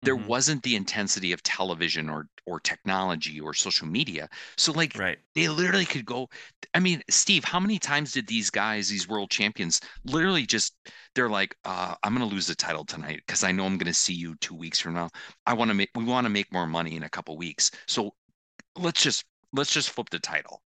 there 0.03 0.15
Mhm. 0.15 0.17
wasn't 0.17 0.63
the 0.63 0.75
intensity 0.75 1.31
of 1.31 1.43
television 1.43 2.09
or 2.09 2.27
or 2.45 2.59
technology 2.59 3.39
or 3.41 3.53
social 3.53 3.87
media. 3.87 4.29
So 4.57 4.71
like 4.71 4.95
Right. 4.95 5.19
they 5.35 5.49
literally 5.49 5.85
could 5.85 6.05
go 6.05 6.29
I 6.73 6.79
mean, 6.79 7.01
Steve, 7.09 7.43
how 7.45 7.59
many 7.59 7.79
times 7.79 8.11
did 8.13 8.27
these 8.27 8.49
guys, 8.49 8.89
these 8.89 9.07
world 9.07 9.31
champions, 9.31 9.81
literally 10.05 10.45
just 10.45 10.75
they're 11.15 11.29
like, 11.29 11.55
uh, 11.65 11.95
I'm 12.03 12.13
gonna 12.13 12.25
lose 12.25 12.47
the 12.47 12.55
title 12.55 12.85
tonight 12.85 13.21
because 13.25 13.43
I 13.43 13.51
know 13.51 13.65
I'm 13.65 13.77
gonna 13.77 13.93
see 13.93 14.13
you 14.13 14.35
two 14.37 14.55
weeks 14.55 14.79
from 14.79 14.93
now. 14.93 15.09
I 15.45 15.53
want 15.53 15.69
to 15.69 15.75
make 15.75 15.89
we 15.95 16.03
want 16.05 16.25
to 16.25 16.29
make 16.29 16.51
more 16.53 16.67
money 16.67 16.95
in 16.97 17.03
a 17.03 17.09
couple 17.09 17.37
weeks. 17.37 17.71
So 17.87 18.13
let's 18.77 19.03
just 19.03 19.25
let's 19.53 19.73
just 19.73 19.91
flip 19.91 20.09
the 20.11 20.19
title. 20.19 20.63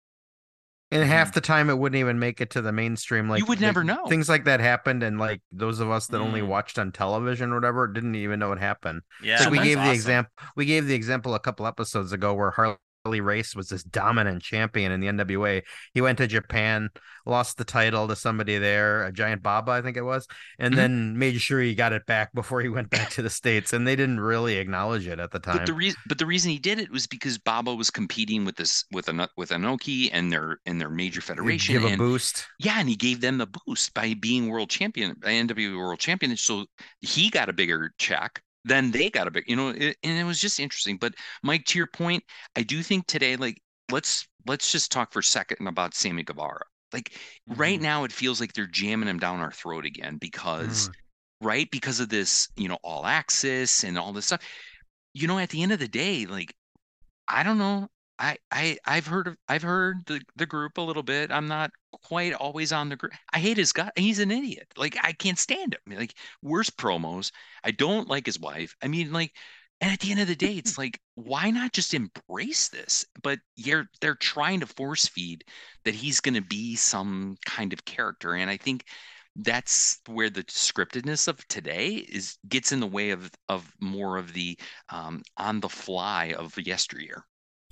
And 0.93 1.09
half 1.09 1.33
the 1.33 1.41
time 1.41 1.71
it 1.71 1.79
wouldn't 1.79 1.99
even 1.99 2.19
make 2.19 2.41
it 2.41 2.51
to 2.51 2.61
the 2.63 2.71
mainstream. 2.73 3.29
Like 3.29 3.41
you 3.41 3.47
would 3.47 3.59
the- 3.59 3.67
never 3.67 3.83
know. 3.83 4.05
Things 4.07 4.29
like 4.29 4.45
that 4.45 4.61
happened, 4.61 5.03
and 5.03 5.19
like 5.19 5.41
those 5.51 5.81
of 5.81 5.91
us 5.91 6.07
that 6.09 6.19
only 6.21 6.41
Mm. 6.43 6.49
watched 6.49 6.79
on 6.79 6.93
television 6.93 7.51
or 7.53 7.57
whatever 7.57 7.87
didn't 7.87 8.15
even 8.15 8.39
know 8.39 8.53
it 8.53 8.59
happened. 8.59 9.03
Yeah. 9.23 9.35
It's 9.37 9.43
like 9.45 9.51
we 9.53 9.59
that's 9.59 9.69
gave 9.69 9.79
the 9.79 9.91
example. 9.93 10.33
We 10.55 10.65
gave 10.67 10.87
the 10.87 10.95
example 10.95 11.35
a 11.35 11.41
couple 11.41 11.67
episodes 11.67 12.13
ago 12.13 12.35
where 12.35 12.51
Harley 12.51 12.77
Race 13.13 13.55
was 13.57 13.69
this 13.69 13.83
dominant 13.83 14.43
champion 14.43 14.93
in 14.93 15.01
the 15.01 15.09
NWA. 15.09 15.63
He 15.93 16.01
went 16.01 16.19
to 16.19 16.27
Japan, 16.29 16.89
lost 17.27 17.59
the 17.59 17.65
title 17.65 18.07
to 18.07 18.15
somebody 18.15 18.59
there, 18.59 19.05
a 19.05 19.13
giant 19.13 19.43
Baba, 19.43 19.73
I 19.73 19.83
think 19.83 19.97
it 19.97 20.03
was, 20.05 20.27
and 20.59 20.73
Mhm. 20.73 20.77
then 20.77 21.19
made 21.19 21.41
sure 21.41 21.61
he 21.61 21.75
got 21.75 21.93
it 21.93 22.07
back 22.07 22.33
before 22.33 22.61
he 22.61 22.69
went 22.69 22.91
back 22.91 23.11
to 23.11 23.23
the 23.23 23.31
states. 23.31 23.73
And 23.73 23.87
they 23.87 23.97
didn't 23.97 24.21
really 24.21 24.57
acknowledge 24.57 25.07
it 25.09 25.19
at 25.19 25.33
the 25.33 25.41
time. 25.41 25.59
But 25.59 25.67
the 25.67 25.73
reason, 25.75 26.01
but 26.07 26.19
the 26.19 26.27
reason 26.27 26.51
he 26.53 26.59
did 26.59 26.79
it 26.79 26.91
was 26.91 27.07
because 27.09 27.39
Baba 27.39 27.75
was 27.75 27.91
competing 27.91 28.45
with 28.45 28.57
this 28.57 28.85
with 28.93 29.09
an 29.09 29.27
with 29.37 29.51
Inoki 29.51 30.09
and 30.13 30.33
their 30.33 30.59
in 30.67 30.79
their 30.79 30.91
major 30.91 31.21
federation. 31.21 31.75
give 31.75 31.85
a 31.85 31.89
and 31.89 31.99
boost. 31.99 32.47
yeah, 32.61 32.79
and 32.79 32.89
he 32.89 32.95
gave 32.97 33.21
them 33.21 33.39
the 33.39 33.49
boost 33.67 33.93
by 33.95 34.15
being 34.15 34.49
world 34.49 34.71
champion, 34.71 35.15
by 35.21 35.31
NWA 35.33 35.77
world 35.77 35.99
champion. 35.99 36.37
So 36.37 36.67
he 37.01 37.31
got 37.31 37.49
a 37.49 37.53
bigger 37.53 37.93
check. 37.99 38.43
Then 38.65 38.91
they 38.93 39.11
got 39.11 39.27
a 39.27 39.31
big, 39.31 39.45
you 39.49 39.57
know, 39.57 39.71
it, 39.71 39.97
and 40.03 40.19
it 40.19 40.25
was 40.25 40.41
just 40.41 40.61
interesting. 40.61 40.97
But 40.97 41.15
Mike, 41.43 41.65
to 41.67 41.79
your 41.79 41.87
point, 41.89 42.25
I 42.57 42.63
do 42.63 42.83
think 42.83 43.07
today, 43.07 43.37
like, 43.37 43.61
let's 43.91 44.29
let's 44.47 44.71
just 44.73 44.93
talk 44.93 45.13
for 45.13 45.21
a 45.21 45.25
second 45.25 45.67
about 45.67 45.95
Sammy 45.95 46.23
Guevara. 46.23 46.65
Like 46.93 47.19
right 47.49 47.79
Mhm. 47.79 47.83
now, 47.83 48.05
it 48.05 48.13
feels 48.13 48.41
like 48.41 48.53
they're 48.53 48.67
jamming 48.67 49.09
him 49.09 49.19
down 49.19 49.41
our 49.41 49.53
throat 49.53 49.85
again 49.87 50.19
because, 50.19 50.91
Mm. 50.91 50.95
right, 51.41 51.71
because 51.71 52.01
of 52.01 52.09
this, 52.09 52.49
you 52.57 52.69
know, 52.69 52.79
all 52.85 53.07
access 53.07 53.85
and 53.85 53.99
all 53.99 54.13
this 54.13 54.27
stuff. 54.27 54.43
You 55.15 55.27
know, 55.29 55.39
at 55.39 55.51
the 55.51 55.63
end 55.63 55.73
of 55.73 55.79
the 55.81 55.89
day, 55.89 56.27
like 56.27 56.55
I 57.29 57.43
don't 57.43 57.59
know. 57.59 57.89
I 58.23 58.37
I 58.53 58.79
I've 58.87 59.07
heard 59.07 59.27
of 59.27 59.37
I've 59.49 59.63
heard 59.63 60.07
the 60.07 60.21
the 60.37 60.47
group 60.47 60.79
a 60.79 60.83
little 60.83 61.03
bit. 61.03 61.33
I'm 61.33 61.49
not 61.49 61.73
quite 62.05 62.33
always 62.35 62.73
on 62.73 62.89
the 62.89 62.97
group. 62.97 63.13
I 63.33 63.41
hate 63.41 63.57
his 63.57 63.73
guy. 63.73 63.91
He's 63.97 64.21
an 64.21 64.31
idiot. 64.31 64.69
Like 64.77 64.97
I 65.03 65.13
can't 65.13 65.39
stand 65.39 65.75
him. 65.87 65.99
Like 65.99 66.15
worst 66.41 66.77
promos. 66.77 67.33
I 67.65 67.73
don't 67.73 68.09
like 68.09 68.25
his 68.27 68.39
wife. 68.39 68.77
I 68.83 68.87
mean, 68.89 69.13
like, 69.13 69.33
and 69.81 69.93
at 69.93 69.99
the 70.01 70.13
end 70.13 70.21
of 70.21 70.29
the 70.29 70.37
day, 70.37 70.55
it's 70.57 70.79
like, 70.79 71.01
why 71.17 71.51
not 71.51 71.73
just 71.73 71.95
embrace 71.95 72.69
this? 72.69 73.05
But 73.23 73.41
you're 73.57 73.89
they're 74.01 74.15
trying 74.15 74.61
to 74.61 74.67
force 74.67 75.09
feed 75.09 75.45
that 75.85 75.95
he's 75.95 76.21
going 76.21 76.35
to 76.35 76.43
be 76.43 76.77
some 76.77 77.37
kind 77.45 77.73
of 77.73 77.85
character, 77.85 78.35
and 78.35 78.49
I 78.51 78.57
think 78.57 78.85
that's 79.37 80.01
where 80.07 80.31
the 80.31 80.45
scriptedness 80.45 81.27
of 81.27 81.47
today 81.49 81.95
is 81.97 82.39
gets 82.49 82.71
in 82.73 82.81
the 82.81 82.87
way 82.87 83.11
of 83.11 83.31
of 83.49 83.73
more 83.81 84.17
of 84.19 84.33
the 84.33 84.59
um, 84.91 85.23
on 85.37 85.61
the 85.61 85.69
fly 85.69 86.35
of 86.39 86.57
yesteryear. 86.59 87.25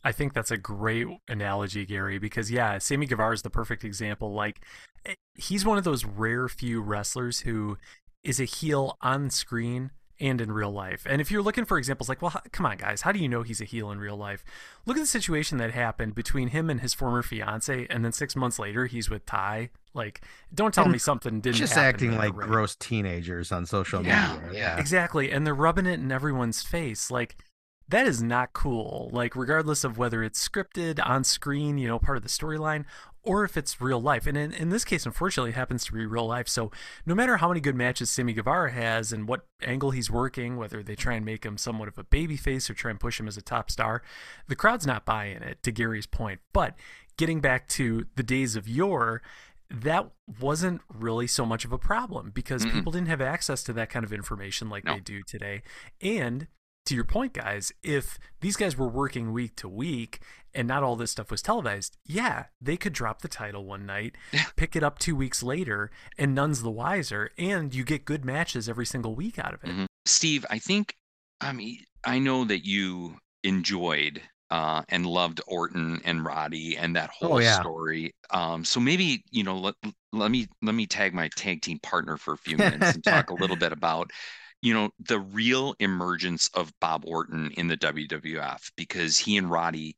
I 0.02 0.12
think 0.12 0.32
that's 0.32 0.50
a 0.50 0.56
great 0.56 1.06
analogy, 1.28 1.84
Gary, 1.84 2.18
because 2.18 2.50
yeah, 2.50 2.78
Sammy 2.78 3.06
Guevara 3.06 3.34
is 3.34 3.42
the 3.42 3.50
perfect 3.50 3.84
example. 3.84 4.32
Like, 4.32 4.60
eh, 5.04 5.14
he's 5.34 5.64
one 5.64 5.78
of 5.78 5.84
those 5.84 6.04
rare 6.04 6.48
few 6.48 6.80
wrestlers 6.80 7.40
who 7.40 7.76
is 8.24 8.40
a 8.40 8.44
heel 8.44 8.96
on 9.02 9.30
screen 9.30 9.90
and 10.22 10.40
in 10.42 10.52
real 10.52 10.70
life. 10.70 11.06
And 11.08 11.20
if 11.22 11.30
you're 11.30 11.40
looking 11.42 11.64
for 11.64 11.78
examples, 11.78 12.08
like, 12.10 12.20
well, 12.20 12.32
h- 12.36 12.52
come 12.52 12.66
on, 12.66 12.76
guys, 12.76 13.00
how 13.02 13.10
do 13.12 13.18
you 13.18 13.26
know 13.28 13.42
he's 13.42 13.62
a 13.62 13.64
heel 13.64 13.90
in 13.90 13.98
real 13.98 14.16
life? 14.18 14.44
Look 14.84 14.98
at 14.98 15.00
the 15.00 15.06
situation 15.06 15.56
that 15.58 15.70
happened 15.70 16.14
between 16.14 16.48
him 16.48 16.68
and 16.68 16.80
his 16.82 16.92
former 16.92 17.22
fiance, 17.22 17.86
and 17.88 18.04
then 18.04 18.12
six 18.12 18.36
months 18.36 18.58
later, 18.58 18.84
he's 18.84 19.08
with 19.08 19.24
Ty. 19.24 19.70
Like, 19.94 20.20
don't 20.54 20.74
tell 20.74 20.84
And 20.84 20.92
me 20.92 20.98
something 20.98 21.40
didn't 21.40 21.56
Just 21.56 21.72
happen 21.72 21.88
acting 21.88 22.16
like 22.18 22.36
right? 22.36 22.46
gross 22.48 22.76
teenagers 22.76 23.50
on 23.50 23.64
social 23.64 24.04
Yeah, 24.04 24.38
media. 24.44 24.60
yeah. 24.60 24.78
Exactly. 24.78 25.30
And 25.30 25.46
they're 25.46 25.54
rubbing 25.54 25.86
it 25.86 26.00
in 26.00 26.12
everyone's 26.12 26.62
face. 26.62 27.10
Like, 27.10 27.36
that 27.90 28.06
is 28.06 28.22
not 28.22 28.52
cool. 28.52 29.10
Like, 29.12 29.36
regardless 29.36 29.84
of 29.84 29.98
whether 29.98 30.22
it's 30.22 30.46
scripted, 30.46 31.04
on 31.04 31.24
screen, 31.24 31.78
you 31.78 31.88
know, 31.88 31.98
part 31.98 32.16
of 32.16 32.22
the 32.22 32.28
storyline, 32.28 32.84
or 33.22 33.44
if 33.44 33.56
it's 33.56 33.80
real 33.80 34.00
life. 34.00 34.26
And 34.26 34.36
in, 34.36 34.52
in 34.52 34.70
this 34.70 34.84
case, 34.84 35.04
unfortunately, 35.04 35.50
it 35.50 35.56
happens 35.56 35.84
to 35.84 35.92
be 35.92 36.06
real 36.06 36.26
life. 36.26 36.48
So, 36.48 36.70
no 37.04 37.14
matter 37.14 37.36
how 37.36 37.48
many 37.48 37.60
good 37.60 37.74
matches 37.74 38.10
Sammy 38.10 38.32
Guevara 38.32 38.70
has 38.72 39.12
and 39.12 39.28
what 39.28 39.46
angle 39.62 39.90
he's 39.90 40.10
working, 40.10 40.56
whether 40.56 40.82
they 40.82 40.96
try 40.96 41.14
and 41.14 41.24
make 41.24 41.44
him 41.44 41.58
somewhat 41.58 41.88
of 41.88 41.98
a 41.98 42.04
babyface 42.04 42.70
or 42.70 42.74
try 42.74 42.90
and 42.90 43.00
push 43.00 43.20
him 43.20 43.28
as 43.28 43.36
a 43.36 43.42
top 43.42 43.70
star, 43.70 44.02
the 44.48 44.56
crowd's 44.56 44.86
not 44.86 45.04
buying 45.04 45.42
it, 45.42 45.62
to 45.64 45.72
Gary's 45.72 46.06
point. 46.06 46.40
But 46.52 46.74
getting 47.16 47.40
back 47.40 47.68
to 47.68 48.06
the 48.16 48.22
days 48.22 48.56
of 48.56 48.66
yore, 48.68 49.20
that 49.68 50.10
wasn't 50.40 50.80
really 50.92 51.26
so 51.26 51.44
much 51.44 51.64
of 51.64 51.72
a 51.72 51.78
problem 51.78 52.30
because 52.34 52.64
Mm-mm. 52.64 52.72
people 52.72 52.92
didn't 52.92 53.08
have 53.08 53.20
access 53.20 53.62
to 53.64 53.72
that 53.74 53.90
kind 53.90 54.04
of 54.04 54.12
information 54.12 54.68
like 54.70 54.84
No. 54.84 54.94
they 54.94 55.00
do 55.00 55.22
today. 55.22 55.62
And 56.00 56.48
to 56.90 56.94
your 56.94 57.04
point, 57.04 57.32
guys, 57.32 57.72
if 57.82 58.18
these 58.40 58.56
guys 58.56 58.76
were 58.76 58.88
working 58.88 59.32
week 59.32 59.56
to 59.56 59.68
week 59.68 60.20
and 60.52 60.66
not 60.68 60.82
all 60.82 60.96
this 60.96 61.12
stuff 61.12 61.30
was 61.30 61.40
televised, 61.40 61.96
yeah, 62.04 62.46
they 62.60 62.76
could 62.76 62.92
drop 62.92 63.22
the 63.22 63.28
title 63.28 63.64
one 63.64 63.86
night, 63.86 64.16
Yeah. 64.32 64.44
pick 64.56 64.74
it 64.76 64.82
up 64.82 64.98
two 64.98 65.14
weeks 65.16 65.42
later, 65.42 65.90
and 66.18 66.34
none's 66.34 66.62
the 66.62 66.70
wiser. 66.70 67.30
And 67.38 67.72
you 67.74 67.84
get 67.84 68.04
good 68.04 68.24
matches 68.24 68.68
every 68.68 68.86
single 68.86 69.14
week 69.14 69.38
out 69.38 69.54
of 69.54 69.62
it. 69.64 69.70
Mhm. 69.70 69.86
Steve, 70.04 70.44
I 70.50 70.58
think, 70.58 70.96
I 71.40 71.52
mean, 71.52 71.84
I 72.04 72.18
know 72.18 72.44
that 72.44 72.66
you 72.66 73.16
enjoyed 73.44 74.20
uh, 74.50 74.82
and 74.88 75.06
loved 75.06 75.40
Orton 75.46 76.00
and 76.04 76.24
Roddy 76.24 76.76
and 76.76 76.96
that 76.96 77.10
whole 77.10 77.34
Oh, 77.34 77.38
yeah. 77.38 77.60
story. 77.60 78.12
Um, 78.30 78.64
so 78.64 78.80
maybe 78.80 79.22
you 79.30 79.44
know, 79.44 79.56
let 79.56 79.76
let 80.12 80.32
me 80.32 80.48
let 80.60 80.74
me 80.74 80.86
tag 80.88 81.14
my 81.14 81.28
tag 81.36 81.62
team 81.62 81.78
partner 81.84 82.16
for 82.16 82.34
a 82.34 82.36
few 82.36 82.56
minutes 82.84 82.94
and 82.96 83.04
talk 83.04 83.30
a 83.30 83.34
little 83.34 83.54
bit 83.54 83.70
about 83.70 84.10
you 84.62 84.74
know 84.74 84.90
the 85.00 85.18
real 85.20 85.74
emergence 85.78 86.48
of 86.54 86.72
Bob 86.80 87.04
Orton 87.06 87.50
in 87.52 87.68
the 87.68 87.76
WWF 87.76 88.70
because 88.76 89.18
he 89.18 89.36
and 89.36 89.50
Roddy, 89.50 89.96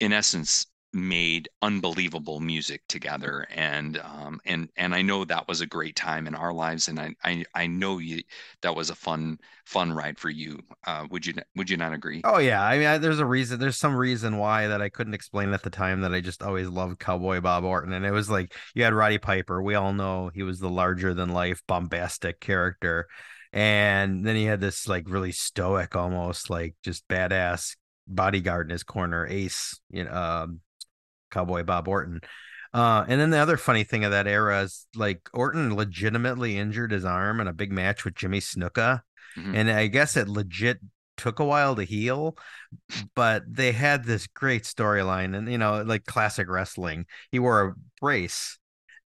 in 0.00 0.12
essence, 0.12 0.66
made 0.94 1.48
unbelievable 1.60 2.40
music 2.40 2.82
together 2.88 3.46
and 3.50 3.98
um 3.98 4.40
and 4.46 4.70
and 4.76 4.94
I 4.94 5.02
know 5.02 5.24
that 5.24 5.46
was 5.46 5.60
a 5.60 5.66
great 5.66 5.94
time 5.96 6.26
in 6.26 6.34
our 6.34 6.52
lives 6.52 6.88
and 6.88 6.98
I 6.98 7.14
I, 7.22 7.44
I 7.54 7.66
know 7.66 7.98
you 7.98 8.22
that 8.62 8.74
was 8.74 8.88
a 8.88 8.94
fun 8.94 9.38
fun 9.66 9.92
ride 9.92 10.18
for 10.18 10.30
you 10.30 10.60
uh 10.86 11.06
would 11.10 11.26
you 11.26 11.34
would 11.56 11.68
you 11.68 11.76
not 11.76 11.92
agree 11.92 12.24
Oh 12.24 12.38
yeah, 12.38 12.62
I 12.62 12.78
mean, 12.78 12.86
I, 12.86 12.98
there's 12.98 13.20
a 13.20 13.26
reason. 13.26 13.60
There's 13.60 13.78
some 13.78 13.94
reason 13.94 14.38
why 14.38 14.66
that 14.66 14.82
I 14.82 14.88
couldn't 14.88 15.14
explain 15.14 15.52
at 15.52 15.62
the 15.62 15.70
time 15.70 16.00
that 16.00 16.12
I 16.12 16.20
just 16.20 16.42
always 16.42 16.66
loved 16.68 16.98
Cowboy 16.98 17.40
Bob 17.40 17.62
Orton, 17.64 17.92
and 17.92 18.04
it 18.04 18.10
was 18.10 18.28
like 18.28 18.54
you 18.74 18.82
had 18.82 18.92
Roddy 18.92 19.18
Piper. 19.18 19.62
We 19.62 19.76
all 19.76 19.92
know 19.92 20.28
he 20.34 20.42
was 20.42 20.58
the 20.58 20.68
larger 20.68 21.14
than 21.14 21.28
life, 21.28 21.62
bombastic 21.68 22.40
character, 22.40 23.06
and 23.52 24.26
then 24.26 24.36
he 24.36 24.44
had 24.44 24.60
this 24.60 24.88
like 24.88 25.08
really 25.08 25.32
stoic, 25.32 25.96
almost 25.96 26.50
like 26.50 26.74
just 26.82 27.06
badass 27.08 27.76
bodyguard 28.06 28.66
in 28.66 28.70
his 28.70 28.82
corner, 28.82 29.26
Ace, 29.26 29.80
you 29.90 30.04
know, 30.04 30.12
um, 30.12 30.60
Cowboy 31.30 31.62
Bob 31.62 31.88
Orton. 31.88 32.20
Uh, 32.72 33.04
and 33.08 33.20
then 33.20 33.30
the 33.30 33.38
other 33.38 33.56
funny 33.56 33.84
thing 33.84 34.04
of 34.04 34.10
that 34.10 34.26
era 34.26 34.62
is 34.62 34.86
like 34.94 35.28
Orton 35.32 35.74
legitimately 35.74 36.58
injured 36.58 36.92
his 36.92 37.04
arm 37.04 37.40
in 37.40 37.46
a 37.46 37.52
big 37.52 37.72
match 37.72 38.04
with 38.04 38.14
Jimmy 38.14 38.40
Snuka. 38.40 39.02
Mhm. 39.36 39.54
And 39.54 39.70
I 39.70 39.86
guess 39.86 40.16
it 40.16 40.28
legit 40.28 40.78
took 41.16 41.38
a 41.38 41.44
while 41.44 41.74
to 41.76 41.82
heal, 41.82 42.36
but 43.14 43.42
they 43.48 43.72
had 43.72 44.04
this 44.04 44.26
great 44.26 44.64
storyline 44.64 45.36
and, 45.36 45.50
you 45.50 45.58
know, 45.58 45.82
like 45.82 46.04
classic 46.04 46.48
wrestling. 46.48 47.06
He 47.30 47.38
wore 47.38 47.68
a 47.68 47.74
brace. 48.00 48.58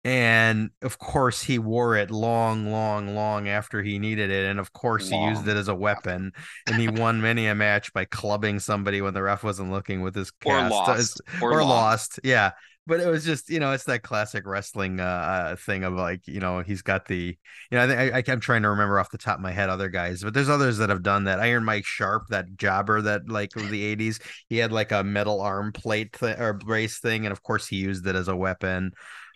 And 0.05 0.70
of 0.82 0.99
course, 0.99 1.42
he 1.42 1.59
wore 1.59 1.96
it 1.96 2.11
long, 2.11 2.70
long, 2.70 3.14
long 3.14 3.49
after 3.49 3.82
he 3.82 3.99
needed 3.99 4.30
it. 4.30 4.46
And 4.46 4.61
of 4.61 4.72
course, 4.72 5.09
he 5.09 5.16
used 5.24 5.46
it 5.49 5.57
as 5.57 5.68
a 5.68 5.74
weapon. 5.74 6.32
And 6.66 6.76
he 6.76 6.88
won 7.01 7.20
many 7.20 7.46
a 7.46 7.55
match 7.55 7.92
by 7.92 8.05
clubbing 8.05 8.61
somebody 8.61 9.01
when 9.03 9.14
the 9.14 9.22
ref 9.22 9.42
wasn't 9.42 9.72
looking 9.72 10.03
with 10.03 10.14
his 10.14 10.32
or 10.44 10.53
cast. 10.53 10.72
lost 10.72 11.20
or, 11.42 11.53
or, 11.53 11.64
lost. 11.64 12.20
Yeah. 12.22 12.53
but 12.86 13.01
it 13.01 13.07
was 13.07 13.22
just 13.24 13.51
you 13.51 13.61
know 13.61 13.72
it's 13.72 13.84
that 13.84 14.03
classic 14.03 14.46
wrestling 14.46 14.99
uh, 14.99 15.05
uh 15.05 15.57
thing 15.57 15.84
of 15.84 15.92
like 15.92 16.26
you 16.26 16.40
know 16.40 16.61
he's 16.61 16.80
got 16.80 17.05
the 17.07 17.36
you 17.70 17.76
know 17.76 17.82
I 17.82 17.86
think 17.86 18.14
I, 18.14 18.18
I 18.18 18.32
am 18.32 18.40
trying 18.40 18.62
to 18.62 18.70
remember 18.70 18.99
off 18.99 19.11
the 19.11 19.18
top 19.18 19.36
of 19.36 19.42
my 19.42 19.53
head 19.53 19.68
other 19.68 19.90
guys 19.90 20.22
but 20.22 20.32
there's 20.32 20.49
others 20.49 20.78
that 20.78 20.88
have 20.88 21.03
done 21.03 21.24
that 21.24 21.38
Iron 21.38 21.64
Mike 21.64 21.84
Sharpe 21.84 22.28
that 22.28 22.57
jobber 22.57 23.03
that 23.03 23.28
like 23.28 23.55
of 23.57 23.68
the 23.68 23.94
80s 23.94 24.22
he 24.49 24.57
had 24.57 24.72
like 24.72 24.90
a 24.90 25.05
metal 25.05 25.42
arm 25.42 25.72
plate 25.72 26.14
th- 26.14 26.38
or 26.38 26.55
brace 26.55 26.99
thing 26.99 27.26
and 27.26 27.32
of 27.32 27.42
course 27.42 27.66
he 27.66 27.76
used 27.76 28.07
it 28.07 28.16
as 28.16 28.28
a 28.28 28.36
weapon 28.36 28.92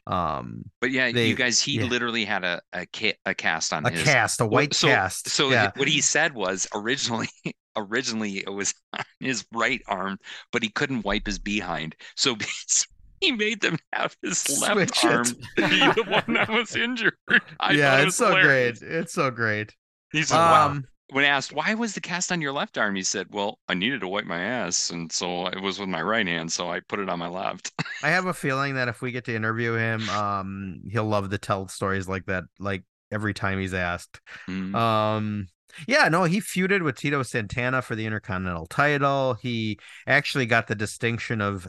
um 0.06 0.64
But 0.80 0.90
yeah, 0.90 1.12
They- 1.12 1.28
you 1.28 1.34
guys, 1.36 1.60
he 1.60 1.78
yeah. 1.78 1.84
literally 1.84 2.24
had 2.24 2.44
a 2.44 2.60
a, 2.72 2.86
ca- 2.86 3.18
a 3.24 3.34
cast 3.34 3.72
on 3.72 3.86
a 3.86 3.90
his. 3.90 4.02
cast 4.02 4.40
a 4.40 4.46
white 4.46 4.74
so, 4.74 4.88
cast 4.88 5.28
So 5.28 5.50
yeah 5.50 5.70
what 5.76 5.88
he 5.88 6.00
said 6.00 6.34
was 6.34 6.66
originally, 6.74 7.28
originally 7.76 8.38
it 8.38 8.52
was 8.52 8.74
on 8.92 9.04
his 9.20 9.44
right 9.52 9.80
arm, 9.86 10.18
but 10.52 10.62
he 10.62 10.68
couldn't 10.70 11.04
wipe 11.04 11.26
his 11.26 11.38
behind, 11.38 11.94
so 12.16 12.36
he 13.20 13.32
made 13.32 13.60
them 13.60 13.78
have 13.92 14.16
his 14.22 14.48
left 14.60 15.04
it. 15.04 15.04
arm 15.04 15.24
be 15.56 15.78
the 15.78 16.04
one 16.08 16.34
that 16.34 16.48
was 16.48 16.74
injured. 16.74 17.14
I 17.60 17.72
yeah 17.72 18.00
it 18.00 18.08
it's 18.08 18.16
so 18.16 18.34
hilarious. 18.34 18.80
great 18.80 18.82
it's 18.82 19.12
so 19.14 19.30
great 19.30 19.74
He 20.12 20.22
said, 20.24 20.42
"Wow." 20.48 20.76
When 21.10 21.24
asked 21.24 21.52
why 21.52 21.74
was 21.74 21.94
the 21.94 22.00
cast 22.00 22.32
on 22.32 22.40
your 22.40 22.52
left 22.52 22.78
arm, 22.78 22.94
he 22.94 23.02
said, 23.02 23.26
"Well, 23.30 23.58
I 23.68 23.74
needed 23.74 24.00
to 24.00 24.08
wipe 24.08 24.24
my 24.24 24.40
ass, 24.40 24.90
and 24.90 25.12
so 25.12 25.46
it 25.46 25.60
was 25.60 25.78
with 25.78 25.88
my 25.88 26.00
right 26.00 26.26
hand, 26.26 26.50
so 26.50 26.70
I 26.70 26.80
put 26.80 27.00
it 27.00 27.10
on 27.10 27.18
my 27.18 27.28
left." 27.28 27.72
I 28.02 28.10
have 28.10 28.26
a 28.26 28.34
feeling 28.34 28.74
that 28.76 28.88
if 28.88 29.02
we 29.02 29.12
get 29.12 29.24
to 29.26 29.34
interview 29.34 29.74
him, 29.74 30.08
um, 30.08 30.80
he'll 30.90 31.04
love 31.04 31.30
to 31.30 31.38
tell 31.38 31.68
stories 31.68 32.08
like 32.08 32.26
that, 32.26 32.44
like 32.58 32.84
every 33.10 33.34
time 33.34 33.58
he's 33.58 33.74
asked. 33.74 34.20
Mm. 34.48 34.74
Um, 34.74 35.48
yeah, 35.86 36.08
no, 36.08 36.24
he 36.24 36.40
feuded 36.40 36.82
with 36.82 36.96
Tito 36.96 37.22
Santana 37.22 37.82
for 37.82 37.94
the 37.94 38.06
Intercontinental 38.06 38.66
title. 38.66 39.34
He 39.34 39.78
actually 40.06 40.46
got 40.46 40.66
the 40.66 40.74
distinction 40.74 41.40
of 41.40 41.68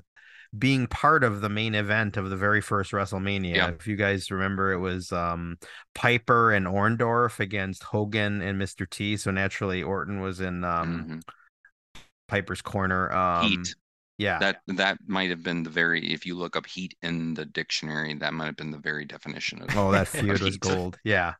being 0.57 0.87
part 0.87 1.23
of 1.23 1.41
the 1.41 1.49
main 1.49 1.75
event 1.75 2.17
of 2.17 2.29
the 2.29 2.35
very 2.35 2.61
first 2.61 2.91
WrestleMania. 2.91 3.55
Yeah. 3.55 3.69
If 3.69 3.87
you 3.87 3.95
guys 3.95 4.29
remember, 4.31 4.71
it 4.71 4.79
was 4.79 5.11
um 5.11 5.57
Piper 5.95 6.51
and 6.51 6.67
Orndorff 6.67 7.39
against 7.39 7.83
Hogan 7.83 8.41
and 8.41 8.61
Mr. 8.61 8.89
T. 8.89 9.17
So 9.17 9.31
naturally, 9.31 9.81
Orton 9.83 10.21
was 10.21 10.39
in 10.41 10.63
um 10.63 11.21
Mhm. 11.21 12.01
Piper's 12.27 12.61
corner. 12.61 13.11
Um, 13.11 13.47
Heat. 13.47 13.75
Yeah. 14.17 14.39
That 14.39 14.61
that 14.67 14.97
might 15.07 15.29
have 15.29 15.43
been 15.43 15.63
the 15.63 15.69
very. 15.69 16.13
If 16.13 16.25
you 16.25 16.35
look 16.35 16.55
up 16.55 16.65
heat 16.65 16.95
in 17.01 17.33
the 17.33 17.45
dictionary, 17.45 18.13
that 18.15 18.33
might 18.33 18.45
have 18.45 18.55
been 18.55 18.71
the 18.71 18.77
very 18.77 19.05
definition 19.05 19.61
of. 19.61 19.75
Oh, 19.75 19.91
that 19.91 20.07
feud 20.09 20.41
was 20.41 20.57
gold. 20.57 20.99
Yeah. 21.03 21.33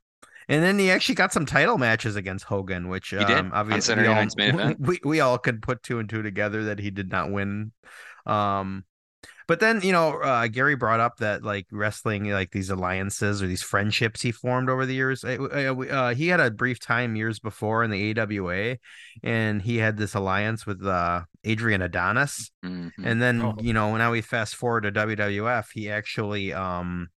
And 0.50 0.62
then 0.62 0.78
he 0.78 0.92
actually 0.92 1.16
got 1.16 1.32
some 1.32 1.46
title 1.46 1.78
matches 1.78 2.18
against 2.18 2.44
Hogan, 2.44 2.90
which 2.90 3.12
did, 3.12 3.32
um, 3.32 3.52
obviously 3.54 3.96
we 3.96 4.08
all, 4.08 4.26
we, 4.80 5.00
we 5.06 5.20
all 5.22 5.38
could 5.38 5.62
put 5.62 5.82
two 5.84 6.00
and 6.00 6.10
two 6.10 6.22
together 6.22 6.66
that 6.66 6.80
he 6.80 6.92
did 6.92 7.10
not 7.10 7.32
win. 7.32 7.72
Um, 8.26 8.84
but 9.48 9.60
then 9.60 9.82
you 9.82 9.92
know 9.92 10.20
uh, 10.22 10.48
Gary 10.48 10.76
brought 10.76 11.00
up 11.00 11.18
that 11.18 11.44
like 11.44 11.68
wrestling, 11.72 12.30
like 12.30 12.52
these 12.52 12.70
alliances 12.70 13.42
or 13.42 13.48
these 13.48 13.62
friendships 13.64 14.22
he 14.22 14.32
formed 14.32 14.70
over 14.70 14.86
the 14.86 14.94
years. 14.94 15.24
Uh, 15.24 15.38
uh, 15.50 16.14
he 16.14 16.28
had 16.28 16.40
a 16.40 16.52
brief 16.52 16.80
time 16.80 17.16
years 17.16 17.40
before 17.40 17.84
in 17.84 17.92
the 17.92 18.12
AWA, 18.20 18.78
and 19.24 19.62
he 19.62 19.78
had 19.78 19.98
this 19.98 20.14
alliance 20.16 20.66
with 20.66 20.86
uh, 20.86 21.22
Adrian 21.44 21.82
Adonis. 21.82 22.52
Mhm. 22.64 22.92
And 23.04 23.22
then, 23.22 23.42
Oh. 23.42 23.56
you 23.60 23.74
know, 23.74 23.96
now 23.98 24.12
we 24.12 24.22
fast 24.22 24.56
forward 24.56 24.82
to 24.82 24.92
WWF, 24.92 25.70
he 25.74 25.90
actually 25.90 26.54
um 26.54 27.10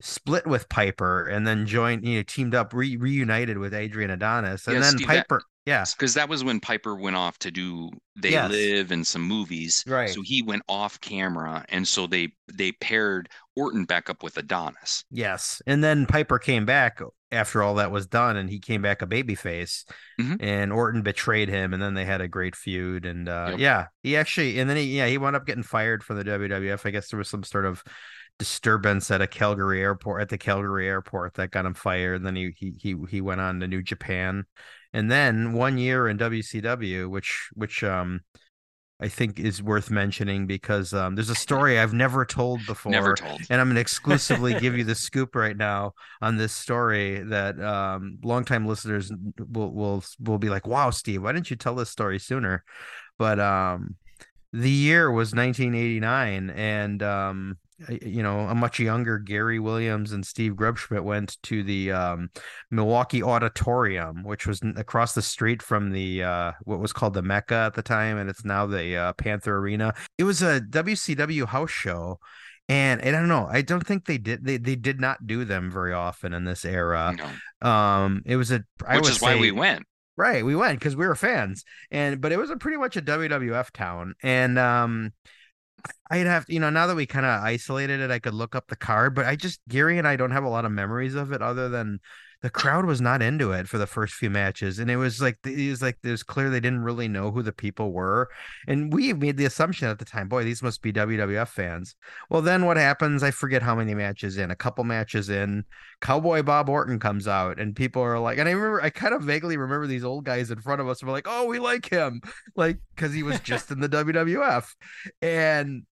split 0.00 0.46
with 0.46 0.68
Piper 0.68 1.26
and 1.26 1.46
then 1.46 1.66
joined, 1.66 2.06
you 2.06 2.18
know, 2.18 2.22
teamed 2.22 2.54
up, 2.54 2.72
re- 2.72 2.96
reunited 2.96 3.58
with 3.58 3.74
Adrian 3.74 4.10
Adonis. 4.10 4.66
And 4.66 4.74
Yeah, 4.76 4.80
then 4.82 4.92
Steve, 4.92 5.06
Piper, 5.08 5.42
yeah, 5.68 5.84
because 5.96 6.14
that 6.14 6.28
was 6.28 6.42
when 6.44 6.60
Piper 6.60 6.96
went 6.96 7.16
off 7.16 7.38
to 7.40 7.50
do 7.50 7.90
They 8.20 8.30
Yes. 8.30 8.50
Live 8.50 8.90
and 8.90 9.06
some 9.06 9.22
movies. 9.22 9.84
Right. 9.86 10.10
So 10.10 10.22
he 10.22 10.42
went 10.42 10.62
off 10.68 11.00
camera, 11.00 11.64
and 11.68 11.86
so 11.86 12.06
they 12.06 12.32
they 12.52 12.72
paired 12.72 13.28
Orton 13.54 13.84
back 13.84 14.08
up 14.10 14.22
with 14.22 14.36
Adonis. 14.38 15.04
yes. 15.10 15.62
And 15.66 15.82
then 15.84 16.06
Piper 16.06 16.38
came 16.38 16.64
back 16.64 17.00
after 17.30 17.62
all 17.62 17.74
that 17.74 17.90
was 17.90 18.06
done 18.06 18.36
and 18.38 18.48
he 18.48 18.58
came 18.58 18.80
back 18.80 19.02
a 19.02 19.06
babyface 19.06 19.84
Mhm. 20.18 20.38
and 20.40 20.72
Orton 20.72 21.02
betrayed 21.02 21.48
him 21.50 21.74
and 21.74 21.82
then 21.82 21.92
they 21.92 22.06
had 22.06 22.22
a 22.22 22.28
great 22.28 22.56
feud 22.56 23.04
and 23.04 23.28
uh 23.28 23.48
Yep. 23.50 23.58
yeah, 23.58 23.86
he 24.02 24.16
actually 24.16 24.58
and 24.60 24.68
then 24.70 24.78
he 24.78 24.96
yeah, 24.96 25.06
he 25.08 25.18
wound 25.18 25.36
up 25.36 25.44
getting 25.46 25.62
fired 25.62 26.02
from 26.02 26.16
the 26.16 26.24
WWF. 26.24 26.86
I 26.86 26.90
guess 26.90 27.10
there 27.10 27.18
was 27.18 27.28
some 27.28 27.44
sort 27.44 27.66
of 27.66 27.82
disturbance 28.38 29.10
at 29.10 29.20
a 29.20 29.26
Calgary 29.26 29.82
airport 29.82 30.22
at 30.22 30.28
the 30.28 30.38
Calgary 30.38 30.88
airport 30.88 31.34
that 31.34 31.50
got 31.50 31.66
him 31.66 31.74
fired. 31.74 32.16
And 32.16 32.26
then 32.26 32.36
he 32.36 32.54
he 32.56 32.72
he 32.80 32.96
he 33.10 33.20
went 33.20 33.40
on 33.40 33.60
to 33.60 33.68
New 33.68 33.82
Japan. 33.82 34.44
And 34.92 35.10
then 35.10 35.52
one 35.52 35.78
year 35.78 36.08
in 36.08 36.18
WCW, 36.18 37.10
which 37.10 37.50
which 37.54 37.84
um 37.84 38.20
I 39.00 39.08
think 39.08 39.38
is 39.38 39.62
worth 39.62 39.90
mentioning 39.90 40.46
because 40.46 40.92
um 40.92 41.14
there's 41.14 41.30
a 41.30 41.34
story 41.34 41.78
I've 41.78 41.92
never 41.92 42.24
told 42.24 42.64
before. 42.66 42.90
Never 42.92 43.14
told. 43.14 43.40
And 43.50 43.60
I'm 43.60 43.68
going 43.68 43.76
to 43.76 43.80
exclusively 43.80 44.58
give 44.58 44.76
you 44.76 44.84
the 44.92 44.94
scoop 44.94 45.36
right 45.36 45.56
now 45.56 45.92
on 46.22 46.36
this 46.36 46.52
story 46.52 47.22
that 47.24 47.60
um, 47.60 48.18
longtime 48.22 48.66
listeners 48.66 49.12
will 49.38 49.72
will 49.72 50.04
will 50.20 50.38
be 50.38 50.48
like, 50.48 50.66
"Wow, 50.66 50.90
Steve, 50.90 51.22
why 51.22 51.32
didn't 51.32 51.50
you 51.50 51.56
tell 51.56 51.74
this 51.74 51.90
story 51.90 52.18
sooner?" 52.18 52.64
But 53.18 53.38
um, 53.38 53.96
the 54.52 54.70
year 54.70 55.10
was 55.10 55.34
1989, 55.34 56.50
and 56.50 57.02
um, 57.02 57.58
you 58.02 58.22
know, 58.22 58.40
a 58.40 58.54
much 58.54 58.80
younger 58.80 59.18
Gary 59.18 59.58
Williams 59.58 60.12
and 60.12 60.26
Steve 60.26 60.54
Grubschmidt 60.54 61.04
went 61.04 61.36
to 61.44 61.62
the 61.62 61.92
um, 61.92 62.30
Milwaukee 62.70 63.22
Auditorium, 63.22 64.24
which 64.24 64.46
was 64.46 64.60
across 64.76 65.14
the 65.14 65.22
street 65.22 65.62
from 65.62 65.90
the 65.92 66.22
uh, 66.24 66.52
what 66.64 66.80
was 66.80 66.92
called 66.92 67.14
the 67.14 67.22
Mecca 67.22 67.54
at 67.54 67.74
the 67.74 67.82
time, 67.82 68.18
and 68.18 68.28
it's 68.28 68.44
now 68.44 68.66
the 68.66 68.96
uh, 68.96 69.12
Panther 69.14 69.56
Arena. 69.56 69.94
It 70.16 70.24
was 70.24 70.42
a 70.42 70.60
WCW 70.60 71.46
house 71.46 71.70
show. 71.70 72.18
And, 72.70 73.00
and 73.00 73.16
I 73.16 73.20
don't 73.20 73.30
know. 73.30 73.48
I 73.50 73.62
don't 73.62 73.86
think 73.86 74.04
they 74.04 74.18
did. 74.18 74.44
They, 74.44 74.58
they 74.58 74.76
did 74.76 75.00
not 75.00 75.26
do 75.26 75.46
them 75.46 75.70
very 75.70 75.94
often 75.94 76.34
in 76.34 76.44
this 76.44 76.66
era. 76.66 77.16
No. 77.16 77.66
Um, 77.66 78.20
it 78.26 78.36
was 78.36 78.50
a. 78.50 78.62
I 78.86 78.98
Which 78.98 79.08
is 79.08 79.22
why 79.22 79.36
we 79.36 79.52
went. 79.52 79.84
Right, 80.18 80.44
we 80.44 80.56
went 80.56 80.80
because 80.80 80.96
we 80.96 81.06
were 81.06 81.14
fans, 81.14 81.64
and 81.92 82.20
but 82.20 82.32
it 82.32 82.38
was 82.38 82.50
a 82.50 82.56
pretty 82.56 82.76
much 82.76 82.96
a 82.96 83.00
WWF 83.00 83.70
town, 83.70 84.14
and 84.20 84.58
um, 84.58 85.12
I'd 86.10 86.26
have 86.26 86.46
to, 86.46 86.52
you 86.52 86.60
know 86.60 86.70
now 86.70 86.86
that 86.86 86.96
we 86.96 87.06
kind 87.06 87.26
of 87.26 87.42
isolated 87.42 88.00
it, 88.00 88.10
I 88.10 88.18
could 88.18 88.34
look 88.34 88.54
up 88.54 88.68
the 88.68 88.76
card, 88.76 89.14
but 89.14 89.26
I 89.26 89.36
just 89.36 89.60
Gary 89.68 89.98
and 89.98 90.08
I 90.08 90.16
don't 90.16 90.30
have 90.30 90.44
a 90.44 90.48
lot 90.48 90.64
of 90.64 90.72
memories 90.72 91.14
of 91.14 91.32
it 91.32 91.42
other 91.42 91.68
than 91.68 92.00
the 92.40 92.50
crowd 92.50 92.84
was 92.84 93.00
not 93.00 93.20
into 93.20 93.50
it 93.50 93.68
for 93.68 93.78
the 93.78 93.86
first 93.86 94.14
few 94.14 94.30
matches, 94.30 94.78
and 94.78 94.90
it 94.90 94.96
was 94.96 95.20
like 95.20 95.38
it 95.44 95.70
was 95.70 95.82
like 95.82 95.98
it 96.04 96.10
was 96.10 96.22
clear 96.22 96.48
they 96.48 96.60
didn't 96.60 96.84
really 96.84 97.08
know 97.08 97.32
who 97.32 97.42
the 97.42 97.52
people 97.52 97.90
were, 97.92 98.28
and 98.68 98.92
we 98.92 99.12
made 99.12 99.36
the 99.36 99.44
assumption 99.44 99.88
at 99.88 99.98
the 99.98 100.04
time, 100.04 100.28
boy, 100.28 100.44
these 100.44 100.62
must 100.62 100.80
be 100.80 100.92
WWF 100.92 101.48
fans. 101.48 101.96
Well, 102.30 102.40
then 102.40 102.64
what 102.64 102.76
happens? 102.76 103.24
I 103.24 103.32
forget 103.32 103.62
how 103.62 103.74
many 103.74 103.92
matches 103.94 104.38
in, 104.38 104.52
a 104.52 104.56
couple 104.56 104.84
matches 104.84 105.28
in, 105.30 105.64
Cowboy 106.00 106.42
Bob 106.42 106.68
Orton 106.68 107.00
comes 107.00 107.26
out, 107.26 107.58
and 107.58 107.74
people 107.74 108.02
are 108.02 108.20
like, 108.20 108.38
and 108.38 108.48
I 108.48 108.52
remember, 108.52 108.82
I 108.82 108.90
kind 108.90 109.14
of 109.14 109.22
vaguely 109.22 109.56
remember 109.56 109.88
these 109.88 110.04
old 110.04 110.24
guys 110.24 110.52
in 110.52 110.60
front 110.60 110.80
of 110.80 110.88
us 110.88 111.02
were 111.02 111.10
like, 111.10 111.26
oh, 111.28 111.46
we 111.46 111.58
like 111.58 111.90
him, 111.90 112.20
like 112.54 112.78
because 112.94 113.12
he 113.12 113.24
was 113.24 113.40
just 113.40 113.72
in 113.72 113.80
the 113.80 113.88
WWF, 113.88 114.64
and 115.20 115.82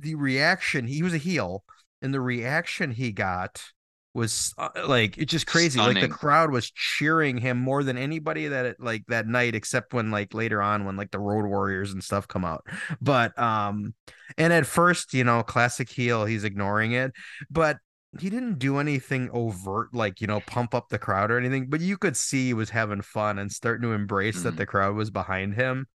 the 0.00 0.16
reaction, 0.16 0.88
he 0.88 1.04
was 1.04 1.14
a 1.14 1.18
heel, 1.18 1.62
and 2.02 2.12
the 2.12 2.20
reaction 2.20 2.90
he 2.90 3.12
got 3.12 3.62
was 4.14 4.54
uh, 4.58 4.68
like 4.86 5.18
it's 5.18 5.30
just 5.32 5.46
crazy. 5.46 5.78
Like 5.80 6.00
the 6.00 6.08
crowd 6.08 6.50
was 6.50 6.70
cheering 6.70 7.36
him 7.38 7.58
more 7.58 7.82
than 7.82 7.98
anybody 7.98 8.48
that 8.48 8.66
it, 8.66 8.76
like 8.80 9.04
that 9.08 9.26
night, 9.26 9.54
except 9.54 9.92
when 9.92 10.10
like 10.10 10.32
later 10.34 10.62
on 10.62 10.84
when 10.84 10.96
like 10.96 11.10
the 11.10 11.18
Road 11.18 11.46
Warriors 11.46 11.92
and 11.92 12.02
stuff 12.02 12.28
come 12.28 12.44
out. 12.44 12.64
But 13.00 13.36
um, 13.38 13.94
and 14.38 14.52
at 14.52 14.66
first, 14.66 15.14
you 15.14 15.24
know, 15.24 15.42
classic 15.42 15.90
heel, 15.90 16.24
he's 16.24 16.44
ignoring 16.44 16.92
it, 16.92 17.12
but 17.50 17.78
he 18.20 18.30
didn't 18.30 18.60
do 18.60 18.78
anything 18.78 19.28
overt 19.32 19.92
like 19.92 20.20
you 20.20 20.26
know 20.28 20.38
pump 20.40 20.72
up 20.72 20.88
the 20.88 20.98
crowd 20.98 21.32
or 21.32 21.38
anything 21.38 21.66
but 21.68 21.80
you 21.80 21.98
could 21.98 22.16
see 22.16 22.46
he 22.46 22.54
was 22.54 22.70
having 22.70 23.02
fun 23.02 23.40
and 23.40 23.50
starting 23.50 23.82
to 23.82 23.92
embrace 23.92 24.42
that 24.44 24.54
Mhm. 24.54 24.58
the 24.58 24.66
crowd 24.66 24.94
was 24.94 25.10
behind 25.10 25.54
him 25.54 25.86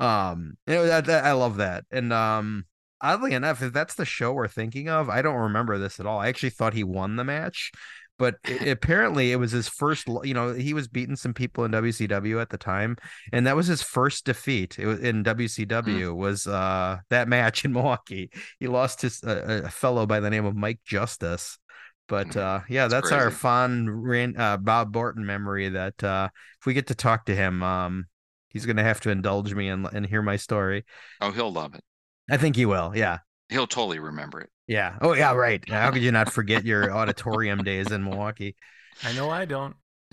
um 0.00 0.56
you 0.66 0.74
know, 0.74 0.86
that, 0.86 1.06
that- 1.06 1.24
i 1.24 1.32
love 1.32 1.56
that 1.58 1.84
and 1.90 2.12
um 2.12 2.64
oddly 3.00 3.32
enough 3.34 3.62
if 3.62 3.72
that's 3.72 3.94
the 3.94 4.04
show 4.04 4.32
we're 4.32 4.48
thinking 4.48 4.88
of 4.88 5.08
i 5.10 5.20
don't 5.22 5.34
remember 5.36 5.78
this 5.78 6.00
at 6.00 6.06
all. 6.06 6.20
I 6.20 6.28
actually 6.28 6.50
thought 6.50 6.74
he 6.74 6.84
won 6.84 7.16
the 7.16 7.24
match 7.24 7.72
but 8.18 8.36
i- 8.46 8.50
apparently 8.70 9.32
it 9.32 9.36
was 9.36 9.52
his 9.52 9.68
first 9.68 10.06
you 10.22 10.34
know 10.34 10.54
he 10.54 10.72
was 10.74 10.88
beating 10.88 11.16
some 11.16 11.34
people 11.34 11.64
in 11.64 11.72
wcw 11.72 12.40
at 12.40 12.50
the 12.50 12.58
time 12.58 12.96
and 13.32 13.46
that 13.46 13.56
was 13.56 13.66
his 13.66 13.82
first 13.82 14.24
defeat. 14.24 14.78
It 14.78 14.86
was 14.86 15.00
in 15.00 15.24
wcw 15.24 16.14
was 16.14 16.46
uh 16.46 16.98
that 17.10 17.28
match 17.28 17.64
in 17.64 17.72
milwaukee. 17.74 18.30
He 18.60 18.68
lost 18.68 19.02
his 19.02 19.22
uh, 19.24 19.62
a 19.64 19.70
fellow 19.70 20.06
by 20.06 20.20
the 20.20 20.30
name 20.30 20.44
of 20.44 20.54
mike 20.56 20.80
justice 20.84 21.58
but 22.06 22.28
Mhm. 22.28 22.36
uh 22.36 22.60
yeah 22.68 22.86
That's 22.88 23.10
that's 23.10 23.12
our 23.12 23.30
fond 23.30 24.38
uh, 24.38 24.56
bob 24.58 24.96
Orton 24.96 25.24
memory 25.26 25.70
that 25.70 26.02
uh 26.04 26.28
if 26.60 26.66
we 26.66 26.74
get 26.74 26.86
to 26.88 26.94
talk 26.94 27.26
to 27.26 27.34
him 27.34 27.62
um 27.62 28.06
he's 28.48 28.66
gonna 28.66 28.84
have 28.84 29.00
to 29.00 29.10
indulge 29.10 29.52
me 29.54 29.68
and, 29.68 29.86
and 29.92 30.06
hear 30.06 30.22
my 30.22 30.36
story. 30.36 30.84
Oh, 31.20 31.32
he'll 31.32 31.52
love 31.52 31.74
it. 31.74 31.82
I 32.30 32.36
think 32.36 32.56
he 32.56 32.66
will 32.66 32.92
yeah 32.94 33.18
He'll 33.50 33.66
totally 33.66 33.98
remember 33.98 34.40
it. 34.40 34.50
yeah 34.66 34.96
oh 35.00 35.12
yeah 35.14 35.32
right 35.34 35.62
how 35.68 35.90
could 35.90 36.02
you 36.02 36.10
not 36.12 36.32
forget 36.32 36.64
your 36.64 36.90
auditorium 36.92 37.62
days 37.62 37.90
in 37.90 38.02
milwaukee 38.04 38.56
I 39.02 39.12
know 39.12 39.28
I 39.28 39.44
don't. 39.44 39.74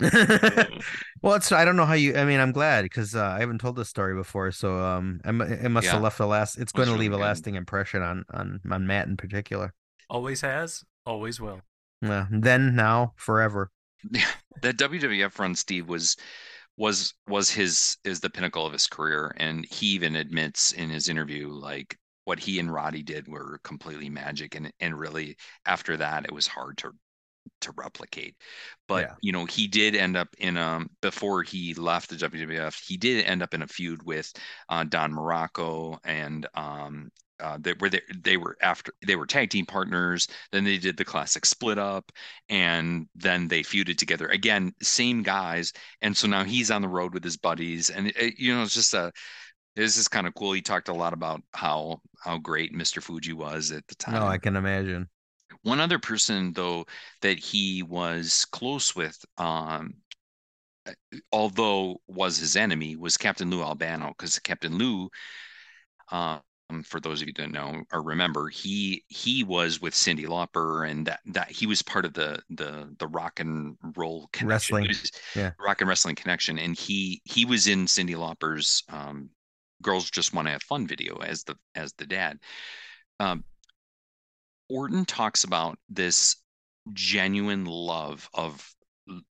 well, 1.22 1.34
it's 1.34 1.52
I 1.52 1.64
don't 1.64 1.76
know 1.76 1.86
how 1.86 1.94
you. 1.94 2.16
I 2.16 2.24
mean, 2.24 2.40
I'm 2.40 2.50
glad 2.50 2.82
because 2.82 3.14
uh, 3.14 3.24
I 3.24 3.38
haven't 3.38 3.60
told 3.60 3.76
this 3.76 3.88
story 3.88 4.14
before, 4.16 4.50
so 4.50 4.76
um, 4.80 5.20
I'm, 5.24 5.40
it 5.40 5.68
must 5.68 5.86
Yeah. 5.86 5.92
have 5.92 6.02
left 6.02 6.18
a 6.18 6.26
last. 6.26 6.58
It's 6.58 6.72
That's 6.72 6.72
going 6.72 6.88
to 6.88 6.92
really 6.94 7.04
leave 7.04 7.12
a 7.12 7.16
good. 7.18 7.22
lasting 7.22 7.54
impression 7.54 8.02
on 8.02 8.24
on 8.32 8.60
on 8.68 8.86
Matt 8.86 9.06
in 9.06 9.16
particular. 9.16 9.72
Always 10.10 10.40
has, 10.40 10.84
always 11.06 11.40
will. 11.40 11.60
Yeah, 12.00 12.26
then, 12.30 12.74
now, 12.74 13.12
forever. 13.16 13.70
that 14.62 14.76
WWF 14.76 15.38
run, 15.38 15.54
Steve, 15.54 15.88
was 15.88 16.16
was 16.76 17.14
was 17.28 17.50
his 17.50 17.96
is 18.04 18.20
the 18.20 18.30
pinnacle 18.30 18.66
of 18.66 18.72
his 18.72 18.86
career, 18.88 19.32
and 19.36 19.64
he 19.70 19.86
even 19.88 20.16
admits 20.16 20.72
in 20.72 20.90
his 20.90 21.08
interview 21.08 21.48
like 21.48 21.98
what 22.24 22.38
he 22.40 22.58
and 22.58 22.72
Roddy 22.72 23.02
did 23.02 23.28
were 23.28 23.58
completely 23.64 24.08
magic, 24.10 24.54
and 24.54 24.72
and 24.80 24.98
really 24.98 25.36
after 25.66 25.96
that 25.98 26.24
it 26.24 26.32
was 26.32 26.46
hard 26.46 26.78
to 26.78 26.92
to 27.62 27.72
replicate. 27.76 28.36
But 28.88 29.08
Yeah. 29.08 29.14
you 29.20 29.32
know 29.32 29.46
he 29.46 29.68
did 29.68 29.94
end 29.96 30.16
up 30.16 30.28
in 30.38 30.56
um 30.56 30.90
before 31.00 31.42
he 31.42 31.74
left 31.74 32.10
the 32.10 32.16
WWF, 32.16 32.80
he 32.86 32.96
did 32.96 33.24
end 33.24 33.42
up 33.42 33.54
in 33.54 33.62
a 33.62 33.66
feud 33.68 34.02
with 34.04 34.32
uh, 34.68 34.84
Don 34.84 35.12
Muraco 35.12 35.98
and 36.04 36.46
um. 36.54 37.10
Uh, 37.40 37.58
they 37.60 37.72
were 37.80 37.88
they, 37.90 38.00
they 38.22 38.36
were 38.36 38.56
after 38.62 38.92
they 39.04 39.16
were 39.16 39.26
tag 39.26 39.50
team 39.50 39.66
partners. 39.66 40.28
Then 40.52 40.62
they 40.62 40.78
did 40.78 40.96
the 40.96 41.04
classic 41.04 41.44
split 41.44 41.76
up, 41.76 42.12
and 42.48 43.08
then 43.16 43.48
they 43.48 43.62
feuded 43.64 43.96
together 43.98 44.28
again 44.28 44.72
same 44.80 45.24
guys 45.24 45.72
and 46.02 46.16
so 46.16 46.28
now 46.28 46.44
he's 46.44 46.70
on 46.70 46.82
the 46.82 46.88
road 46.88 47.12
with 47.14 47.24
his 47.24 47.36
buddies 47.36 47.90
and 47.90 48.08
it, 48.08 48.38
you 48.38 48.54
know 48.54 48.62
it's 48.62 48.74
just 48.74 48.94
a 48.94 49.10
this 49.76 49.96
is 49.96 50.08
kind 50.08 50.26
of 50.26 50.34
cool 50.34 50.52
he 50.52 50.60
talked 50.62 50.88
a 50.88 50.94
lot 50.94 51.12
about 51.12 51.42
how 51.54 52.00
how 52.22 52.38
great 52.38 52.74
mr 52.74 53.02
fuji 53.02 53.32
was 53.32 53.70
at 53.70 53.86
the 53.88 53.94
time 53.94 54.14
No, 54.14 54.26
I 54.26 54.38
can 54.38 54.56
imagine. 54.56 55.08
one 55.62 55.80
other 55.80 55.98
person 55.98 56.52
though 56.52 56.86
that 57.20 57.38
he 57.38 57.82
was 57.82 58.44
close 58.46 58.94
with 58.94 59.22
um 59.38 59.94
although 61.30 62.00
was 62.08 62.36
his 62.38 62.56
enemy 62.56 62.96
was 62.96 63.16
captain 63.16 63.50
lou 63.50 63.62
albano 63.62 64.08
because 64.08 64.38
captain 64.40 64.76
lou 64.78 65.08
um, 66.10 66.40
for 66.84 67.00
those 67.00 67.20
of 67.22 67.28
you 67.28 67.34
that 67.34 67.50
know 67.50 67.82
or 67.92 68.02
remember, 68.02 68.48
he 68.48 69.04
he 69.08 69.44
was 69.44 69.80
with 69.80 69.94
Cyndi 69.94 70.26
Lauper, 70.26 70.88
and 70.88 71.06
that 71.06 71.20
that 71.26 71.50
he 71.50 71.66
was 71.66 71.82
part 71.82 72.04
of 72.04 72.14
the 72.14 72.40
the 72.50 72.94
the 72.98 73.06
rock 73.06 73.40
and 73.40 73.76
roll 73.96 74.28
connection. 74.32 74.76
Wrestling, 74.76 74.96
yeah. 75.34 75.52
rock 75.60 75.80
and 75.80 75.88
wrestling 75.88 76.14
connection, 76.14 76.58
and 76.58 76.76
he 76.76 77.20
he 77.24 77.44
was 77.44 77.66
in 77.66 77.86
Cyndi 77.86 78.14
Lauper's 78.14 78.82
um, 78.88 79.30
"Girls 79.82 80.10
Just 80.10 80.32
Want 80.32 80.46
to 80.46 80.52
Have 80.52 80.62
Fun" 80.62 80.86
video 80.86 81.16
as 81.18 81.44
the 81.44 81.56
as 81.74 81.92
the 81.94 82.06
dad. 82.06 82.38
Um, 83.20 83.44
Orton 84.68 85.04
talks 85.04 85.44
about 85.44 85.78
this 85.88 86.36
genuine 86.92 87.64
love 87.64 88.28
of 88.34 88.74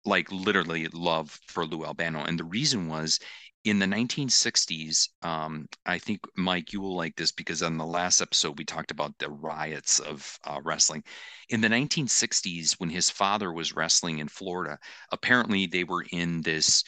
like 0.05 0.31
literally 0.33 0.89
love 0.89 1.39
for 1.47 1.67
Lou 1.67 1.85
Albano, 1.85 2.25
and 2.25 2.39
the 2.39 2.45
reason 2.45 2.89
was 2.89 3.21
in 3.65 3.79
the 3.79 3.87
1960s, 3.87 5.09
um, 5.23 5.69
I 5.85 5.99
think 5.99 6.21
Mike, 6.37 6.73
you 6.73 6.81
will 6.81 6.97
like 6.97 7.17
this 7.17 7.33
because 7.33 7.63
on 7.63 7.77
the 7.77 7.85
last 7.85 8.23
episode 8.23 8.57
we 8.57 8.65
talked 8.65 8.91
about 8.91 9.17
the 9.19 9.29
riots 9.29 9.99
of 9.99 10.39
uh, 10.45 10.61
wrestling. 10.63 11.03
In 11.51 11.61
the 11.61 11.69
1960s, 11.69 12.75
when 12.79 12.89
his 12.89 13.11
father 13.11 13.53
was 13.53 13.75
wrestling 13.75 14.21
in 14.21 14.29
Florida, 14.29 14.79
apparently 15.13 15.67
they 15.67 15.85
were 15.85 16.05
in 16.13 16.41
this 16.43 16.85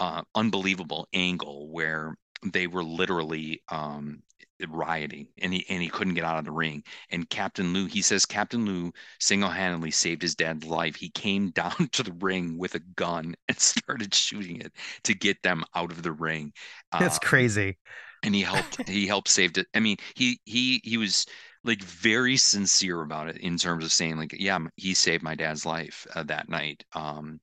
uh, 0.00 0.22
unbelievable 0.34 1.08
angle 1.12 1.68
where 1.70 2.16
they 2.52 2.66
were 2.66 2.84
literally 2.84 3.62
um, 3.70 4.22
rioting, 4.68 5.28
and 5.38 5.52
he 5.52 5.64
and 5.68 5.82
he 5.82 5.88
couldn't 5.88 6.14
get 6.14 6.24
out 6.24 6.38
of 6.38 6.44
the 6.44 6.52
ring. 6.52 6.82
And 7.10 7.28
Captain 7.28 7.72
Lou, 7.72 7.86
he 7.86 8.02
says, 8.02 8.26
Captain 8.26 8.64
Lou 8.64 8.92
single-handedly 9.20 9.90
saved 9.90 10.22
his 10.22 10.34
dad's 10.34 10.64
life. 10.64 10.96
He 10.96 11.10
came 11.10 11.50
down 11.52 11.88
to 11.92 12.02
the 12.02 12.12
ring 12.12 12.58
with 12.58 12.74
a 12.74 12.80
gun 12.96 13.34
and 13.48 13.58
started 13.60 14.14
shooting 14.14 14.60
it 14.60 14.72
to 15.04 15.14
get 15.14 15.42
them 15.42 15.64
out 15.74 15.90
of 15.92 16.02
the 16.02 16.12
ring. 16.12 16.52
That's 16.98 17.18
Uh, 17.18 17.18
crazy. 17.18 17.78
and 18.22 18.34
he 18.34 18.42
helped 18.42 18.78
he 18.88 19.06
helped 19.06 19.28
saved 19.28 19.58
it 19.58 19.66
i 19.74 19.80
mean 19.80 19.96
he 20.14 20.40
he 20.44 20.80
he 20.84 20.96
was 20.96 21.26
like 21.64 21.82
very 21.82 22.36
sincere 22.36 23.00
about 23.02 23.28
it 23.28 23.38
in 23.38 23.56
terms 23.56 23.84
of 23.84 23.92
saying 23.92 24.16
like 24.16 24.34
yeah 24.38 24.58
he 24.76 24.94
saved 24.94 25.22
my 25.22 25.34
dad's 25.34 25.66
life 25.66 26.06
uh, 26.14 26.22
that 26.22 26.48
night 26.48 26.84
um 26.94 27.40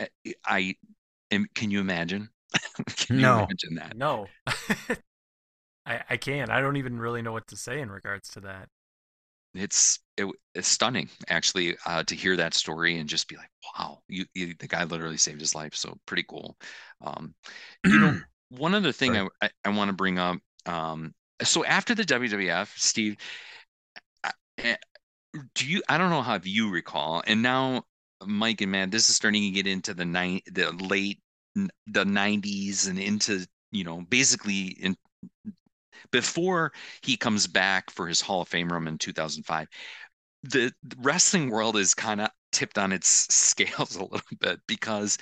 I- 0.00 0.08
i 0.46 0.76
am 1.32 1.46
can 1.54 1.70
you 1.70 1.80
imagine 1.80 2.30
can 2.96 3.08
No. 3.08 3.18
you 3.18 3.44
imagine 3.48 3.74
that 3.76 3.94
No, 3.94 4.32
I 5.86 6.02
I 6.10 6.16
can't. 6.16 6.50
I 6.50 6.60
don't 6.60 6.76
even 6.76 6.98
really 6.98 7.22
know 7.22 7.32
what 7.32 7.46
to 7.48 7.56
say 7.56 7.80
in 7.80 7.90
regards 7.90 8.28
to 8.30 8.40
that. 8.40 8.68
it's 9.54 10.00
it, 10.16 10.26
it's 10.54 10.68
stunning 10.68 11.08
actually 11.28 11.76
uh, 11.86 12.02
to 12.04 12.14
hear 12.14 12.36
that 12.36 12.54
story 12.54 12.98
and 12.98 13.08
just 13.08 13.28
be 13.28 13.36
like 13.36 13.50
wow 13.78 13.98
you, 14.08 14.24
you 14.34 14.54
the 14.58 14.66
guy 14.68 14.84
literally 14.84 15.16
saved 15.16 15.40
his 15.40 15.54
life 15.54 15.74
so 15.74 15.96
pretty 16.06 16.22
cool 16.28 16.56
um 17.00 17.34
you 17.86 17.98
know 17.98 18.16
one 18.50 18.74
other 18.74 18.92
thing 18.92 19.16
I, 19.16 19.26
I, 19.42 19.50
I 19.64 19.68
want 19.70 19.88
to 19.88 19.94
bring 19.94 20.18
up 20.18 20.38
um 20.66 21.14
so 21.42 21.64
after 21.64 21.94
the 21.94 22.04
WWF 22.04 22.74
Steve 22.76 23.16
I- 24.24 24.32
eh, 24.58 24.76
do 25.54 25.66
you 25.68 25.82
I 25.88 25.98
don't 25.98 26.10
know 26.10 26.22
how 26.22 26.40
you 26.42 26.70
recall 26.70 27.22
and 27.26 27.42
now 27.42 27.84
Mike 28.26 28.60
and 28.62 28.72
Matt 28.72 28.90
this 28.92 29.10
is 29.10 29.16
starting 29.16 29.42
to 29.42 29.50
get 29.50 29.66
into 29.66 29.94
the 29.94 30.04
nine 30.04 30.40
the 30.46 30.72
late 30.72 31.20
the 31.86 32.04
90s 32.04 32.86
and 32.86 32.98
into 32.98 33.46
you 33.72 33.84
know 33.84 34.00
basically 34.02 34.68
in 34.80 34.96
before 36.10 36.72
he 37.02 37.16
comes 37.16 37.46
back 37.46 37.90
for 37.90 38.06
his 38.06 38.20
Hall 38.20 38.42
of 38.42 38.48
Fame 38.48 38.72
run 38.72 38.86
in 38.88 38.98
2005 38.98 39.68
the 40.44 40.72
the 40.82 40.96
wrestling 40.98 41.50
world 41.50 41.76
is 41.76 41.94
kind 41.94 42.20
of 42.20 42.30
tipped 42.52 42.78
on 42.78 42.92
its 42.92 43.08
scales 43.34 43.96
a 43.96 44.02
little 44.02 44.20
bit 44.40 44.60
because 44.66 45.18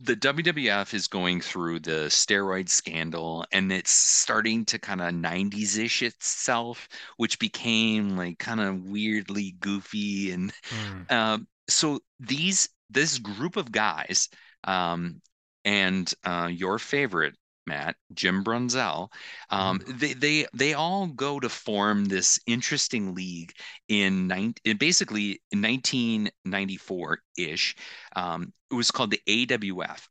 the 0.00 0.16
WWF 0.16 0.94
is 0.94 1.08
going 1.08 1.40
through 1.40 1.80
the 1.80 2.06
steroid 2.08 2.68
scandal 2.68 3.46
and 3.52 3.72
it's 3.72 3.92
starting 3.92 4.64
to 4.66 4.78
kind 4.78 5.00
of 5.00 5.14
90s 5.14 5.78
ish 5.78 6.02
itself, 6.02 6.88
which 7.18 7.38
became 7.38 8.16
like 8.16 8.38
kind 8.38 8.60
of 8.60 8.82
weirdly 8.84 9.56
goofy. 9.60 10.32
And 10.32 10.52
Hmm. 10.70 11.02
um, 11.08 11.46
so 11.68 12.00
these, 12.20 12.68
this 12.90 13.18
group 13.18 13.56
of 13.56 13.72
guys, 13.72 14.28
um, 14.64 15.20
and 15.64 16.12
uh, 16.24 16.48
your 16.50 16.78
favorite, 16.78 17.34
Matt, 17.66 17.96
Jim 18.12 18.42
Brunzell, 18.42 19.08
um, 19.50 19.80
they, 19.86 20.14
they, 20.14 20.46
they 20.52 20.74
all 20.74 21.06
go 21.06 21.38
to 21.38 21.48
form 21.48 22.04
this 22.06 22.40
interesting 22.46 23.14
league 23.14 23.52
in, 23.88 24.26
nine, 24.26 24.54
in 24.64 24.76
basically 24.78 25.40
1994 25.52 27.20
ish. 27.36 27.76
Um, 28.16 28.52
it 28.70 28.74
was 28.74 28.90
called 28.90 29.12
the 29.12 29.20
AWF. 29.26 30.08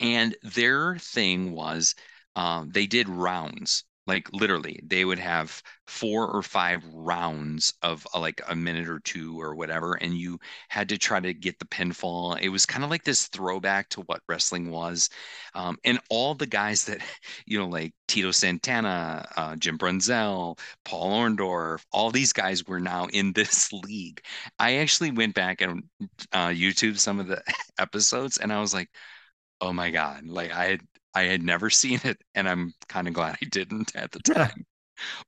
And 0.00 0.36
their 0.42 0.98
thing 0.98 1.52
was 1.52 1.94
um, 2.34 2.70
they 2.70 2.86
did 2.86 3.08
rounds, 3.08 3.84
like 4.06 4.28
literally, 4.32 4.80
they 4.84 5.04
would 5.04 5.18
have 5.18 5.62
four 5.86 6.28
or 6.28 6.42
five 6.42 6.82
rounds 6.92 7.74
of 7.82 8.06
uh, 8.14 8.20
like 8.20 8.40
a 8.48 8.54
minute 8.56 8.88
or 8.88 9.00
two 9.00 9.40
or 9.40 9.54
whatever, 9.54 9.94
and 9.94 10.14
you 10.14 10.38
had 10.68 10.88
to 10.88 10.98
try 10.98 11.20
to 11.20 11.32
get 11.34 11.58
the 11.58 11.64
pinfall. 11.66 12.38
It 12.40 12.48
was 12.48 12.66
kind 12.66 12.84
of 12.84 12.90
like 12.90 13.04
this 13.04 13.28
throwback 13.28 13.88
to 13.90 14.00
what 14.02 14.22
wrestling 14.28 14.70
was. 14.70 15.08
Um, 15.54 15.76
and 15.84 16.00
all 16.10 16.34
the 16.34 16.46
guys 16.46 16.84
that, 16.86 17.00
you 17.46 17.58
know, 17.58 17.68
like 17.68 17.94
Tito 18.08 18.30
Santana, 18.30 19.26
uh, 19.36 19.56
Jim 19.56 19.78
Brunzell, 19.78 20.58
Paul 20.84 21.12
Orndorff, 21.12 21.84
all 21.92 22.10
these 22.10 22.32
guys 22.32 22.66
were 22.66 22.80
now 22.80 23.06
in 23.12 23.32
this 23.32 23.72
league. 23.84 24.20
I 24.58 24.76
actually 24.76 25.10
went 25.12 25.34
back 25.34 25.60
and 25.60 25.84
uh, 26.32 26.48
YouTube 26.48 26.98
some 26.98 27.20
of 27.20 27.26
the 27.28 27.42
episodes, 27.78 28.38
and 28.38 28.52
I 28.52 28.60
was 28.60 28.74
like, 28.74 28.88
"Oh 29.60 29.72
my 29.72 29.90
god!" 29.90 30.26
Like 30.26 30.52
I 30.52 30.64
had 30.66 30.80
I 31.14 31.22
had 31.24 31.42
never 31.42 31.70
seen 31.70 32.00
it, 32.04 32.22
and 32.34 32.48
I'm 32.48 32.74
kind 32.88 33.08
of 33.08 33.14
glad 33.14 33.38
I 33.42 33.46
didn't 33.46 33.94
at 33.96 34.12
the 34.12 34.20
time. 34.20 34.66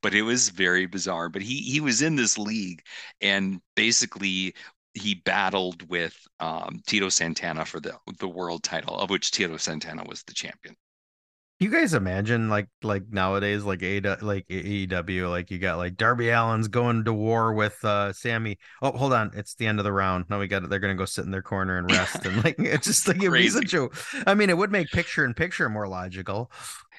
but 0.03 0.15
it 0.15 0.23
was 0.23 0.51
very 0.51 0.87
bizarre. 0.87 1.29
But 1.29 1.43
he 1.43 1.61
he 1.63 1.81
was 1.81 2.03
in 2.03 2.17
this 2.17 2.39
league, 2.39 2.83
and 3.21 3.61
basically 3.77 4.55
he 4.95 5.15
battled 5.17 5.89
with 5.91 6.17
um, 6.41 6.83
Tito 6.87 7.09
Santana 7.11 7.65
for 7.67 7.81
the 7.81 7.99
the 8.21 8.29
world 8.29 8.63
title, 8.65 8.99
of 8.99 9.11
which 9.11 9.31
Tito 9.33 9.57
Santana 9.59 10.05
was 10.05 10.23
the 10.25 10.35
champion. 10.35 10.77
You 11.61 11.71
guys 11.71 11.95
imagine 11.95 12.49
like 12.49 12.69
like 12.83 13.05
nowadays 13.11 13.63
like 13.63 13.83
A 13.83 14.01
like 14.21 14.47
AEW 14.49 15.31
like 15.31 15.51
you 15.51 15.59
got 15.59 15.79
like 15.79 15.97
Darby 15.97 16.31
Allin's 16.31 16.69
going 16.69 17.05
to 17.05 17.13
war 17.13 17.55
with 17.55 17.83
uh 17.85 18.13
Sammy. 18.13 18.59
Oh, 18.83 18.91
hold 18.91 19.13
on, 19.13 19.31
it's 19.35 19.55
the 19.55 19.67
end 19.67 19.79
of 19.79 19.85
the 19.85 19.93
round. 19.93 20.25
Now 20.29 20.41
we 20.41 20.49
got 20.49 20.65
it. 20.65 20.69
They're 20.69 20.81
gonna 20.81 20.95
go 20.97 21.05
sit 21.05 21.25
in 21.25 21.31
their 21.31 21.43
corner 21.43 21.79
and 21.79 21.89
rest 21.89 22.27
and 22.27 22.43
like 22.45 22.57
it's 22.59 22.87
just 22.87 23.07
like 23.07 23.23
it'd 23.23 23.37
be 23.37 23.49
Crazy. 23.49 23.51
such 23.51 23.73
a. 23.73 23.89
I 24.27 24.35
mean, 24.35 24.51
it 24.51 24.59
would 24.59 24.73
make 24.73 24.91
picture 24.91 25.25
in 25.25 25.33
picture 25.33 25.69
more 25.69 25.87
logical. 25.87 26.51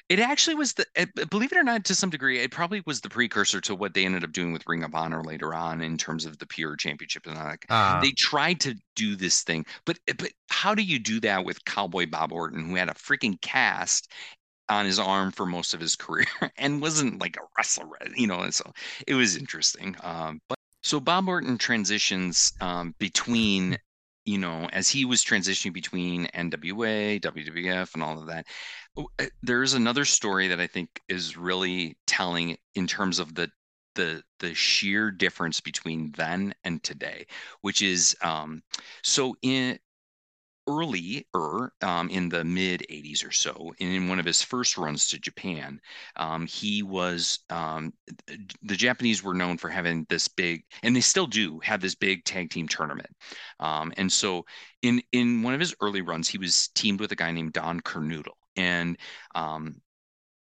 It 0.08 0.20
actually 0.20 0.54
was 0.54 0.74
the, 0.74 0.86
eh, 0.94 1.06
believe 1.30 1.50
it 1.50 1.58
or 1.58 1.64
not, 1.64 1.84
to 1.86 1.94
some 1.94 2.10
degree, 2.10 2.38
it 2.38 2.52
probably 2.52 2.80
was 2.86 3.00
the 3.00 3.08
precursor 3.08 3.60
to 3.62 3.74
what 3.74 3.92
they 3.92 4.04
ended 4.04 4.22
up 4.22 4.30
doing 4.30 4.52
with 4.52 4.62
Ring 4.68 4.84
of 4.84 4.94
Honor 4.94 5.22
later 5.22 5.52
on 5.52 5.80
in 5.80 5.96
terms 5.96 6.24
of 6.24 6.38
the 6.38 6.46
pure 6.46 6.76
championship 6.76 7.26
and 7.26 7.34
like 7.34 7.66
that. 7.68 7.74
Ah, 7.74 8.00
they 8.00 8.12
tried 8.12 8.60
to 8.60 8.76
do 8.94 9.16
this 9.16 9.42
thing, 9.42 9.66
but 9.84 9.98
eh, 10.06 10.12
but 10.16 10.30
how 10.48 10.74
do 10.74 10.82
you 10.82 10.98
do 11.00 11.20
that 11.20 11.44
with 11.44 11.64
Cowboy 11.64 12.06
Bob 12.06 12.32
Orton, 12.32 12.68
who 12.68 12.76
had 12.76 12.88
a 12.88 12.94
freaking 12.94 13.40
cast 13.40 14.08
on 14.68 14.86
his 14.86 14.98
arm 14.98 15.30
for 15.30 15.46
most 15.46 15.74
of 15.74 15.80
his 15.80 15.96
career 15.96 16.26
and 16.58 16.80
wasn't 16.80 17.20
like 17.20 17.36
a 17.36 17.46
wrestler, 17.56 17.86
you 18.14 18.26
know? 18.26 18.40
And 18.40 18.54
so 18.54 18.72
it 19.06 19.14
was 19.14 19.36
interesting. 19.36 19.96
Um, 20.02 20.40
but 20.48 20.58
so 20.82 21.00
Bob 21.00 21.28
Orton 21.28 21.58
transitions 21.58 22.52
um, 22.60 22.94
between 22.98 23.78
you 24.26 24.38
know, 24.38 24.68
as 24.72 24.88
he 24.88 25.04
was 25.04 25.24
transitioning 25.24 25.72
between 25.72 26.26
NWA, 26.34 27.20
WWF, 27.20 27.94
and 27.94 28.02
all 28.02 28.18
of 28.18 28.26
that, 28.26 28.46
oh, 28.96 29.08
uh, 29.20 29.26
there's 29.42 29.74
another 29.74 30.04
story 30.04 30.48
that 30.48 30.60
I 30.60 30.66
think 30.66 31.00
is 31.08 31.36
really 31.36 31.96
telling 32.08 32.56
in 32.74 32.88
terms 32.88 33.20
of 33.20 33.34
the 33.34 33.48
the 33.94 34.22
the 34.40 34.52
sheer 34.54 35.10
difference 35.10 35.60
between 35.60 36.12
then 36.16 36.54
and 36.64 36.82
today, 36.82 37.26
which 37.62 37.82
is 37.82 38.16
um, 38.20 38.62
so 39.02 39.36
in 39.42 39.78
earlier 40.68 41.22
um, 41.82 42.08
in 42.10 42.28
the 42.28 42.44
mid 42.44 42.84
80s 42.90 43.26
or 43.26 43.32
so 43.32 43.74
in 43.78 44.08
one 44.08 44.18
of 44.18 44.24
his 44.24 44.42
first 44.42 44.76
runs 44.76 45.08
to 45.08 45.18
japan 45.18 45.80
um, 46.16 46.46
he 46.46 46.82
was 46.82 47.40
um, 47.50 47.92
the 48.62 48.76
japanese 48.76 49.22
were 49.22 49.34
known 49.34 49.58
for 49.58 49.68
having 49.68 50.06
this 50.08 50.28
big 50.28 50.64
and 50.82 50.94
they 50.94 51.00
still 51.00 51.26
do 51.26 51.60
have 51.60 51.80
this 51.80 51.94
big 51.94 52.24
tag 52.24 52.50
team 52.50 52.68
tournament 52.68 53.10
um, 53.60 53.92
and 53.96 54.10
so 54.10 54.44
in 54.82 55.02
in 55.12 55.42
one 55.42 55.54
of 55.54 55.60
his 55.60 55.74
early 55.80 56.02
runs 56.02 56.28
he 56.28 56.38
was 56.38 56.68
teamed 56.68 57.00
with 57.00 57.12
a 57.12 57.16
guy 57.16 57.30
named 57.30 57.52
don 57.52 57.80
Kernodle 57.80 58.36
and 58.56 58.96
um, 59.34 59.76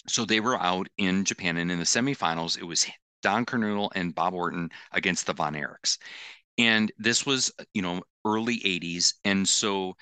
so 0.09 0.25
they 0.25 0.41
were 0.41 0.61
out 0.61 0.89
in 0.99 1.25
japan 1.25 1.57
and 1.57 1.71
in 1.71 1.79
the 1.79 1.85
semifinals 1.85 2.59
it 2.59 2.65
was 2.65 2.87
Don 3.23 3.45
Kernodle 3.45 3.91
and 3.97 4.15
Bob 4.15 4.35
Orton 4.35 4.71
against 4.93 5.27
the 5.27 5.33
Von 5.33 5.55
Erichs. 5.55 5.99
And 6.59 6.93
this 6.99 7.27
was, 7.27 7.53
you 7.75 7.83
know, 7.83 8.03
early 8.25 8.61
80s. 8.65 9.15
And 9.25 9.49
so, 9.49 9.97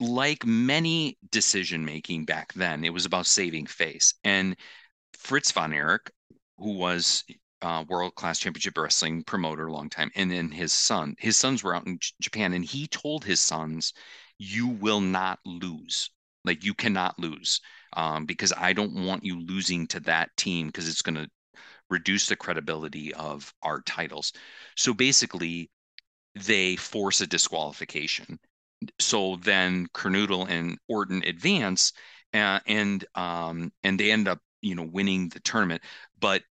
like 0.00 0.44
many 0.44 1.18
decision 1.30 1.84
making 1.84 2.24
back 2.24 2.52
then, 2.54 2.84
it 2.84 2.92
was 2.92 3.06
about 3.06 3.26
saving 3.26 3.66
face. 3.66 4.14
And 4.24 4.56
Fritz 5.14 5.52
von 5.52 5.72
Erich, 5.72 6.10
who 6.58 6.72
was 6.72 7.24
uh, 7.62 7.84
world 7.88 8.14
class 8.16 8.38
championship 8.40 8.76
wrestling 8.76 9.22
promoter 9.24 9.66
a 9.68 9.72
long 9.72 9.88
time, 9.90 10.10
and 10.16 10.30
then 10.30 10.50
his 10.50 10.72
son, 10.72 11.14
his 11.18 11.36
sons 11.36 11.62
were 11.62 11.74
out 11.74 11.86
in 11.86 11.98
J- 11.98 12.12
Japan, 12.20 12.52
and 12.54 12.64
he 12.64 12.88
told 12.88 13.24
his 13.24 13.40
sons, 13.40 13.92
"You 14.38 14.66
will 14.68 15.00
not 15.00 15.38
lose. 15.44 16.10
Like 16.44 16.64
you 16.64 16.74
cannot 16.74 17.18
lose, 17.18 17.60
um, 17.92 18.26
because 18.26 18.52
I 18.56 18.72
don't 18.72 19.04
want 19.06 19.24
you 19.24 19.40
losing 19.40 19.86
to 19.88 20.00
that 20.00 20.36
team 20.36 20.66
because 20.68 20.88
it's 20.88 21.02
going 21.02 21.16
to 21.16 21.30
reduce 21.90 22.26
the 22.28 22.36
credibility 22.36 23.12
of 23.14 23.52
our 23.62 23.82
titles." 23.82 24.32
So 24.76 24.94
basically, 24.94 25.70
they 26.46 26.76
force 26.76 27.20
a 27.20 27.26
disqualification. 27.26 28.38
So 28.98 29.36
then 29.36 29.88
Kernodle 29.88 30.48
and 30.48 30.78
Orton 30.88 31.22
advance, 31.24 31.92
uh, 32.34 32.60
and 32.66 33.04
um, 33.14 33.72
and 33.82 33.98
they 34.00 34.10
end 34.10 34.28
up 34.28 34.40
you 34.62 34.74
know 34.74 34.84
winning 34.84 35.28
the 35.28 35.40
tournament, 35.40 35.82
but 36.18 36.42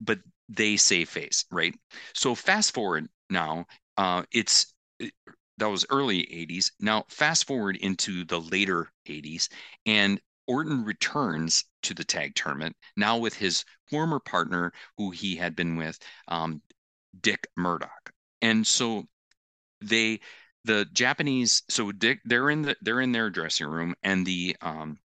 but 0.00 0.20
they 0.48 0.76
save 0.76 1.08
face, 1.10 1.44
right? 1.50 1.74
So 2.14 2.34
fast 2.34 2.74
forward 2.74 3.08
now, 3.30 3.66
uh, 3.96 4.24
it's 4.32 4.74
it, 4.98 5.12
that 5.58 5.66
was 5.70 5.86
early 5.90 6.26
80s. 6.30 6.72
Now 6.80 7.04
fast 7.08 7.46
forward 7.46 7.76
into 7.76 8.24
the 8.24 8.40
later 8.40 8.90
80s, 9.06 9.48
and 9.86 10.20
Orton 10.46 10.84
returns 10.84 11.64
to 11.82 11.94
the 11.94 12.04
tag 12.04 12.34
tournament 12.34 12.76
now 12.96 13.18
with 13.18 13.34
his 13.34 13.64
former 13.90 14.20
partner, 14.20 14.72
who 14.96 15.10
he 15.10 15.36
had 15.36 15.56
been 15.56 15.76
with, 15.76 15.98
um, 16.28 16.62
Dick 17.20 17.48
Murdoch. 17.56 18.12
And 18.42 18.66
so 18.66 19.08
they 19.80 20.20
the 20.64 20.86
Japanese 20.92 21.62
so 21.68 21.92
they're 22.24 22.50
in 22.50 22.62
the 22.62 22.76
they're 22.82 23.00
in 23.00 23.12
their 23.12 23.30
dressing 23.30 23.66
room 23.66 23.94
and 24.02 24.26
the 24.26 24.56
um 24.60 24.98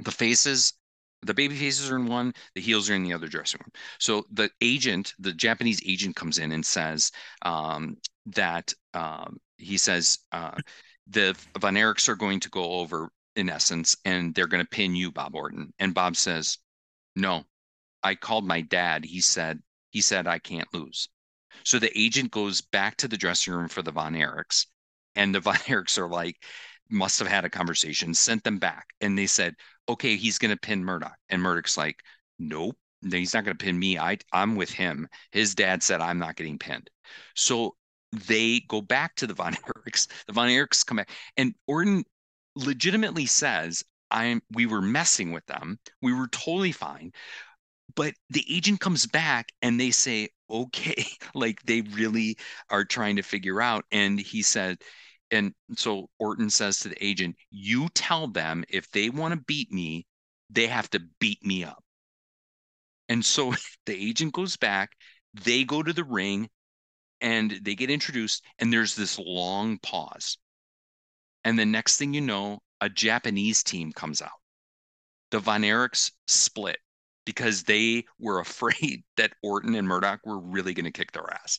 the 0.00 0.10
faces 0.10 0.72
the 1.22 1.34
baby 1.34 1.56
faces 1.56 1.90
are 1.90 1.96
in 1.96 2.06
one 2.06 2.32
the 2.54 2.60
heels 2.60 2.90
are 2.90 2.94
in 2.94 3.04
the 3.04 3.12
other 3.12 3.28
dressing 3.28 3.60
room. 3.62 3.72
So 3.98 4.26
the 4.32 4.50
agent 4.60 5.14
the 5.18 5.32
japanese 5.32 5.80
agent 5.86 6.16
comes 6.16 6.38
in 6.38 6.52
and 6.52 6.64
says 6.64 7.12
um, 7.42 7.96
that 8.26 8.72
um, 8.94 9.38
he 9.58 9.76
says 9.76 10.18
uh, 10.32 10.58
the 11.06 11.36
von 11.58 11.74
erichs 11.74 12.08
are 12.08 12.16
going 12.16 12.40
to 12.40 12.50
go 12.50 12.64
over 12.64 13.10
in 13.36 13.48
essence 13.48 13.96
and 14.04 14.34
they're 14.34 14.46
going 14.46 14.64
to 14.64 14.68
pin 14.68 14.94
you 14.94 15.12
bob 15.12 15.34
orton. 15.34 15.72
And 15.78 15.94
bob 15.94 16.16
says 16.16 16.58
no. 17.16 17.44
I 18.02 18.14
called 18.16 18.46
my 18.46 18.62
dad. 18.62 19.04
He 19.04 19.20
said 19.20 19.60
he 19.90 20.00
said 20.00 20.26
i 20.26 20.38
can't 20.38 20.72
lose 20.74 21.08
so 21.64 21.78
the 21.78 21.96
agent 21.98 22.30
goes 22.30 22.60
back 22.60 22.96
to 22.98 23.08
the 23.08 23.16
dressing 23.16 23.52
room 23.54 23.68
for 23.68 23.82
the 23.82 23.92
Von 23.92 24.14
Erichs, 24.14 24.66
and 25.14 25.34
the 25.34 25.40
Von 25.40 25.56
Erichs 25.56 25.98
are 25.98 26.08
like, 26.08 26.36
must 26.90 27.18
have 27.18 27.28
had 27.28 27.44
a 27.44 27.50
conversation, 27.50 28.14
sent 28.14 28.44
them 28.44 28.58
back, 28.58 28.88
and 29.00 29.18
they 29.18 29.26
said, 29.26 29.54
okay, 29.88 30.16
he's 30.16 30.38
going 30.38 30.50
to 30.50 30.56
pin 30.60 30.84
Murdoch, 30.84 31.16
and 31.28 31.42
Murdoch's 31.42 31.76
like, 31.76 32.00
nope, 32.38 32.76
he's 33.10 33.34
not 33.34 33.44
going 33.44 33.56
to 33.56 33.64
pin 33.64 33.78
me. 33.78 33.98
I 33.98 34.18
I'm 34.32 34.56
with 34.56 34.70
him. 34.70 35.08
His 35.30 35.54
dad 35.54 35.82
said 35.82 36.00
I'm 36.00 36.18
not 36.18 36.36
getting 36.36 36.58
pinned. 36.58 36.88
So 37.34 37.74
they 38.12 38.60
go 38.68 38.80
back 38.80 39.14
to 39.16 39.26
the 39.26 39.34
Von 39.34 39.54
Erichs. 39.86 40.08
The 40.26 40.32
Von 40.32 40.48
Erichs 40.48 40.84
come 40.84 40.98
back, 40.98 41.10
and 41.36 41.54
Orton 41.66 42.04
legitimately 42.56 43.26
says, 43.26 43.82
"I'm. 44.10 44.42
We 44.52 44.66
were 44.66 44.82
messing 44.82 45.32
with 45.32 45.46
them. 45.46 45.78
We 46.00 46.12
were 46.12 46.28
totally 46.28 46.72
fine." 46.72 47.12
But 47.94 48.14
the 48.30 48.44
agent 48.54 48.80
comes 48.80 49.06
back 49.06 49.52
and 49.60 49.78
they 49.78 49.90
say, 49.90 50.30
okay 50.52 51.06
like 51.34 51.62
they 51.64 51.80
really 51.82 52.36
are 52.70 52.84
trying 52.84 53.16
to 53.16 53.22
figure 53.22 53.60
out 53.60 53.84
and 53.92 54.20
he 54.20 54.42
said 54.42 54.78
and 55.30 55.54
so 55.76 56.08
orton 56.18 56.50
says 56.50 56.78
to 56.78 56.88
the 56.90 57.04
agent 57.04 57.34
you 57.50 57.88
tell 57.94 58.28
them 58.28 58.64
if 58.68 58.90
they 58.90 59.10
want 59.10 59.34
to 59.34 59.40
beat 59.46 59.72
me 59.72 60.06
they 60.52 60.66
have 60.66 60.90
to 60.90 61.00
beat 61.18 61.44
me 61.44 61.64
up. 61.64 61.82
And 63.08 63.24
so 63.24 63.54
the 63.86 63.94
agent 63.94 64.34
goes 64.34 64.56
back 64.56 64.92
they 65.34 65.64
go 65.64 65.82
to 65.82 65.94
the 65.94 66.04
ring 66.04 66.50
and 67.22 67.58
they 67.62 67.74
get 67.74 67.90
introduced 67.90 68.44
and 68.58 68.70
there's 68.70 68.94
this 68.94 69.18
long 69.18 69.78
pause. 69.78 70.36
And 71.44 71.58
the 71.58 71.64
next 71.64 71.96
thing 71.96 72.12
you 72.12 72.20
know 72.20 72.60
a 72.80 72.90
japanese 72.90 73.62
team 73.62 73.92
comes 73.92 74.20
out. 74.20 74.40
The 75.30 75.38
von 75.40 75.62
erichs 75.62 76.12
split 76.28 76.78
because 77.24 77.64
they 77.64 78.04
were 78.18 78.40
afraid 78.40 79.02
that 79.16 79.32
Orton 79.42 79.74
and 79.74 79.86
Murdoch 79.86 80.20
were 80.24 80.38
really 80.38 80.74
going 80.74 80.84
to 80.84 80.92
kick 80.92 81.12
their 81.12 81.32
ass. 81.32 81.58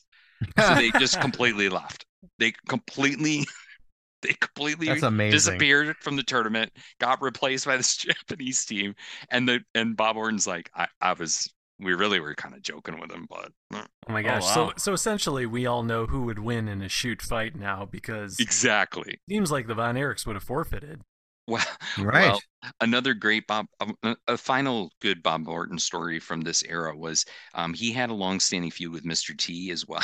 So 0.58 0.74
they 0.74 0.90
just 0.92 1.20
completely 1.20 1.68
left. 1.68 2.06
They 2.38 2.52
completely 2.68 3.44
they 4.22 4.34
completely 4.34 4.88
disappeared 5.30 5.96
from 6.00 6.16
the 6.16 6.22
tournament, 6.22 6.72
got 6.98 7.22
replaced 7.22 7.66
by 7.66 7.76
this 7.76 7.96
Japanese 7.96 8.64
team, 8.64 8.94
and 9.30 9.48
the 9.48 9.60
and 9.74 9.96
Bob 9.96 10.16
Orton's 10.16 10.46
like, 10.46 10.70
I, 10.74 10.88
I 11.00 11.12
was 11.12 11.52
we 11.80 11.92
really 11.92 12.20
were 12.20 12.34
kind 12.34 12.54
of 12.54 12.62
joking 12.62 12.98
with 13.00 13.10
him, 13.10 13.26
but 13.28 13.50
mm, 13.72 13.86
oh 14.08 14.12
my 14.12 14.20
oh 14.20 14.24
gosh. 14.24 14.42
Oh, 14.42 14.46
wow. 14.46 14.68
So 14.68 14.72
so 14.76 14.92
essentially 14.92 15.46
we 15.46 15.66
all 15.66 15.82
know 15.82 16.06
who 16.06 16.22
would 16.22 16.38
win 16.38 16.68
in 16.68 16.82
a 16.82 16.88
shoot 16.88 17.22
fight 17.22 17.56
now 17.56 17.86
because 17.90 18.38
exactly 18.38 19.20
seems 19.28 19.50
like 19.50 19.66
the 19.66 19.74
Von 19.74 19.96
Erichs 19.96 20.26
would 20.26 20.36
have 20.36 20.44
forfeited. 20.44 21.02
Well, 21.46 21.64
right. 21.98 22.30
Well, 22.30 22.40
another 22.80 23.14
great 23.14 23.46
Bob, 23.46 23.66
um, 23.80 24.16
a 24.26 24.38
final 24.38 24.90
good 25.00 25.22
Bob 25.22 25.46
Orton 25.46 25.78
story 25.78 26.18
from 26.18 26.40
this 26.40 26.62
era 26.62 26.96
was 26.96 27.24
um, 27.54 27.74
he 27.74 27.92
had 27.92 28.10
a 28.10 28.14
long-standing 28.14 28.70
feud 28.70 28.92
with 28.92 29.04
Mr. 29.04 29.36
T 29.36 29.70
as 29.70 29.86
well. 29.86 30.02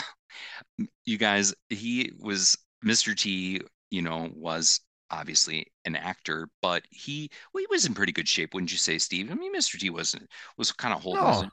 You 1.05 1.19
guys, 1.19 1.55
he 1.69 2.13
was 2.19 2.57
Mr. 2.85 3.17
T. 3.17 3.61
You 3.91 4.03
know, 4.03 4.31
was 4.35 4.81
obviously 5.11 5.67
an 5.85 5.97
actor, 5.97 6.49
but 6.63 6.85
he 6.91 7.31
well, 7.53 7.61
he 7.61 7.67
was 7.71 7.87
in 7.87 7.95
pretty 7.95 8.13
good 8.13 8.29
shape, 8.29 8.55
wouldn't 8.55 8.71
you 8.71 8.79
say, 8.79 8.99
Steve? 8.99 9.31
I 9.31 9.35
mean, 9.35 9.55
Mr. 9.55 9.79
T 9.79 9.91
wasn't 9.91 10.29
was 10.57 10.73
kind 10.73 10.95
of 10.95 11.03
holding. 11.03 11.23
No, 11.23 11.49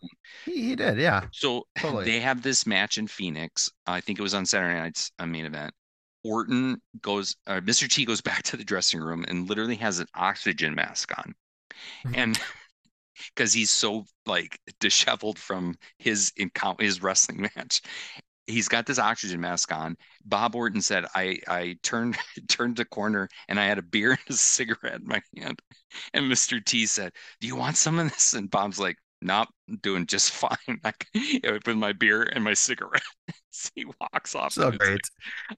he, 0.45 0.69
he 0.69 0.75
did, 0.75 0.97
yeah. 0.97 1.25
So 1.31 1.65
totally. 1.79 2.05
they 2.05 2.19
have 2.19 2.41
this 2.41 2.65
match 2.65 2.97
in 2.97 3.07
Phoenix. 3.07 3.69
I 3.85 4.01
think 4.01 4.19
it 4.19 4.23
was 4.23 4.33
on 4.33 4.45
Saturday 4.45 4.79
night's 4.79 5.11
uh, 5.19 5.25
main 5.25 5.45
event, 5.45 5.73
Orton 6.27 6.81
goes, 7.01 7.35
uh, 7.47 7.61
Mr. 7.61 7.89
T 7.89 8.05
goes 8.05 8.21
back 8.21 8.43
to 8.43 8.57
the 8.57 8.63
dressing 8.63 8.99
room 8.99 9.25
and 9.27 9.49
literally 9.49 9.75
has 9.75 9.99
an 9.99 10.07
oxygen 10.15 10.75
mask 10.75 11.17
on. 11.17 11.33
Mm-hmm. 12.05 12.15
And 12.15 12.39
because 13.35 13.53
he's 13.53 13.71
so 13.71 14.05
like 14.25 14.59
disheveled 14.79 15.39
from 15.39 15.75
his 15.99 16.31
encounter, 16.37 16.83
his 16.83 17.01
wrestling 17.01 17.41
match. 17.55 17.81
He's 18.45 18.69
got 18.69 18.85
this 18.85 18.99
oxygen 18.99 19.41
mask 19.41 19.73
on. 19.73 19.97
Bob 20.23 20.55
Orton 20.55 20.81
said, 20.81 21.05
I, 21.15 21.39
I 21.47 21.77
turned 21.83 22.17
turned 22.47 22.77
the 22.77 22.85
corner 22.85 23.27
and 23.49 23.59
I 23.59 23.65
had 23.65 23.77
a 23.77 23.83
beer 23.83 24.11
and 24.11 24.19
a 24.29 24.33
cigarette 24.33 25.01
in 25.01 25.07
my 25.07 25.21
hand. 25.37 25.59
And 26.13 26.31
Mr. 26.31 26.63
T 26.63 26.85
said, 26.85 27.11
Do 27.41 27.47
you 27.47 27.55
want 27.55 27.77
some 27.77 27.99
of 27.99 28.09
this? 28.09 28.33
And 28.33 28.49
Bob's 28.49 28.79
like, 28.79 28.97
Nope, 29.21 29.49
I'm 29.67 29.77
doing 29.77 30.05
just 30.05 30.31
fine. 30.31 30.79
Like 30.83 31.07
with 31.43 31.75
my 31.75 31.93
beer 31.93 32.23
and 32.23 32.43
my 32.43 32.53
cigarette. 32.53 33.01
he 33.75 33.85
walks 33.85 34.35
off. 34.35 34.53
So 34.53 34.71
great. 34.71 35.01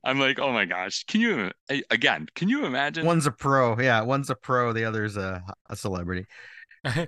I'm 0.03 0.19
like, 0.19 0.39
oh 0.39 0.51
my 0.51 0.65
gosh. 0.65 1.03
Can 1.05 1.21
you 1.21 1.51
again? 1.89 2.27
Can 2.35 2.49
you 2.49 2.65
imagine? 2.65 3.05
One's 3.05 3.25
a 3.25 3.31
pro. 3.31 3.79
Yeah, 3.79 4.01
one's 4.01 4.29
a 4.29 4.35
pro. 4.35 4.73
The 4.73 4.85
other's 4.85 5.17
a 5.17 5.43
a 5.69 5.75
celebrity. 5.75 6.25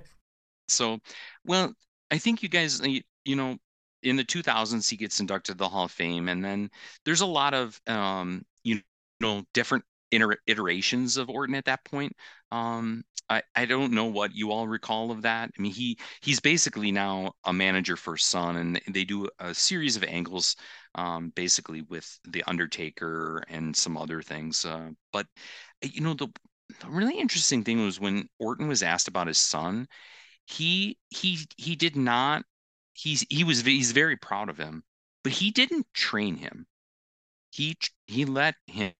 so, 0.68 0.98
well, 1.44 1.72
I 2.10 2.18
think 2.18 2.42
you 2.42 2.48
guys, 2.48 2.80
you 2.84 3.36
know, 3.36 3.56
in 4.02 4.16
the 4.16 4.24
2000s 4.24 4.90
he 4.90 4.96
gets 4.96 5.20
inducted 5.20 5.54
to 5.54 5.58
the 5.58 5.68
Hall 5.68 5.84
of 5.84 5.92
Fame, 5.92 6.28
and 6.28 6.44
then 6.44 6.70
there's 7.04 7.20
a 7.20 7.26
lot 7.26 7.54
of 7.54 7.80
um, 7.86 8.44
you 8.64 8.80
know, 9.20 9.42
different 9.54 9.84
iterations 10.46 11.16
of 11.16 11.28
Orton 11.30 11.54
at 11.54 11.64
that 11.66 11.84
point. 11.84 12.14
Um, 12.50 13.04
I 13.30 13.42
I 13.54 13.64
don't 13.66 13.92
know 13.92 14.06
what 14.06 14.34
you 14.34 14.50
all 14.52 14.68
recall 14.68 15.10
of 15.10 15.22
that. 15.22 15.50
I 15.56 15.62
mean, 15.62 15.72
he 15.72 15.98
he's 16.22 16.40
basically 16.40 16.92
now 16.92 17.32
a 17.44 17.52
manager 17.52 17.96
for 17.96 18.16
son, 18.16 18.56
and 18.56 18.80
they 18.94 19.04
do 19.04 19.28
a 19.38 19.54
series 19.54 19.96
of 19.96 20.04
angles, 20.04 20.56
um, 20.94 21.30
basically 21.30 21.82
with 21.82 22.18
the 22.28 22.42
Undertaker 22.46 23.42
and 23.48 23.74
some 23.76 23.96
other 23.96 24.22
things. 24.22 24.64
Uh, 24.64 24.90
but 25.12 25.26
you 25.82 26.00
know 26.00 26.14
the 26.14 26.28
the 26.80 26.88
really 26.88 27.18
interesting 27.18 27.64
thing 27.64 27.84
was 27.84 28.00
when 28.00 28.28
Orton 28.38 28.68
was 28.68 28.82
asked 28.82 29.08
about 29.08 29.26
his 29.26 29.38
son, 29.38 29.86
he 30.46 30.98
he 31.10 31.38
he 31.56 31.76
did 31.76 31.96
not 31.96 32.44
he's 32.94 33.26
he 33.30 33.44
was 33.44 33.62
he's 33.62 33.92
very 33.92 34.16
proud 34.16 34.48
of 34.50 34.58
him, 34.58 34.84
but 35.24 35.32
he 35.32 35.50
didn't 35.50 35.86
train 35.94 36.36
him. 36.36 36.66
He 37.50 37.76
he 38.06 38.24
let 38.24 38.56
him 38.66 38.94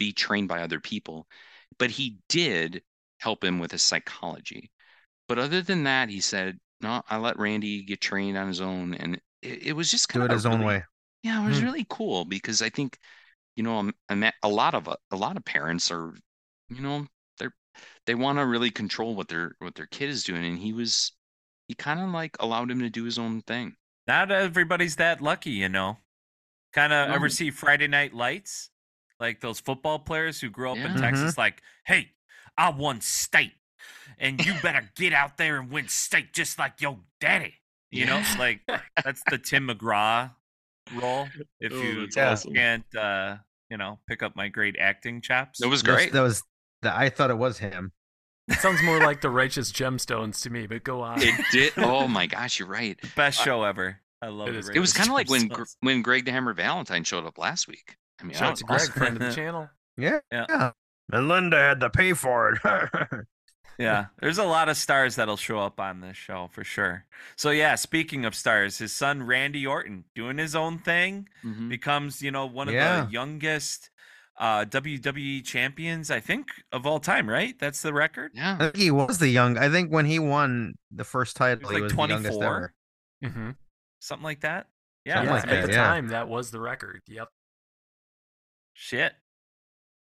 be 0.00 0.12
trained 0.14 0.48
by 0.48 0.62
other 0.62 0.80
people, 0.80 1.28
but 1.78 1.92
he 1.92 2.18
did 2.30 2.82
help 3.20 3.44
him 3.44 3.60
with 3.60 3.72
his 3.72 3.84
psychology. 3.84 4.72
But 5.28 5.38
other 5.40 5.62
than 5.62 5.84
that, 5.84 6.10
he 6.10 6.20
said, 6.20 6.60
"No, 6.80 7.02
I 7.08 7.18
let 7.18 7.38
Randy 7.38 7.84
get 7.84 8.00
trained 8.02 8.38
on 8.38 8.48
his 8.48 8.60
own," 8.62 8.94
and 8.94 9.16
it, 9.42 9.68
it 9.68 9.72
was 9.74 9.90
just 9.90 10.08
Do 10.12 10.22
kind 10.22 10.24
it 10.24 10.30
of 10.30 10.32
his 10.32 10.46
own 10.46 10.62
way. 10.62 10.84
yeah, 11.22 11.42
it 11.42 11.46
was 11.46 11.62
Hmm. 11.62 11.64
really 11.64 11.86
cool 11.88 12.24
because 12.24 12.62
I 12.62 12.70
think, 12.70 12.98
you 13.56 13.62
know, 13.64 13.78
um, 13.78 13.94
I 14.08 14.14
met 14.16 14.34
a 14.42 14.48
lot 14.48 14.74
of 14.74 14.88
a 14.88 15.16
lot 15.16 15.36
of 15.38 15.44
parents 15.44 15.90
are, 15.92 16.14
you 16.70 16.80
know, 16.82 17.06
they're 17.38 17.54
they 18.06 18.14
want 18.16 18.38
to 18.40 18.46
really 18.46 18.70
control 18.72 19.14
what 19.16 19.28
their 19.28 19.54
what 19.60 19.74
their 19.76 19.86
kid 19.86 20.10
is 20.10 20.24
doing, 20.24 20.44
and 20.44 20.58
he 20.58 20.72
was 20.74 21.12
he 21.68 21.74
kind 21.76 22.00
of 22.00 22.10
like 22.10 22.36
allowed 22.40 22.70
him 22.70 22.80
to 22.80 22.90
do 22.90 23.04
his 23.04 23.18
own 23.18 23.42
thing. 23.42 23.76
Not 24.06 24.30
everybody's 24.30 24.96
that 24.96 25.22
lucky, 25.22 25.52
you 25.52 25.68
know. 25.70 25.98
Kind 26.72 26.92
of 26.92 27.08
No. 27.08 27.12
ever 27.12 27.30
see 27.30 27.50
Friday 27.50 27.88
Night 27.88 28.14
Lights? 28.14 28.69
Like 29.20 29.40
those 29.40 29.60
football 29.60 29.98
players 29.98 30.40
who 30.40 30.48
grew 30.50 30.70
up 30.70 30.78
in 30.78 30.82
Yeah. 30.82 30.94
Mhm. 30.96 31.00
Texas, 31.00 31.38
like, 31.38 31.62
hey, 31.84 32.12
I 32.56 32.70
won 32.70 33.00
state, 33.02 33.52
and 34.18 34.44
you 34.44 34.54
better 34.62 34.90
get 34.96 35.12
out 35.12 35.36
there 35.36 35.60
and 35.60 35.70
win 35.70 35.88
state 35.88 36.32
just 36.32 36.58
like 36.58 36.80
your 36.80 36.98
daddy. 37.20 37.54
You 37.90 38.06
know, 38.06 38.18
Yeah. 38.18 38.36
like 38.38 38.60
that's 39.04 39.22
the 39.28 39.36
Tim 39.38 39.68
McGraw 39.68 40.30
role. 40.94 41.28
If 41.60 41.72
Oh, 41.72 41.82
you 41.82 42.08
awesome. 42.16 42.54
can't, 42.54 42.94
uh, 42.96 43.36
you 43.68 43.76
know, 43.76 43.98
pick 44.08 44.22
up 44.22 44.34
my 44.36 44.48
great 44.48 44.76
acting 44.78 45.20
chops. 45.20 45.60
It 45.62 45.66
was 45.66 45.82
great. 45.82 46.12
That 46.12 46.22
was 46.22 46.42
that. 46.82 46.96
I 46.96 47.08
thought 47.10 47.30
it 47.30 47.38
was 47.38 47.58
him. 47.58 47.92
Sounds 48.58 48.82
more 48.82 48.98
like 49.00 49.20
the 49.20 49.30
Righteous 49.30 49.70
Gemstones 49.70 50.42
to 50.42 50.50
me, 50.50 50.66
but 50.66 50.82
go 50.82 51.02
on. 51.02 51.20
It 51.22 51.34
did. 51.52 51.72
Oh 51.76 52.08
my 52.08 52.26
gosh, 52.26 52.58
you're 52.58 52.68
right. 52.68 52.98
Best 53.14 53.40
I- 53.40 53.44
show 53.44 53.62
ever. 53.64 54.00
I 54.22 54.28
love 54.28 54.48
It 54.48 54.76
It 54.76 54.80
was 54.80 54.92
kind 54.92 55.08
of 55.08 55.14
like 55.14 55.30
when 55.30 55.48
Gr- 55.48 55.62
when 55.80 56.02
Greg 56.02 56.24
the 56.26 56.32
Hammer 56.32 56.52
Valentine 56.52 57.04
showed 57.04 57.24
up 57.26 57.38
last 57.38 57.66
week. 57.68 57.96
I 58.20 58.24
mean, 58.24 58.34
Shout 58.36 58.50
out 58.50 58.56
to 58.56 58.64
Greg, 58.64 58.80
awesome. 58.80 58.92
friend 58.94 59.16
of 59.16 59.28
the 59.28 59.34
channel. 59.34 59.68
Yeah. 59.96 60.20
Yeah. 60.30 60.72
And 61.12 61.28
Linda 61.28 61.58
had 61.58 61.80
to 61.80 61.90
pay 61.90 62.12
for 62.12 62.52
it. 62.52 62.60
Yeah, 63.78 64.06
there's 64.18 64.36
a 64.36 64.44
lot 64.44 64.68
of 64.68 64.76
stars 64.76 65.16
that'll 65.16 65.38
show 65.38 65.58
up 65.60 65.80
on 65.80 66.02
this 66.02 66.14
show 66.14 66.50
for 66.52 66.62
sure. 66.64 67.06
So 67.36 67.48
yeah, 67.48 67.76
speaking 67.76 68.26
of 68.26 68.34
stars, 68.34 68.76
his 68.76 68.92
son 68.94 69.22
Randy 69.22 69.66
Orton 69.66 70.04
doing 70.14 70.36
his 70.36 70.54
own 70.54 70.78
thing 70.80 71.30
Mhm. 71.42 71.70
becomes, 71.70 72.20
you 72.20 72.30
know, 72.30 72.44
one 72.44 72.68
of 72.68 72.74
Yeah. 72.74 73.06
the 73.06 73.10
youngest 73.12 73.88
uh 74.36 74.66
WWE 74.66 75.40
champions, 75.40 76.10
I 76.10 76.20
think, 76.20 76.48
of 76.72 76.86
all 76.86 77.00
time, 77.00 77.26
right? 77.26 77.58
That's 77.58 77.80
the 77.80 77.94
record. 77.94 78.32
I 78.34 78.38
Yeah, 78.38 78.58
think 78.58 78.76
he 78.76 78.90
was 78.90 79.18
the 79.18 79.28
young. 79.28 79.56
I 79.56 79.70
think 79.70 79.90
when 79.90 80.04
he 80.04 80.18
won 80.18 80.74
the 80.90 81.04
first 81.04 81.34
title, 81.36 81.66
like 81.70 81.76
he 81.76 81.82
was 81.82 81.92
the 81.94 81.98
youngest 82.06 82.38
24. 82.38 82.44
ever. 82.44 82.74
Mm-hmm. 83.24 83.50
Something 84.00 84.24
like 84.24 84.40
that. 84.40 84.66
Yeah. 85.06 85.22
Yeah, 85.22 85.30
like 85.30 85.42
at 85.44 85.48
that, 85.48 85.66
the 85.68 85.72
yeah. 85.72 85.84
time, 85.84 86.08
that 86.08 86.28
was 86.28 86.50
the 86.50 86.60
record. 86.60 87.00
Yep. 87.06 87.28
Shit. 88.72 89.14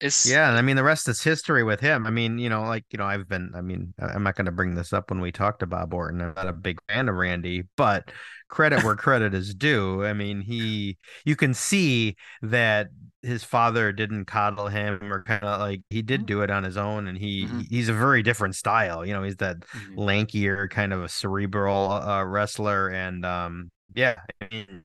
it's 0.00 0.24
Yeah, 0.24 0.48
and 0.48 0.56
I 0.56 0.62
mean 0.62 0.76
the 0.76 0.84
rest 0.84 1.08
is 1.08 1.22
history 1.22 1.64
with 1.64 1.80
him. 1.80 2.06
I 2.06 2.10
mean, 2.10 2.38
you 2.38 2.48
know, 2.48 2.62
like 2.62 2.84
you 2.90 2.96
know, 2.98 3.04
I've 3.06 3.28
been. 3.28 3.50
I 3.56 3.60
mean, 3.60 3.92
I'm 3.98 4.22
not 4.22 4.36
going 4.36 4.46
to 4.46 4.52
bring 4.52 4.76
this 4.76 4.92
up 4.92 5.10
when 5.10 5.20
we 5.20 5.32
talk 5.32 5.58
to 5.58 5.66
Bob 5.66 5.92
Orton. 5.92 6.20
I'm 6.20 6.34
not 6.36 6.46
a 6.46 6.52
big 6.52 6.78
fan 6.88 7.08
of 7.08 7.16
Randy, 7.16 7.64
but 7.76 8.08
credit 8.48 8.82
where 8.82 8.94
credit 8.96 9.34
is 9.34 9.52
due. 9.52 10.04
I 10.04 10.12
mean, 10.12 10.40
he. 10.40 10.96
You 11.24 11.34
can 11.34 11.54
see 11.54 12.14
that 12.42 12.88
his 13.22 13.42
father 13.42 13.90
didn't 13.90 14.26
coddle 14.26 14.68
him, 14.68 15.12
or 15.12 15.24
kind 15.24 15.42
of 15.42 15.58
like 15.60 15.82
he 15.90 16.02
did 16.02 16.24
do 16.26 16.42
it 16.42 16.50
on 16.52 16.62
his 16.62 16.76
own, 16.76 17.08
and 17.08 17.18
he 17.18 17.48
Mhm. 17.48 17.66
he's 17.68 17.88
a 17.88 17.92
very 17.92 18.22
different 18.22 18.54
style. 18.54 19.04
You 19.04 19.14
know, 19.14 19.24
he's 19.24 19.36
that 19.38 19.56
Mhm. 19.74 19.96
lankier 19.96 20.70
kind 20.70 20.92
of 20.92 21.02
a 21.02 21.08
cerebral 21.08 21.90
uh, 21.90 22.22
wrestler, 22.24 22.88
and 22.90 23.26
um, 23.26 23.72
yeah, 23.94 24.14
I 24.40 24.48
mean. 24.52 24.84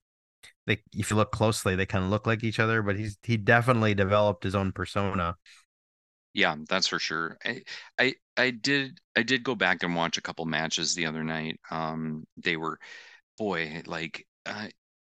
They, 0.68 0.84
if 0.94 1.10
you 1.10 1.16
look 1.16 1.32
closely, 1.32 1.76
they 1.76 1.86
kind 1.88 2.04
of 2.04 2.12
look 2.12 2.28
like 2.28 2.44
each 2.44 2.60
other, 2.60 2.84
but 2.84 2.98
he's 3.00 3.18
he 3.24 3.38
definitely 3.38 3.96
developed 3.96 4.44
his 4.44 4.54
own 4.54 4.72
persona. 4.72 5.36
Yeah, 6.34 6.56
that's 6.70 6.88
for 6.88 7.00
sure. 7.00 7.38
I, 7.44 7.64
I 7.98 8.16
I 8.38 8.52
did 8.52 9.00
I 9.16 9.24
did 9.24 9.44
go 9.44 9.56
back 9.56 9.82
and 9.82 9.96
watch 9.96 10.18
a 10.18 10.22
couple 10.22 10.46
matches 10.46 10.94
the 10.94 11.06
other 11.08 11.24
night. 11.24 11.60
Um, 11.72 12.26
they 12.38 12.58
were, 12.58 12.80
boy, 13.38 13.84
like 13.88 14.28
uh, 14.46 14.68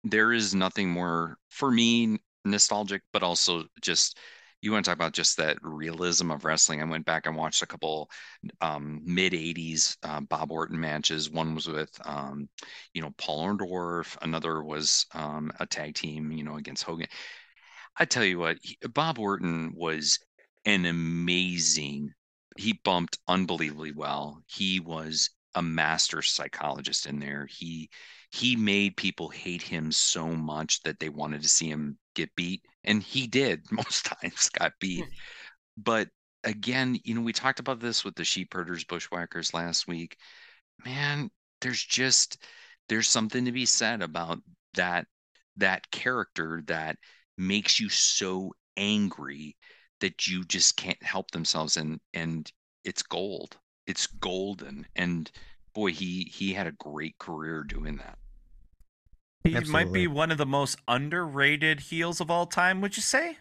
there 0.05 0.32
is 0.32 0.55
nothing 0.55 0.90
more 0.90 1.36
for 1.51 1.70
me 1.70 2.18
nostalgic, 2.44 3.03
but 3.12 3.22
also 3.22 3.64
just 3.82 4.18
you 4.62 4.72
want 4.72 4.84
to 4.84 4.90
talk 4.90 4.96
about 4.96 5.12
just 5.12 5.36
that 5.38 5.58
realism 5.62 6.30
of 6.30 6.44
wrestling. 6.44 6.82
I 6.82 6.84
went 6.84 7.06
back 7.06 7.26
and 7.26 7.36
watched 7.36 7.62
a 7.62 7.66
couple 7.66 8.11
um, 8.61 9.00
mid 9.04 9.32
'80s 9.32 9.96
uh, 10.02 10.20
Bob 10.20 10.52
Orton 10.52 10.78
matches. 10.78 11.30
One 11.30 11.54
was 11.54 11.66
with 11.66 11.90
um, 12.04 12.48
you 12.92 13.02
know 13.02 13.12
Paul 13.16 13.46
Orndorff. 13.46 14.16
Another 14.22 14.62
was 14.62 15.06
um, 15.14 15.52
a 15.61 15.66
tag 15.66 15.94
team, 15.94 16.32
you 16.32 16.44
know, 16.44 16.56
against 16.56 16.84
Hogan. 16.84 17.08
I 17.96 18.04
tell 18.04 18.24
you 18.24 18.38
what, 18.38 18.58
he, 18.62 18.76
Bob 18.92 19.18
Orton 19.18 19.72
was 19.74 20.18
an 20.64 20.84
amazing. 20.86 22.12
He 22.58 22.80
bumped 22.84 23.18
unbelievably 23.28 23.92
well. 23.92 24.42
He 24.46 24.80
was 24.80 25.30
a 25.54 25.62
master 25.62 26.22
psychologist 26.22 27.06
in 27.06 27.18
there. 27.18 27.46
He 27.46 27.90
he 28.30 28.56
made 28.56 28.96
people 28.96 29.28
hate 29.28 29.62
him 29.62 29.90
so 29.90 30.28
much 30.28 30.82
that 30.82 31.00
they 31.00 31.08
wanted 31.08 31.42
to 31.42 31.48
see 31.48 31.68
him 31.68 31.98
get 32.20 32.34
beat, 32.36 32.62
and 32.84 33.02
he 33.02 33.26
did 33.26 33.62
most 33.72 34.06
times 34.06 34.48
got 34.50 34.72
beat. 34.80 35.04
Hmm. 35.04 35.10
but 35.76 36.08
again, 36.44 36.98
you 37.04 37.14
know, 37.14 37.20
we 37.20 37.32
talked 37.32 37.60
about 37.60 37.80
this 37.80 38.04
with 38.04 38.14
the 38.14 38.24
sheep 38.24 38.54
herders, 38.54 38.84
bushwhackers 38.84 39.54
last 39.54 39.86
week. 39.86 40.16
Man, 40.84 41.30
there's 41.60 41.82
just 41.84 42.38
there's 42.88 43.08
something 43.08 43.44
to 43.44 43.52
be 43.52 43.66
said 43.66 44.02
about 44.02 44.38
that 44.74 45.06
that 45.56 45.90
character 45.90 46.62
that 46.66 46.96
makes 47.36 47.80
you 47.80 47.88
so 47.88 48.52
angry 48.76 49.56
that 50.00 50.26
you 50.26 50.44
just 50.44 50.76
can't 50.76 51.02
help 51.02 51.30
themselves 51.30 51.76
and 51.76 52.00
and 52.14 52.50
it's 52.84 53.02
gold 53.02 53.58
it's 53.86 54.06
golden 54.06 54.86
and 54.96 55.30
boy 55.74 55.90
he 55.90 56.24
he 56.24 56.52
had 56.52 56.66
a 56.66 56.72
great 56.72 57.16
career 57.18 57.62
doing 57.64 57.96
that 57.96 58.18
He 59.45 59.59
might 59.61 59.93
be 59.93 60.07
one 60.07 60.30
of 60.30 60.38
the 60.38 60.47
most 60.47 60.78
underrated 60.86 61.80
heels 61.80 62.20
of 62.20 62.30
all 62.30 62.47
time, 62.47 62.80
would 62.80 62.97
you 62.97 63.03
say? 63.03 63.38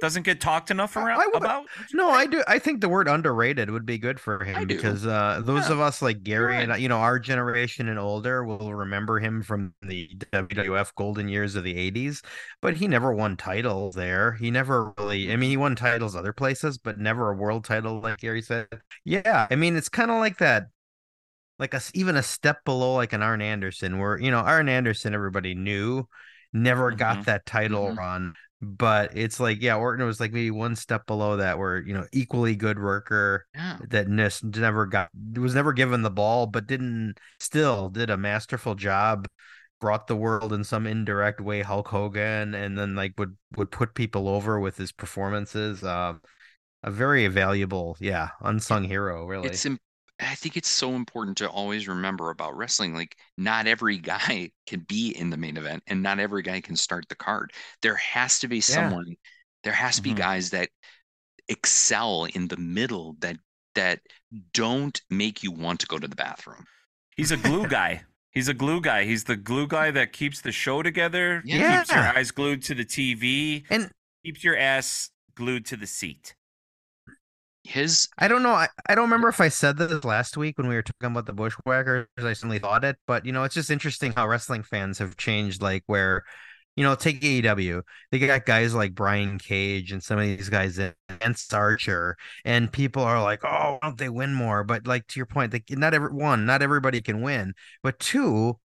Doesn't 0.00 0.22
get 0.22 0.40
talked 0.40 0.70
enough 0.70 0.94
around 0.94 1.20
I 1.20 1.26
would- 1.26 1.34
about? 1.38 1.66
No, 1.92 2.08
I 2.08 2.26
do. 2.26 2.40
I 2.46 2.60
think 2.60 2.80
the 2.80 2.88
word 2.88 3.08
underrated 3.08 3.68
would 3.68 3.84
be 3.84 3.98
good 3.98 4.20
for 4.20 4.44
him 4.44 4.68
because 4.68 5.04
uh, 5.04 5.40
those 5.44 5.66
Yeah. 5.66 5.72
of 5.72 5.80
us 5.80 6.00
like 6.00 6.22
Gary 6.22 6.56
and 6.56 6.80
you 6.80 6.88
know 6.88 6.98
our 6.98 7.18
generation 7.18 7.88
and 7.88 7.98
older 7.98 8.44
will 8.44 8.72
remember 8.76 9.18
him 9.18 9.42
from 9.42 9.74
the 9.82 10.08
WWF 10.32 10.94
golden 10.94 11.28
years 11.28 11.56
of 11.56 11.64
the 11.64 11.74
'80s. 11.74 12.24
But 12.62 12.76
he 12.76 12.86
never 12.86 13.12
won 13.12 13.36
titles 13.36 13.96
there. 13.96 14.34
He 14.34 14.52
never 14.52 14.92
really. 14.98 15.32
I 15.32 15.36
mean, 15.36 15.50
he 15.50 15.56
won 15.56 15.74
titles 15.74 16.14
other 16.14 16.32
places, 16.32 16.78
but 16.78 17.00
never 17.00 17.32
a 17.32 17.36
world 17.36 17.64
title, 17.64 17.98
like 18.00 18.18
Gary 18.18 18.42
said. 18.42 18.68
Yeah, 19.04 19.48
I 19.50 19.56
mean, 19.56 19.74
it's 19.74 19.88
kind 19.88 20.12
of 20.12 20.18
like 20.18 20.38
that. 20.38 20.66
Like 21.58 21.74
a 21.74 21.80
even 21.94 22.16
a 22.16 22.22
step 22.22 22.64
below, 22.64 22.94
like 22.94 23.12
an 23.12 23.22
Arn 23.22 23.42
Anderson, 23.42 23.98
where 23.98 24.18
you 24.18 24.30
know 24.30 24.38
Arn 24.38 24.68
Anderson, 24.68 25.14
everybody 25.14 25.54
knew, 25.54 26.06
never 26.52 26.92
got 26.92 27.18
Mhm. 27.18 27.26
that 27.26 27.46
title 27.46 27.92
Mhm. 27.92 27.98
run 27.98 28.34
but 28.60 29.16
it's 29.16 29.38
like 29.38 29.62
yeah 29.62 29.76
orton 29.76 30.04
was 30.04 30.18
like 30.18 30.32
maybe 30.32 30.50
one 30.50 30.74
step 30.74 31.06
below 31.06 31.36
that 31.36 31.58
where 31.58 31.78
you 31.78 31.94
know 31.94 32.04
equally 32.12 32.56
good 32.56 32.76
worker 32.80 33.46
yeah 33.54 33.78
that 33.88 34.08
nis- 34.08 34.42
never 34.42 34.84
got 34.84 35.08
was 35.36 35.54
never 35.54 35.72
given 35.72 36.02
the 36.02 36.10
ball 36.10 36.44
but 36.46 36.66
didn't 36.66 37.14
still 37.38 37.88
did 37.88 38.10
a 38.10 38.16
masterful 38.16 38.74
job 38.74 39.28
brought 39.80 40.08
the 40.08 40.16
world 40.16 40.52
in 40.52 40.64
some 40.64 40.86
indirect 40.88 41.40
way 41.40 41.62
hulk 41.62 41.86
hogan 41.88 42.52
and 42.54 42.76
then 42.76 42.96
like 42.96 43.12
would 43.16 43.36
would 43.56 43.70
put 43.70 43.94
people 43.94 44.28
over 44.28 44.58
with 44.58 44.76
his 44.76 44.90
performances 44.90 45.84
um 45.84 46.20
a 46.82 46.90
very 46.90 47.28
valuable 47.28 47.96
yeah 48.00 48.30
unsung 48.42 48.84
hero 48.84 49.26
really 49.26 49.62
it's 49.62 49.66
i 50.20 50.34
think 50.34 50.56
it's 50.56 50.68
so 50.68 50.94
important 50.94 51.36
to 51.36 51.48
always 51.48 51.86
remember 51.88 52.30
about 52.30 52.56
wrestling 52.56 52.94
like 52.94 53.16
not 53.36 53.66
every 53.66 53.98
guy 53.98 54.50
can 54.66 54.80
be 54.88 55.10
in 55.16 55.30
the 55.30 55.36
main 55.36 55.56
event 55.56 55.82
and 55.86 56.02
not 56.02 56.18
every 56.18 56.42
guy 56.42 56.60
can 56.60 56.76
start 56.76 57.04
the 57.08 57.14
card 57.14 57.52
there 57.82 57.96
has 57.96 58.38
to 58.38 58.48
be 58.48 58.60
someone 58.60 59.14
there 59.64 59.72
has 59.72 59.96
to 59.96 60.02
be 60.02 60.12
Mhm. 60.12 60.16
guys 60.16 60.50
that 60.50 60.68
excel 61.48 62.26
in 62.34 62.48
the 62.48 62.56
middle 62.56 63.16
that 63.20 63.36
that 63.74 64.00
don't 64.52 65.00
make 65.10 65.42
you 65.42 65.50
want 65.52 65.80
to 65.80 65.86
go 65.86 65.98
to 65.98 66.08
the 66.08 66.16
bathroom 66.16 66.64
He's 67.16 67.32
a 67.32 67.36
glue 67.36 67.66
guy. 67.66 68.02
He's 68.30 68.46
a 68.46 68.54
glue 68.54 68.80
guy. 68.80 69.02
He's 69.04 69.24
the 69.24 69.34
glue 69.34 69.66
guy 69.66 69.90
that 69.90 70.12
keeps 70.12 70.40
the 70.40 70.52
show 70.52 70.84
together. 70.84 71.42
Yeah. 71.44 71.78
Keeps 71.78 71.90
your 71.92 72.04
eyes 72.04 72.30
glued 72.30 72.62
to 72.62 72.74
the 72.76 72.84
TV. 72.84 73.64
and 73.70 73.90
Keeps 74.24 74.44
your 74.44 74.56
ass 74.56 75.10
glued 75.34 75.66
to 75.66 75.76
the 75.76 75.88
seat. 75.88 76.36
His 77.68 78.08
I 78.16 78.28
don't 78.28 78.42
know. 78.42 78.54
I, 78.54 78.68
I 78.88 78.94
don't 78.94 79.04
remember 79.04 79.28
if 79.28 79.42
I 79.42 79.48
said 79.48 79.76
this 79.76 80.02
last 80.02 80.38
week 80.38 80.56
when 80.56 80.68
we 80.68 80.74
were 80.74 80.82
talking 80.82 81.10
about 81.10 81.26
the 81.26 81.34
Bushwhackers. 81.34 82.06
I 82.16 82.32
suddenly 82.32 82.58
thought 82.58 82.82
it, 82.82 82.96
but 83.06 83.26
you 83.26 83.32
know, 83.32 83.44
it's 83.44 83.54
just 83.54 83.70
interesting 83.70 84.12
how 84.12 84.26
wrestling 84.26 84.62
fans 84.62 84.98
have 85.00 85.18
changed. 85.18 85.60
Like 85.60 85.82
where, 85.86 86.24
you 86.76 86.82
know, 86.82 86.94
take 86.94 87.20
AEW. 87.20 87.82
They 88.10 88.18
got 88.20 88.46
guys 88.46 88.74
like 88.74 88.94
Brian 88.94 89.38
Cage 89.38 89.92
and 89.92 90.02
some 90.02 90.18
of 90.18 90.24
these 90.24 90.48
guys 90.48 90.80
Lance 91.20 91.52
Archer, 91.52 92.16
and 92.42 92.72
people 92.72 93.02
are 93.02 93.22
like, 93.22 93.44
"Oh, 93.44 93.72
why 93.72 93.78
don't 93.82 93.98
they 93.98 94.08
win 94.08 94.32
more?" 94.32 94.64
But 94.64 94.86
like 94.86 95.06
to 95.08 95.20
your 95.20 95.26
point, 95.26 95.52
they, 95.52 95.62
not 95.68 95.92
every 95.92 96.12
one, 96.12 96.46
not 96.46 96.62
everybody 96.62 97.02
can 97.02 97.20
win. 97.20 97.52
But 97.82 97.98
two, 97.98 98.58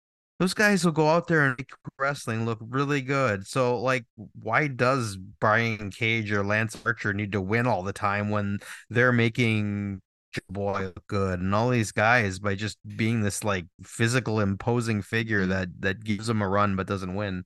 those 0.42 0.56
guys 0.56 0.84
will 0.84 0.92
go 0.92 1.08
out 1.08 1.28
there 1.28 1.42
and 1.42 1.56
make 1.56 1.70
wrestling 2.00 2.48
look 2.48 2.58
really 2.62 3.02
good. 3.02 3.46
So, 3.46 3.80
like, 3.80 4.06
why 4.42 4.68
does 4.68 5.16
Brian 5.16 5.92
Cage 5.92 6.32
or 6.32 6.44
Lance 6.44 6.76
Archer 6.84 7.14
need 7.14 7.32
to 7.34 7.42
win 7.42 7.68
all 7.68 7.84
the 7.84 7.94
time 7.94 8.32
when 8.32 8.58
they're 8.90 9.12
making 9.12 10.02
Boy 10.50 10.86
look 10.86 11.06
good 11.08 11.40
and 11.42 11.54
all 11.54 11.70
these 11.70 11.92
guys 11.92 12.40
by 12.40 12.56
just 12.56 12.80
being 12.96 13.22
this 13.22 13.44
like 13.44 13.66
physical 13.84 14.40
imposing 14.40 15.04
figure 15.04 15.46
that 15.46 15.70
that 15.82 16.04
gives 16.04 16.26
them 16.26 16.42
a 16.42 16.48
run 16.48 16.76
but 16.76 16.88
doesn't 16.88 17.14
win? 17.14 17.44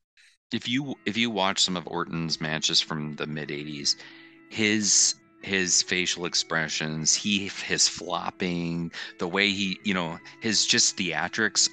if 0.53 0.69
you 0.69 0.95
if 1.05 1.17
you 1.17 1.29
watch 1.29 1.59
some 1.59 1.75
of 1.75 1.85
Orton's 1.87 2.39
matches 2.39 2.79
from 2.79 3.15
the 3.15 3.27
mid 3.27 3.49
80s, 3.49 3.97
his 4.49 5.15
his 5.41 5.83
facial 5.83 6.25
expressions, 6.25 7.13
he 7.13 7.49
his 7.65 7.89
flopping, 7.89 8.89
the 9.19 9.27
way 9.27 9.49
he, 9.49 9.77
you 9.83 9.93
know, 9.93 10.17
his 10.39 10.65
just 10.65 10.95
theatrics 10.95 11.67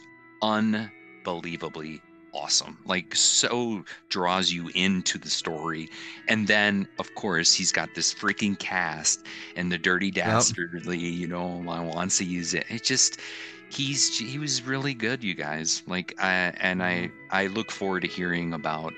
unbelievably 1.26 2.02
awesome. 2.34 2.78
Like 2.86 3.14
so 3.14 3.84
draws 4.08 4.50
you 4.50 4.70
into 4.74 5.18
the 5.18 5.28
story. 5.28 5.90
And 6.28 6.48
then 6.48 6.88
of 6.98 7.14
course 7.14 7.52
he's 7.52 7.72
got 7.72 7.94
this 7.94 8.12
freaking 8.12 8.58
cast 8.58 9.24
and 9.56 9.70
the 9.70 9.78
dirty 9.78 10.10
dastardly, 10.10 10.98
you 10.98 11.26
know, 11.26 11.62
wants 11.64 12.18
to 12.18 12.24
use 12.24 12.54
it. 12.54 12.66
It 12.68 12.84
just 12.84 13.20
he's 13.68 14.18
he 14.18 14.38
was 14.38 14.62
really 14.62 14.94
good, 14.94 15.22
you 15.22 15.34
guys. 15.34 15.82
Like 15.86 16.14
I 16.18 16.52
and 16.58 16.82
I 16.82 17.10
I 17.30 17.48
look 17.48 17.70
forward 17.70 18.00
to 18.00 18.08
hearing 18.08 18.54
about 18.54 18.94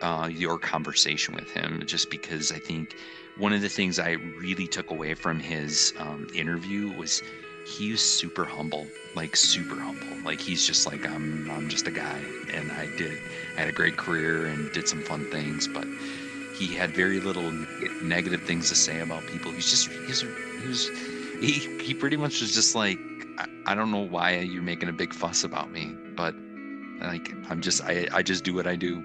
uh, 0.00 0.28
your 0.32 0.58
conversation 0.58 1.34
with 1.34 1.50
him, 1.50 1.82
just 1.86 2.10
because 2.10 2.52
I 2.52 2.58
think 2.58 2.96
one 3.38 3.52
of 3.52 3.60
the 3.60 3.68
things 3.68 3.98
I 3.98 4.12
really 4.12 4.68
took 4.68 4.90
away 4.90 5.14
from 5.14 5.40
his 5.40 5.92
um, 5.98 6.28
interview 6.34 6.92
was 6.96 7.22
he 7.64 7.92
was 7.92 8.00
super 8.00 8.44
humble, 8.44 8.86
like 9.14 9.36
super 9.36 9.76
humble. 9.76 10.06
Like 10.24 10.40
he's 10.40 10.66
just 10.66 10.86
like 10.86 11.06
I'm 11.06 11.50
I'm 11.50 11.68
just 11.68 11.86
a 11.86 11.90
guy, 11.90 12.20
and 12.52 12.70
I 12.72 12.86
did 12.96 13.18
I 13.56 13.60
had 13.60 13.68
a 13.68 13.72
great 13.72 13.96
career 13.96 14.46
and 14.46 14.72
did 14.72 14.88
some 14.88 15.02
fun 15.02 15.24
things, 15.30 15.68
but 15.68 15.86
he 16.54 16.74
had 16.74 16.90
very 16.90 17.20
little 17.20 17.50
negative 18.02 18.42
things 18.42 18.68
to 18.68 18.74
say 18.74 19.00
about 19.00 19.26
people. 19.26 19.52
He's 19.52 19.70
just 19.70 19.88
he's 19.88 20.20
he 20.20 20.68
was 20.68 20.88
he 21.40 21.52
he 21.82 21.94
pretty 21.94 22.16
much 22.16 22.40
was 22.40 22.54
just 22.54 22.74
like 22.74 22.98
I, 23.38 23.46
I 23.66 23.74
don't 23.74 23.90
know 23.90 24.06
why 24.06 24.38
you're 24.38 24.62
making 24.62 24.88
a 24.88 24.92
big 24.92 25.12
fuss 25.12 25.44
about 25.44 25.70
me, 25.70 25.96
but 26.16 26.34
like 27.00 27.32
I'm 27.48 27.60
just 27.60 27.82
I 27.82 28.08
I 28.12 28.22
just 28.22 28.44
do 28.44 28.54
what 28.54 28.66
I 28.66 28.76
do. 28.76 29.02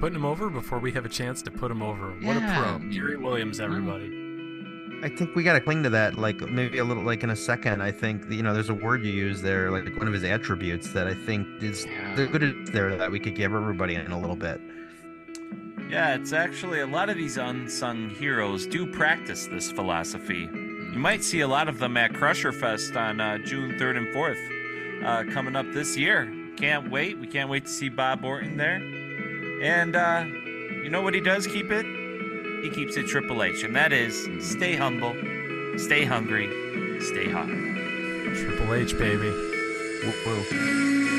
Putting 0.00 0.16
him 0.16 0.26
over 0.26 0.50
before 0.50 0.78
we 0.78 0.92
have 0.92 1.06
a 1.06 1.08
chance 1.08 1.40
to 1.42 1.50
put 1.50 1.70
him 1.70 1.82
over. 1.82 2.10
What 2.20 2.36
a 2.36 2.40
pro. 2.40 2.78
Gary 2.90 3.16
Williams, 3.16 3.60
everybody. 3.60 4.25
I 5.06 5.08
think 5.08 5.36
we 5.36 5.44
got 5.44 5.52
to 5.52 5.60
cling 5.60 5.84
to 5.84 5.90
that, 5.90 6.18
like 6.18 6.40
maybe 6.40 6.78
a 6.78 6.84
little, 6.84 7.04
like 7.04 7.22
in 7.22 7.30
a 7.30 7.36
second. 7.36 7.80
I 7.80 7.92
think 7.92 8.28
you 8.28 8.42
know, 8.42 8.52
there's 8.52 8.70
a 8.70 8.74
word 8.74 9.04
you 9.04 9.12
use 9.12 9.40
there, 9.40 9.70
like 9.70 9.96
one 9.96 10.08
of 10.08 10.12
his 10.12 10.24
attributes 10.24 10.92
that 10.94 11.06
I 11.06 11.14
think 11.14 11.46
is 11.62 11.86
Yeah. 11.86 12.16
the 12.16 12.26
good 12.26 12.66
there 12.72 12.96
that 12.96 13.08
we 13.12 13.20
could 13.20 13.36
give 13.36 13.54
everybody 13.54 13.94
in 13.94 14.10
a 14.10 14.18
little 14.18 14.34
bit. 14.34 14.60
Yeah, 15.88 16.16
it's 16.16 16.32
actually 16.32 16.80
a 16.80 16.86
lot 16.88 17.08
of 17.08 17.16
these 17.16 17.36
unsung 17.36 18.10
heroes 18.10 18.66
do 18.66 18.84
practice 18.90 19.46
this 19.46 19.70
philosophy. 19.70 20.48
You 20.50 20.98
might 20.98 21.22
see 21.22 21.40
a 21.42 21.46
lot 21.48 21.68
of 21.68 21.78
them 21.78 21.96
at 21.96 22.12
Crusher 22.12 22.50
Fest 22.50 22.96
on 22.96 23.20
uh, 23.20 23.38
June 23.38 23.78
3rd 23.78 23.98
and 23.98 24.06
4th 24.08 25.04
uh, 25.04 25.32
coming 25.32 25.54
up 25.54 25.66
this 25.72 25.96
year. 25.96 26.32
Can't 26.56 26.90
wait. 26.90 27.16
We 27.20 27.28
can't 27.28 27.48
wait 27.48 27.66
to 27.66 27.70
see 27.70 27.88
Bob 27.88 28.24
Orton 28.24 28.56
there. 28.56 28.82
And 29.62 29.94
uh, 29.94 30.24
you 30.82 30.90
know 30.90 31.02
what 31.02 31.14
he 31.14 31.20
does 31.20 31.46
keep 31.46 31.70
it? 31.70 31.86
He 32.62 32.70
keeps 32.70 32.96
it 32.96 33.06
Triple 33.06 33.42
H, 33.42 33.62
and 33.62 33.74
that 33.76 33.92
is 33.92 34.28
stay 34.40 34.74
humble, 34.74 35.14
stay 35.78 36.04
hungry, 36.04 36.48
stay 37.00 37.28
hot. 37.28 37.48
Triple 37.48 38.74
H, 38.74 38.98
baby. 38.98 39.30
Woo-woo. 40.04 41.15